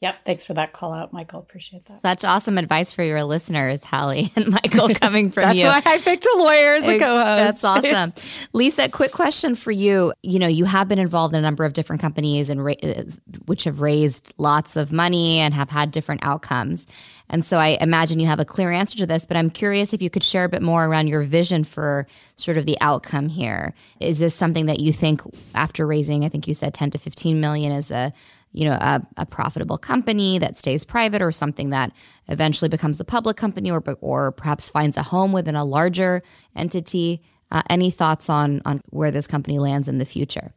Yep. 0.00 0.24
Thanks 0.24 0.46
for 0.46 0.54
that 0.54 0.72
call 0.72 0.92
out, 0.92 1.12
Michael. 1.12 1.40
Appreciate 1.40 1.84
that. 1.86 2.00
Such 2.00 2.24
awesome 2.24 2.56
advice 2.56 2.92
for 2.92 3.02
your 3.02 3.24
listeners, 3.24 3.82
Halle 3.82 4.30
and 4.36 4.48
Michael, 4.48 4.94
coming 4.94 5.32
from 5.32 5.42
That's 5.42 5.58
you. 5.58 5.64
That's 5.64 5.84
why 5.84 5.94
I 5.94 5.98
picked 5.98 6.24
a 6.24 6.36
lawyer 6.36 6.74
as 6.76 6.84
a 6.84 6.98
co 7.00 7.16
host. 7.16 7.62
That's 7.62 7.64
awesome. 7.64 8.22
Lisa, 8.52 8.88
quick 8.88 9.10
question 9.10 9.56
for 9.56 9.72
you. 9.72 10.12
You 10.22 10.38
know, 10.38 10.46
you 10.46 10.66
have 10.66 10.86
been 10.86 11.00
involved 11.00 11.34
in 11.34 11.40
a 11.40 11.42
number 11.42 11.64
of 11.64 11.72
different 11.72 12.00
companies 12.00 12.48
and 12.48 12.64
ra- 12.64 12.74
uh, 12.80 13.04
which 13.46 13.64
have 13.64 13.80
raised 13.80 14.32
lots 14.38 14.76
of 14.76 14.92
money 14.92 15.40
and 15.40 15.52
have 15.52 15.70
had 15.70 15.90
different 15.90 16.24
outcomes. 16.24 16.86
And 17.28 17.44
so 17.44 17.58
I 17.58 17.76
imagine 17.80 18.20
you 18.20 18.26
have 18.26 18.40
a 18.40 18.44
clear 18.44 18.70
answer 18.70 18.96
to 18.98 19.06
this, 19.06 19.26
but 19.26 19.36
I'm 19.36 19.50
curious 19.50 19.92
if 19.92 20.00
you 20.00 20.10
could 20.10 20.22
share 20.22 20.44
a 20.44 20.48
bit 20.48 20.62
more 20.62 20.86
around 20.86 21.08
your 21.08 21.22
vision 21.22 21.64
for 21.64 22.06
sort 22.36 22.56
of 22.56 22.66
the 22.66 22.78
outcome 22.80 23.28
here. 23.28 23.74
Is 24.00 24.18
this 24.18 24.34
something 24.34 24.66
that 24.66 24.78
you 24.78 24.92
think 24.92 25.20
after 25.54 25.86
raising, 25.86 26.24
I 26.24 26.28
think 26.28 26.48
you 26.48 26.54
said 26.54 26.72
10 26.72 26.92
to 26.92 26.98
15 26.98 27.40
million 27.40 27.72
is 27.72 27.90
a 27.90 28.12
you 28.52 28.64
know 28.64 28.74
a, 28.74 29.06
a, 29.16 29.26
profitable 29.26 29.78
company 29.78 30.38
that 30.38 30.58
stays 30.58 30.84
private 30.84 31.22
or 31.22 31.30
something 31.30 31.70
that 31.70 31.92
eventually 32.28 32.68
becomes 32.68 32.98
a 33.00 33.04
public 33.04 33.36
company 33.36 33.70
or 33.70 33.82
or 34.00 34.32
perhaps 34.32 34.70
finds 34.70 34.96
a 34.96 35.02
home 35.02 35.32
within 35.32 35.54
a 35.54 35.64
larger 35.64 36.22
entity 36.56 37.20
uh, 37.50 37.62
any 37.70 37.90
thoughts 37.90 38.30
on 38.30 38.60
on 38.64 38.80
where 38.90 39.10
this 39.10 39.26
company 39.26 39.58
lands 39.58 39.88
in 39.88 39.98
the 39.98 40.04
future 40.04 40.54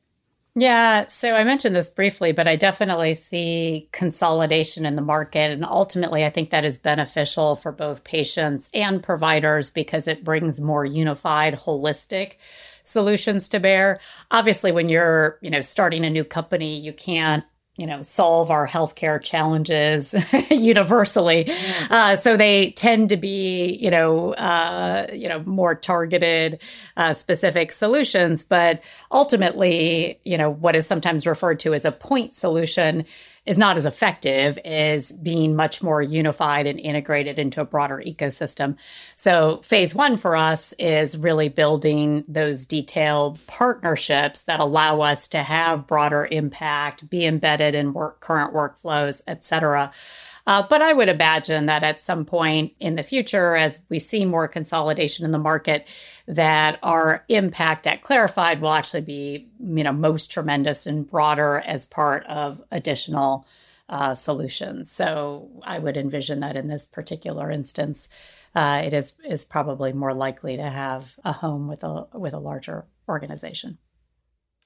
yeah, 0.53 1.05
so 1.07 1.33
I 1.33 1.45
mentioned 1.45 1.77
this 1.77 1.89
briefly, 1.89 2.33
but 2.33 2.45
I 2.45 2.57
definitely 2.57 3.13
see 3.13 3.87
consolidation 3.93 4.85
in 4.85 4.97
the 4.97 5.01
market. 5.01 5.49
And 5.49 5.63
ultimately, 5.63 6.25
I 6.25 6.29
think 6.29 6.49
that 6.49 6.65
is 6.65 6.77
beneficial 6.77 7.55
for 7.55 7.71
both 7.71 8.03
patients 8.03 8.69
and 8.73 9.01
providers 9.01 9.69
because 9.69 10.09
it 10.09 10.25
brings 10.25 10.59
more 10.59 10.83
unified, 10.83 11.53
holistic 11.53 12.33
solutions 12.83 13.47
to 13.49 13.61
bear. 13.61 14.01
Obviously, 14.29 14.73
when 14.73 14.89
you're, 14.89 15.37
you 15.41 15.49
know, 15.49 15.61
starting 15.61 16.03
a 16.03 16.09
new 16.09 16.25
company, 16.25 16.77
you 16.77 16.91
can't 16.91 17.45
you 17.77 17.87
know 17.87 18.01
solve 18.01 18.51
our 18.51 18.67
healthcare 18.67 19.21
challenges 19.21 20.13
universally. 20.51 21.51
Uh, 21.89 22.15
so 22.15 22.35
they 22.35 22.71
tend 22.71 23.09
to 23.09 23.17
be 23.17 23.77
you 23.81 23.89
know 23.89 24.33
uh, 24.33 25.07
you 25.13 25.29
know 25.29 25.41
more 25.43 25.75
targeted 25.75 26.59
uh, 26.97 27.13
specific 27.13 27.71
solutions. 27.71 28.43
But 28.43 28.83
ultimately 29.11 30.19
you 30.25 30.37
know 30.37 30.49
what 30.49 30.75
is 30.75 30.85
sometimes 30.85 31.25
referred 31.25 31.59
to 31.61 31.73
as 31.73 31.85
a 31.85 31.91
point 31.91 32.33
solution 32.33 33.05
is 33.45 33.57
not 33.57 33.75
as 33.75 33.85
effective 33.85 34.57
as 34.59 35.11
being 35.11 35.55
much 35.55 35.81
more 35.81 36.01
unified 36.01 36.67
and 36.67 36.79
integrated 36.79 37.39
into 37.39 37.59
a 37.59 37.65
broader 37.65 38.01
ecosystem. 38.05 38.77
So, 39.15 39.61
phase 39.63 39.95
one 39.95 40.17
for 40.17 40.35
us 40.35 40.73
is 40.77 41.17
really 41.17 41.49
building 41.49 42.23
those 42.27 42.65
detailed 42.65 43.39
partnerships 43.47 44.41
that 44.41 44.59
allow 44.59 45.01
us 45.01 45.27
to 45.29 45.41
have 45.41 45.87
broader 45.87 46.27
impact, 46.31 47.09
be 47.09 47.25
embedded 47.25 47.73
in 47.73 47.93
work, 47.93 48.19
current 48.19 48.53
workflows, 48.53 49.21
et 49.27 49.43
cetera. 49.43 49.91
Uh, 50.51 50.61
but 50.67 50.81
I 50.81 50.91
would 50.91 51.07
imagine 51.07 51.67
that 51.67 51.81
at 51.81 52.01
some 52.01 52.25
point 52.25 52.73
in 52.77 52.95
the 52.95 53.03
future, 53.03 53.55
as 53.55 53.85
we 53.87 53.99
see 53.99 54.25
more 54.25 54.49
consolidation 54.49 55.23
in 55.23 55.31
the 55.31 55.37
market, 55.37 55.87
that 56.27 56.77
our 56.83 57.23
impact 57.29 57.87
at 57.87 58.01
Clarified 58.01 58.59
will 58.59 58.73
actually 58.73 58.99
be, 58.99 59.47
you 59.61 59.81
know, 59.85 59.93
most 59.93 60.29
tremendous 60.29 60.85
and 60.85 61.09
broader 61.09 61.59
as 61.59 61.87
part 61.87 62.25
of 62.25 62.61
additional 62.69 63.47
uh, 63.87 64.13
solutions. 64.13 64.91
So 64.91 65.49
I 65.63 65.79
would 65.79 65.95
envision 65.95 66.41
that 66.41 66.57
in 66.57 66.67
this 66.67 66.85
particular 66.85 67.49
instance, 67.49 68.09
uh, 68.53 68.81
it 68.83 68.93
is 68.93 69.13
is 69.23 69.45
probably 69.45 69.93
more 69.93 70.13
likely 70.13 70.57
to 70.57 70.69
have 70.69 71.17
a 71.23 71.31
home 71.31 71.69
with 71.69 71.85
a 71.85 72.07
with 72.13 72.33
a 72.33 72.39
larger 72.39 72.87
organization. 73.07 73.77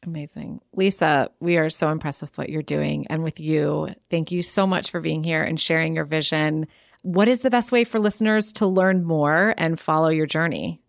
Amazing. 0.03 0.61
Lisa, 0.73 1.31
we 1.39 1.57
are 1.57 1.69
so 1.69 1.89
impressed 1.89 2.21
with 2.21 2.37
what 2.37 2.49
you're 2.49 2.61
doing 2.61 3.07
and 3.07 3.23
with 3.23 3.39
you. 3.39 3.89
Thank 4.09 4.31
you 4.31 4.43
so 4.43 4.67
much 4.67 4.91
for 4.91 4.99
being 4.99 5.23
here 5.23 5.43
and 5.43 5.59
sharing 5.59 5.95
your 5.95 6.05
vision. 6.05 6.67
What 7.01 7.27
is 7.27 7.41
the 7.41 7.49
best 7.49 7.71
way 7.71 7.83
for 7.83 7.99
listeners 7.99 8.51
to 8.53 8.67
learn 8.67 9.03
more 9.03 9.55
and 9.57 9.79
follow 9.79 10.09
your 10.09 10.27
journey? 10.27 10.81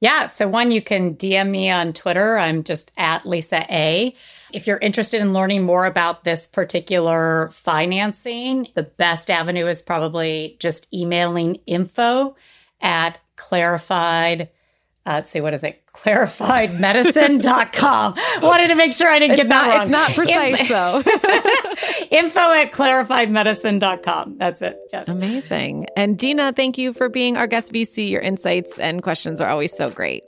Yeah. 0.00 0.26
So, 0.26 0.48
one, 0.48 0.70
you 0.70 0.80
can 0.80 1.14
DM 1.14 1.50
me 1.50 1.70
on 1.70 1.92
Twitter. 1.92 2.38
I'm 2.38 2.64
just 2.64 2.90
at 2.96 3.26
Lisa 3.26 3.66
A. 3.70 4.14
If 4.50 4.66
you're 4.66 4.78
interested 4.78 5.20
in 5.20 5.34
learning 5.34 5.64
more 5.64 5.84
about 5.84 6.24
this 6.24 6.46
particular 6.46 7.50
financing, 7.52 8.68
the 8.74 8.82
best 8.82 9.30
avenue 9.30 9.66
is 9.66 9.82
probably 9.82 10.56
just 10.58 10.92
emailing 10.94 11.56
info 11.66 12.34
at 12.80 13.18
clarified 13.36 14.48
uh, 15.06 15.12
let's 15.14 15.30
see, 15.30 15.40
what 15.40 15.54
is 15.54 15.64
it? 15.64 15.82
Clarifiedmedicine.com. 15.94 18.16
Wanted 18.42 18.68
to 18.68 18.74
make 18.74 18.92
sure 18.92 19.08
I 19.08 19.18
didn't 19.18 19.38
it's 19.38 19.44
get 19.44 19.48
not, 19.48 19.66
that 19.66 19.78
wrong. 19.78 19.82
It's 19.82 19.90
not 19.90 20.14
precise, 20.14 20.68
though. 20.68 20.98
Info 22.10 22.40
at 22.40 22.72
clarifiedmedicine.com. 22.72 24.36
That's 24.38 24.60
it. 24.60 24.76
Yes. 24.92 25.08
Amazing. 25.08 25.86
And 25.96 26.18
Deena, 26.18 26.52
thank 26.52 26.76
you 26.76 26.92
for 26.92 27.08
being 27.08 27.38
our 27.38 27.46
guest 27.46 27.72
VC. 27.72 28.10
Your 28.10 28.20
insights 28.20 28.78
and 28.78 29.02
questions 29.02 29.40
are 29.40 29.48
always 29.48 29.74
so 29.74 29.88
great. 29.88 30.24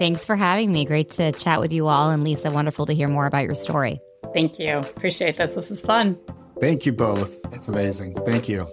Thanks 0.00 0.24
for 0.24 0.34
having 0.34 0.72
me. 0.72 0.84
Great 0.86 1.10
to 1.10 1.30
chat 1.32 1.60
with 1.60 1.72
you 1.72 1.86
all. 1.86 2.10
And 2.10 2.24
Lisa, 2.24 2.50
wonderful 2.50 2.86
to 2.86 2.92
hear 2.92 3.06
more 3.06 3.26
about 3.26 3.44
your 3.44 3.54
story. 3.54 4.00
Thank 4.34 4.58
you. 4.58 4.78
Appreciate 4.78 5.36
this. 5.36 5.54
This 5.54 5.70
is 5.70 5.82
fun. 5.82 6.18
Thank 6.60 6.84
you 6.84 6.90
both. 6.92 7.38
It's 7.52 7.68
amazing. 7.68 8.16
Thank 8.24 8.48
you. 8.48 8.66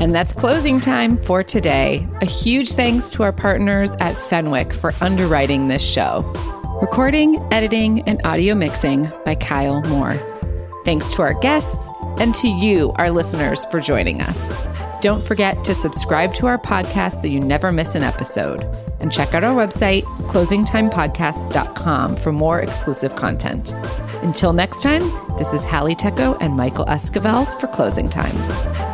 And 0.00 0.14
that's 0.14 0.32
closing 0.32 0.80
time 0.80 1.16
for 1.24 1.42
today. 1.42 2.06
A 2.20 2.24
huge 2.24 2.72
thanks 2.72 3.10
to 3.10 3.24
our 3.24 3.32
partners 3.32 3.90
at 3.98 4.16
Fenwick 4.16 4.72
for 4.72 4.94
underwriting 5.00 5.66
this 5.66 5.82
show. 5.82 6.22
Recording, 6.80 7.44
editing, 7.52 8.02
and 8.02 8.20
audio 8.24 8.54
mixing 8.54 9.10
by 9.24 9.34
Kyle 9.34 9.80
Moore. 9.88 10.16
Thanks 10.84 11.10
to 11.10 11.22
our 11.22 11.34
guests 11.40 11.88
and 12.20 12.32
to 12.36 12.48
you, 12.48 12.92
our 12.94 13.10
listeners, 13.10 13.64
for 13.64 13.80
joining 13.80 14.20
us. 14.20 14.56
Don't 15.00 15.22
forget 15.22 15.64
to 15.64 15.74
subscribe 15.74 16.32
to 16.34 16.46
our 16.46 16.58
podcast 16.58 17.20
so 17.20 17.26
you 17.26 17.40
never 17.40 17.72
miss 17.72 17.96
an 17.96 18.04
episode. 18.04 18.62
And 19.00 19.12
check 19.12 19.34
out 19.34 19.42
our 19.42 19.54
website, 19.54 20.02
closingtimepodcast.com, 20.30 22.16
for 22.16 22.32
more 22.32 22.60
exclusive 22.60 23.16
content. 23.16 23.72
Until 24.22 24.52
next 24.52 24.82
time, 24.82 25.02
this 25.38 25.52
is 25.52 25.64
Halle 25.64 25.96
Tecco 25.96 26.36
and 26.40 26.54
Michael 26.54 26.86
Esquivel 26.86 27.60
for 27.60 27.66
Closing 27.66 28.08
Time. 28.08 28.87